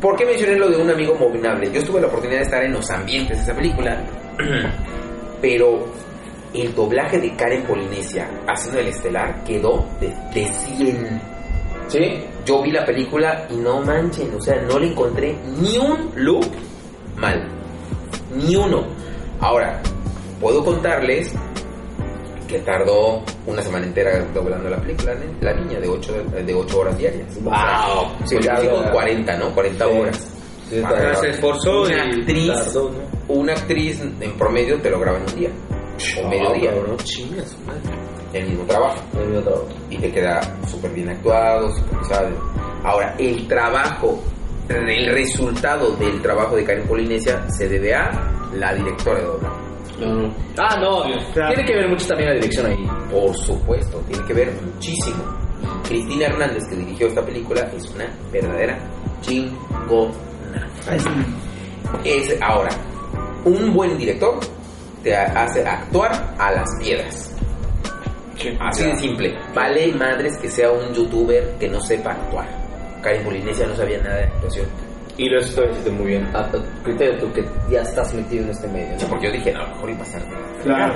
[0.00, 1.70] ¿por qué mencioné lo de un amigo movinable?
[1.72, 4.02] Yo tuve la oportunidad de estar en los ambientes de esa película,
[5.40, 5.86] pero
[6.54, 11.41] el doblaje de Karen Polinesia haciendo el estelar quedó de, de 100.
[11.88, 12.24] ¿Sí?
[12.44, 16.46] Yo vi la película y no manchen, o sea, no le encontré ni un look
[17.16, 17.46] mal.
[18.34, 18.84] Ni uno.
[19.40, 19.80] Ahora,
[20.40, 21.32] puedo contarles
[22.48, 25.20] que tardó una semana entera doblando la película, ¿no?
[25.40, 26.12] la niña, de 8
[26.44, 27.26] de ocho horas diarias.
[27.42, 27.52] Wow.
[28.26, 28.90] Sí, Sí, tarda.
[28.92, 29.54] 40, ¿no?
[29.54, 29.90] 40 Sí.
[29.98, 30.28] horas.
[30.70, 30.82] Sí.
[31.20, 33.34] Se esforzó una y actriz, tardó, ¿no?
[33.34, 35.50] una actriz en promedio te lo graba en un día.
[36.22, 36.70] O mediodía.
[36.72, 37.80] cabrón, chinga su madre.
[38.32, 38.96] El mismo trabajo.
[39.20, 39.66] El mismo trabajo.
[40.02, 42.28] Te queda súper bien actuado, súper pesado.
[42.84, 44.20] Ahora, el trabajo,
[44.68, 48.10] el resultado del trabajo de Karen Polinesia se debe a
[48.54, 49.56] la directora de doblaje.
[50.58, 51.04] Ah, no.
[51.04, 52.84] Tiene que ver mucho también la dirección ahí.
[53.10, 55.22] Por supuesto, tiene que ver muchísimo.
[55.86, 58.78] Cristina Hernández, que dirigió esta película, es una verdadera
[59.20, 60.12] chingona.
[62.04, 62.70] Es, ahora,
[63.44, 64.40] un buen director
[65.04, 67.31] te hace actuar a las piedras.
[68.60, 69.34] Así de simple.
[69.54, 72.46] Vale madres que sea un youtuber que no sepa actuar.
[73.02, 74.66] Karen Polinesia no sabía nada de actuación.
[75.18, 76.26] Y lo estoy haciendo muy bien.
[76.34, 76.50] A a
[76.82, 78.96] criterio tú que ya estás metido en este medio.
[79.08, 80.22] Porque yo dije, no, a lo mejor iba a estar
[80.62, 80.94] Claro.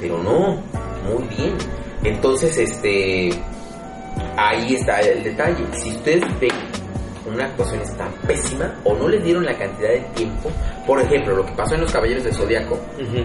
[0.00, 0.62] Pero no,
[1.04, 1.54] muy bien.
[2.02, 3.30] Entonces, este,
[4.36, 5.64] ahí está el detalle.
[5.72, 6.50] Si ustedes ven
[7.26, 10.50] una actuación es tan pésima o no les dieron la cantidad de tiempo,
[10.86, 12.78] por ejemplo, lo que pasó en Los Caballeros del Zodiaco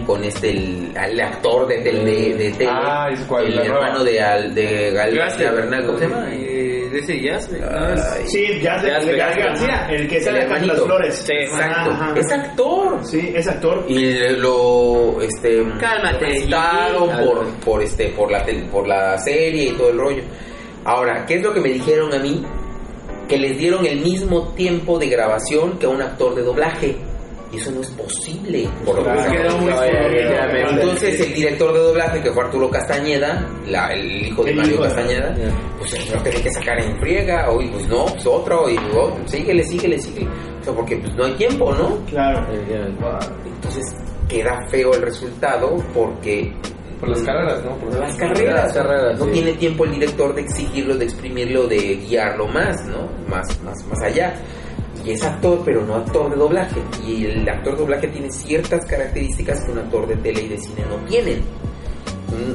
[0.06, 3.46] con este, el, el actor de, de, de, Ah, ¿es cuál?
[3.46, 5.52] el hermano de, Al- de Gal Gasper.
[5.52, 6.28] Bernal, ¿cómo se llama?
[6.32, 7.48] Eh, de ese jazz.
[8.26, 10.72] Sí, Ya de García, el que el sale hermanito.
[10.74, 11.14] las flores.
[11.14, 11.90] Sí, exacto.
[11.90, 12.14] Ajá, ajá.
[12.18, 12.98] Es actor.
[13.04, 13.84] Sí, es actor.
[13.88, 19.90] y lo este Cálmate, lo por por este por la por la serie y todo
[19.90, 20.22] el rollo
[20.84, 22.42] ahora qué es lo que me dijeron a mí
[23.30, 26.96] que les dieron el mismo tiempo de grabación que a un actor de doblaje.
[27.52, 31.80] Y eso no es posible por lo que Claro, ya me- entonces el director de
[31.80, 34.82] doblaje que fue Arturo Castañeda la- el hijo de El Mario hijo.
[34.84, 35.34] Castañeda
[35.78, 38.76] pues el señor tenía que sacar en friega o y pues no pues otro y
[38.76, 40.28] otro síguele síguele síguele.
[40.60, 42.46] O sea porque pues no hay tiempo no Claro.
[43.44, 43.96] entonces
[44.28, 46.52] queda feo el resultado porque
[47.00, 47.76] Por las carreras, ¿no?
[47.76, 49.30] Por las carreras, Las carreras, no sí.
[49.32, 53.08] tiene tiempo el director de exigirlo, de exprimirlo, de guiarlo más, ¿no?
[53.28, 54.34] Más, más, más allá.
[55.04, 56.80] Y es actor, pero no actor de doblaje.
[57.06, 60.58] Y el actor de doblaje tiene ciertas características que un actor de tele y de
[60.58, 61.42] cine no tienen.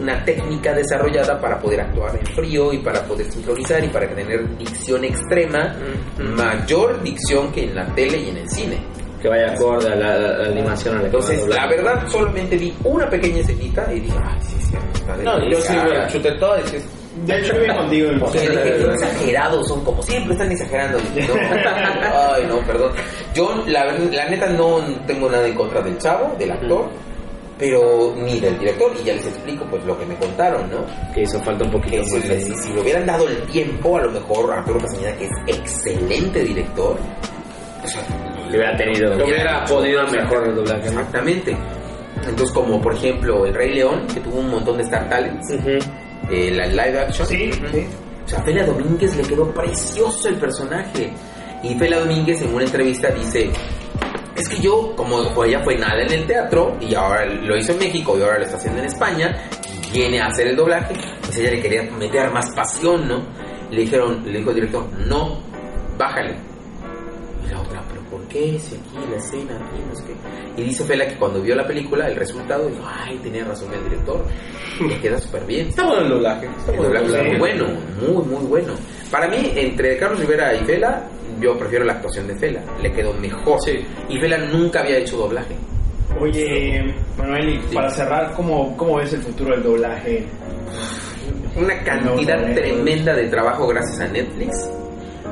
[0.02, 4.58] Una técnica desarrollada para poder actuar en frío y para poder sincronizar y para tener
[4.58, 5.76] dicción extrema,
[6.38, 8.78] mayor dicción que en la tele y en el cine.
[9.26, 10.98] Que vaya acorde a la, a la animación.
[10.98, 14.56] A la Entonces, a la verdad, solamente vi una pequeña escenita y dije, ay, sí,
[14.60, 15.98] sí, está No, yo sí, delicada".
[15.98, 16.82] güey, chuté todo y dije,
[17.26, 18.10] De hecho, vive contigo.
[18.12, 21.00] en- Porque dije, son exagerados, son como siempre están exagerando.
[21.16, 21.34] Dije, no.
[22.36, 22.92] Ay, no, perdón.
[23.34, 26.88] Yo, la, la neta, no tengo nada en contra del chavo, del actor,
[27.58, 28.92] pero ni del director.
[29.02, 30.86] Y ya les explico, pues, lo que me contaron, ¿no?
[31.16, 32.44] que hizo falta un poquito Que si, más.
[32.44, 36.44] si, si le hubieran dado el tiempo, a lo mejor Arturo Castañeda, que es excelente
[36.44, 36.96] director,
[37.84, 38.04] o sea,
[38.50, 39.18] Que hubiera tenido.
[39.18, 40.88] Que hubiera podido mejor el doblaje.
[40.88, 41.58] Exactamente.
[42.18, 45.52] Entonces, como por ejemplo El Rey León, que tuvo un montón de Star Talents,
[46.32, 47.28] eh, la live action.
[47.28, 47.88] Sí, sí.
[48.26, 51.14] O sea, Fela Domínguez le quedó precioso el personaje.
[51.62, 53.52] Y Fela Domínguez en una entrevista dice,
[54.36, 57.80] es que yo, como ella fue nada en el teatro, y ahora lo hizo en
[57.80, 59.36] México y ahora lo está haciendo en España,
[59.88, 63.24] y viene a hacer el doblaje, pues ella le quería meter más pasión, ¿no?
[63.72, 65.40] Le dijeron, le dijo el director, no,
[65.98, 66.36] bájale.
[67.46, 67.75] Y la otra,
[68.36, 68.60] pero ¿por qué?
[68.60, 70.62] Si aquí la escena, aquí, no sé qué.
[70.62, 73.84] Y dice Fela que cuando vio la película, el resultado, dijo, ay, tenía razón el
[73.84, 74.24] director,
[74.88, 75.68] le queda súper bien.
[75.68, 76.46] Está bueno el doblaje.
[76.48, 77.30] Está El bueno el doblaje es doblaje.
[77.30, 77.66] muy bueno,
[78.02, 78.74] muy, muy bueno.
[79.12, 81.08] Para mí, entre Carlos Rivera y Fela,
[81.42, 82.62] yo prefiero la actuación de Fela.
[82.82, 83.60] Le quedó mejor.
[84.10, 85.56] Y Fela nunca había hecho doblaje.
[86.20, 90.26] Oye, Manuel, y para cerrar, ¿cómo, ¿cómo ves el futuro del doblaje?
[91.58, 92.54] Una cantidad No, no, no.
[92.56, 94.70] tremenda de trabajo gracias a Netflix.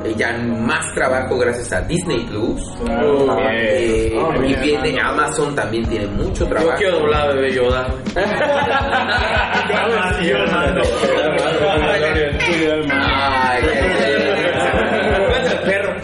[0.04, 2.60] Eh, ya más trabajo gracias a Disney Plus.
[2.84, 3.38] Claro.
[3.50, 5.00] Eh, Ah, y bien, viene bien.
[5.00, 6.72] Amazon también tiene mucho trabajo.
[6.72, 7.86] Yo quiero doblar a bebé Yoda.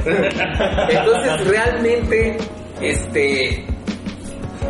[0.91, 2.37] Entonces realmente,
[2.81, 3.65] este,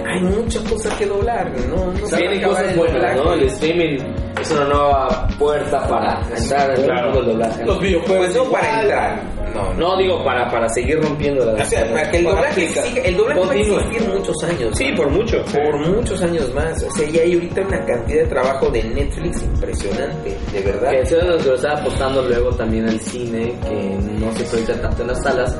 [0.07, 3.17] hay muchas cosas que doblar, no, no Vienen cosas buenas.
[3.17, 3.33] ¿no?
[3.35, 3.99] El streaming
[4.41, 7.65] es una nueva puerta para entrar en el mundo del doblaje.
[7.65, 8.27] Los videojuegos.
[8.27, 9.23] Pues no para entrar.
[9.55, 9.75] No, no.
[9.75, 13.17] No, digo para, para seguir rompiendo la O sea, para que el doblaje siga- el
[13.17, 14.79] doblaje va a existir muchos años.
[14.79, 14.97] Sí, ¿no?
[14.97, 15.45] por mucho.
[15.53, 16.83] por muchos años más.
[16.85, 20.91] O sea, ya hay ahorita una cantidad de trabajo de Netflix impresionante, de verdad.
[20.91, 24.45] Que eso es lo que lo estaba apostando luego también al cine, que no se
[24.45, 25.57] proyecta tanto en las salas,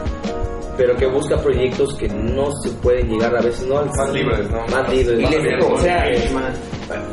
[0.77, 3.79] pero que busca proyectos que no se pueden llegar a veces, ¿no?
[3.79, 4.67] Al Más libres, ¿no?
[4.69, 5.19] Más libres.
[5.19, 6.05] Y más les digo, o sea,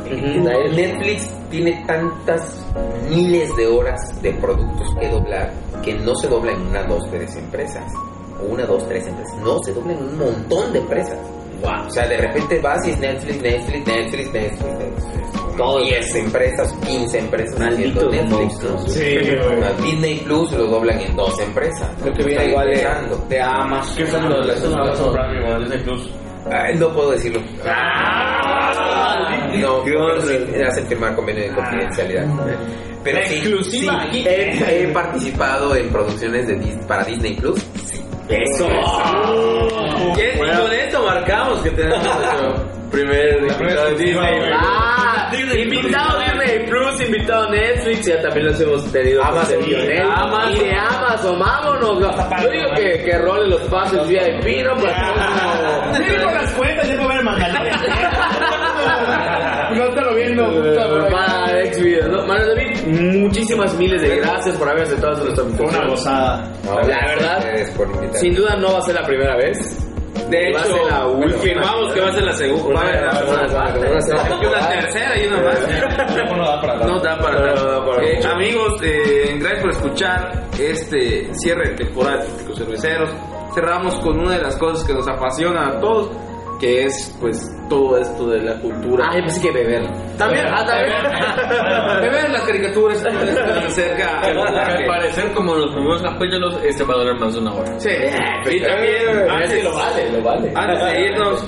[0.06, 0.74] Ujú.
[0.74, 2.66] Netflix tiene tantas
[3.08, 5.52] miles de horas de productos que doblar
[5.82, 7.84] que no se dobla en una, dos, tres empresas.
[8.40, 9.36] O una, dos, tres empresas.
[9.40, 11.18] No, se dobla en un montón de empresas.
[11.62, 14.77] O sea, de repente vas y es Netflix, Netflix, Netflix, Netflix.
[15.58, 15.84] Todo.
[15.84, 18.30] 10 empresas, 15 empresas Malditos Netflix.
[18.32, 18.92] monstruos.
[18.92, 19.62] Sí, güey.
[19.62, 21.90] A Disney Plus lo doblan en dos empresas.
[22.00, 23.16] Creo que viene igual de, empezando.
[23.28, 23.96] de Amazon.
[23.96, 26.10] ¿Qué son los de Amazon Prime Disney Plus?
[26.78, 27.42] No puedo decirlo.
[27.66, 28.38] Ah.
[29.56, 29.82] No,
[30.22, 32.26] sí, hacen firmar convenio de confidencialidad.
[33.02, 34.24] Pero sí, Exclusiva sí, aquí.
[34.28, 36.56] he, participado en producciones de
[36.86, 37.64] para Disney Plus.
[38.28, 38.68] Eso.
[40.14, 40.34] ¿Qué?
[40.34, 44.40] Y con esto marcamos que tenemos primer invitado de Disney.
[44.54, 49.56] Ah, invitado Disney Plus, invitado Netflix, ya también los hemos tenido Amazon.
[49.62, 50.52] Amazon.
[50.52, 52.00] Y de Amazon, vámonos.
[52.00, 52.42] no.
[52.42, 54.74] Yo digo que, que rolen los pases VIP, ¿no?
[54.76, 54.92] Pues,
[55.96, 57.78] Sí, con las cuentas, ya puedo ver Mandalorian.
[59.68, 60.46] No te lo viendo.
[60.50, 62.26] no, para X videos, ¿no?
[62.26, 62.86] Manuel David,
[63.20, 65.88] muchísimas miles de gracias por haber aceptado nuestra Una invitación.
[65.90, 66.52] gozada.
[66.64, 68.18] La verdad, Ustedes por invitarme.
[68.18, 69.58] sin duda no va a ser la primera vez.
[70.28, 71.38] De Va a hecho, ser la última.
[71.40, 72.66] firmamos que va a ser la segunda.
[72.68, 72.82] Una,
[74.68, 75.58] tercera y una más.
[76.86, 82.54] No da para para Eh, amigos, eh, gracias por escuchar este cierre de temporada de
[82.56, 83.10] Cerveceros.
[83.54, 86.10] Cerramos con una de las cosas que nos apasiona a todos,
[86.58, 89.06] que es pues todo esto de la cultura.
[89.08, 89.82] Ah, yo pensé que beber.
[90.16, 92.02] También, ah, también.
[92.02, 97.18] De ver las caricaturas acerca al parecer, como los primeros capítulos, este va a durar
[97.18, 97.80] más de una hora.
[97.80, 100.52] Sí, y también antes, lo vale, lo vale.
[100.54, 101.44] antes de irnos,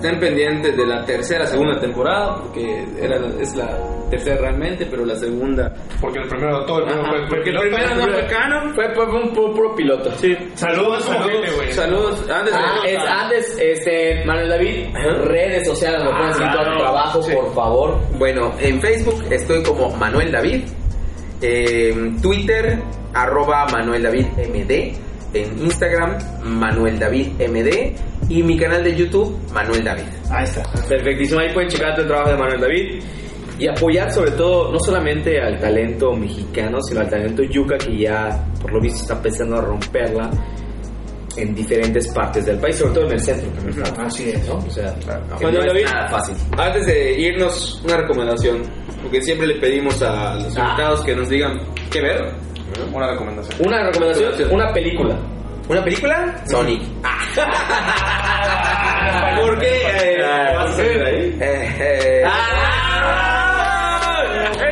[0.00, 3.78] estén pendientes de la tercera, segunda temporada, porque era, es la
[4.10, 5.72] tercera realmente, pero la segunda.
[6.00, 8.74] Porque el primero, todo el primero Ajá, fue- porque el primero no fue canon.
[8.74, 10.10] Fue, fue un puro, puro piloto.
[10.16, 10.36] Sí.
[10.54, 11.72] Saludos, Saludos, güey.
[11.72, 14.86] Saludos, antes Ah, es antes, este, Manuel David,
[15.24, 18.00] redes sociales, lo pueden seguir todo tu trabajo, por favor.
[18.18, 20.62] Bueno, en Facebook estoy como Manuel David.
[21.42, 22.78] En Twitter,
[23.14, 24.92] arroba Manuel David MD.
[25.32, 27.94] En Instagram, Manuel David MD.
[28.30, 30.04] Y mi canal de YouTube, Manuel David.
[30.30, 30.62] Ahí está.
[30.88, 33.02] Perfectísimo, ahí pueden checar el trabajo de Manuel David
[33.58, 38.42] y apoyar sobre todo, no solamente al talento mexicano, sino al talento yuca que ya,
[38.62, 40.30] por lo visto, está empezando a romperla
[41.36, 43.52] en diferentes partes del país, sobre todo en el centro.
[43.52, 44.48] que me está- Así es.
[44.48, 44.54] ¿no?
[44.56, 45.84] O sea, que Manuel no David.
[45.84, 46.36] nada fácil.
[46.56, 48.62] Antes de irnos, una recomendación.
[49.02, 50.66] Porque siempre le pedimos a los Ah.
[50.70, 51.58] invitados que nos digan
[51.90, 52.20] qué ver.
[52.92, 53.66] Una recomendación.
[53.66, 55.18] Una recomendación, una película.
[55.68, 56.42] ¿Una película?
[56.50, 56.82] Sonic.
[59.40, 59.82] ¿Por qué?
[59.82, 61.36] Eh, Ah, ¿vas a ahí?
[61.40, 64.22] Eh, eh, ¡Ah!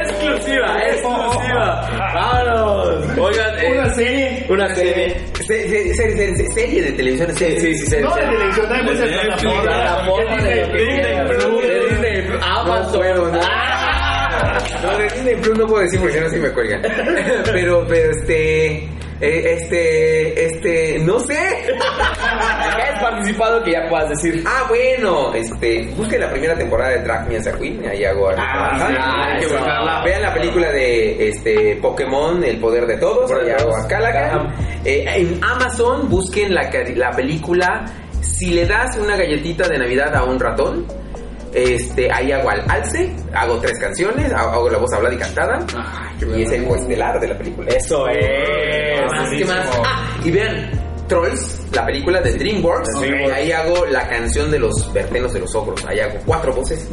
[0.03, 0.79] ¡Exclusiva!
[0.89, 1.89] ¡Exclusiva!
[2.15, 3.19] ¡Vámonos!
[3.19, 4.47] Oigan, eh, Una serie.
[4.49, 5.17] una serie.
[5.47, 7.31] se- se- se- se- se- serie de televisión.
[7.37, 8.05] Sí, sí, sí, serie.
[8.05, 9.63] No de televisión, también puede ser plataforma.
[9.63, 11.27] Plataforma de lo que Disney quieras.
[11.29, 11.63] Plus.
[11.63, 12.43] De Disney Plus.
[12.45, 12.93] Amazon.
[13.01, 13.41] puedo, no.
[13.43, 14.59] ¡Ah!
[14.83, 16.83] No, de Disney Plus no puedo decir porque no si me cuelgan.
[17.53, 18.89] Pero, pero este.
[19.21, 20.45] Eh, este.
[20.45, 20.99] Este.
[21.01, 21.37] No sé.
[21.79, 24.45] Has participado que ya puedas decir.
[24.47, 25.35] Ah, bueno.
[25.35, 25.89] Este.
[25.97, 27.85] Busquen la primera temporada de Drag Me as a Queen.
[27.89, 28.31] Ahí hago.
[28.37, 30.03] Ah, sí, buscarla.
[30.05, 33.31] Vean la película de este Pokémon, El Poder de Todos.
[33.33, 34.55] Ahí hago a.
[34.85, 37.85] Eh, en Amazon busquen la, la película.
[38.21, 40.87] Si le das una galletita de Navidad a un ratón.
[41.55, 45.59] Este, ahí hago al alce, hago tres canciones, hago la voz hablada y cantada,
[46.37, 47.71] y es el coestelar de la película.
[47.71, 48.98] Eso es.
[49.37, 49.69] ¿Qué más?
[49.85, 50.71] Ah, y vean,
[51.09, 53.01] Trolls, la película de DreamWorks.
[53.01, 53.33] DreamWorks.
[53.35, 55.85] Ahí hago la canción de los vertenos de los ogros.
[55.87, 56.87] Ahí hago cuatro voces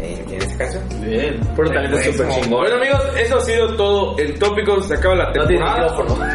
[0.00, 0.82] eh, en esa canción.
[1.00, 1.38] Bien.
[1.54, 2.50] Puro talento súper chingón.
[2.60, 5.90] Bueno amigos, eso ha sido todo el tópico, se acaba la No tiene temporada.
[5.90, 6.34] micrófono.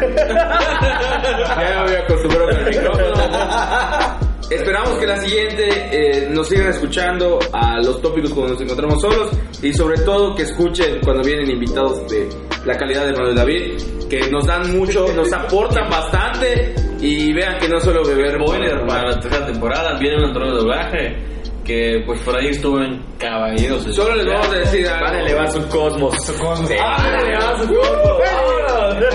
[1.60, 4.26] ya me voy a acostumbrar al micrófono.
[4.48, 9.30] Esperamos que la siguiente eh, nos sigan escuchando a los tópicos cuando nos encontramos solos
[9.60, 12.28] y sobre todo que escuchen cuando vienen invitados de
[12.66, 16.74] la calidad de Manuel David, que nos dan mucho, nos aportan bastante.
[17.00, 20.58] Y vean que no solo beber Spoiler para la tercera temporada, viene un antonio de
[20.58, 21.35] doblaje
[21.66, 23.82] que pues por ahí estuvo en Caballeros.
[23.94, 25.04] Solo les vamos a decir algo.
[25.06, 26.14] Van a elevar su cosmos.
[26.24, 26.70] Su cosmos.
[26.70, 28.16] Van a elevar su cosmos.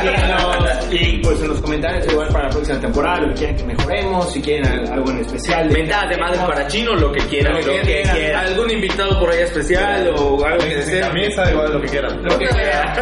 [0.03, 3.55] Y, los- y, pues en los comentarios igual para la próxima temporada, lo que quieren
[3.57, 5.69] que mejoremos, si quieren al- algo en especial.
[5.71, 8.45] Mentadas de madre para chino, lo que quieran, lo que quieran.
[8.47, 11.01] ¿Algún invitado por ahí especial o algo que deseen?
[11.01, 12.23] camisa, igual lo que quieran.
[12.23, 12.93] Lo que quieran.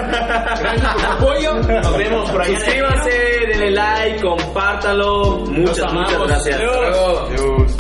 [0.60, 1.54] Gracias por su apoyo.
[1.56, 3.10] Nos vemos por el Suscríbanse,
[3.48, 5.38] denle like, compártalo.
[5.48, 6.60] Muchas, muchas gracias.
[6.60, 7.30] Adiós.
[7.32, 7.76] Adiós.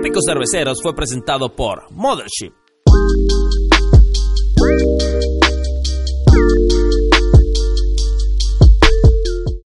[0.00, 2.59] Tópicos Cerveceros fue presentado por Mothership.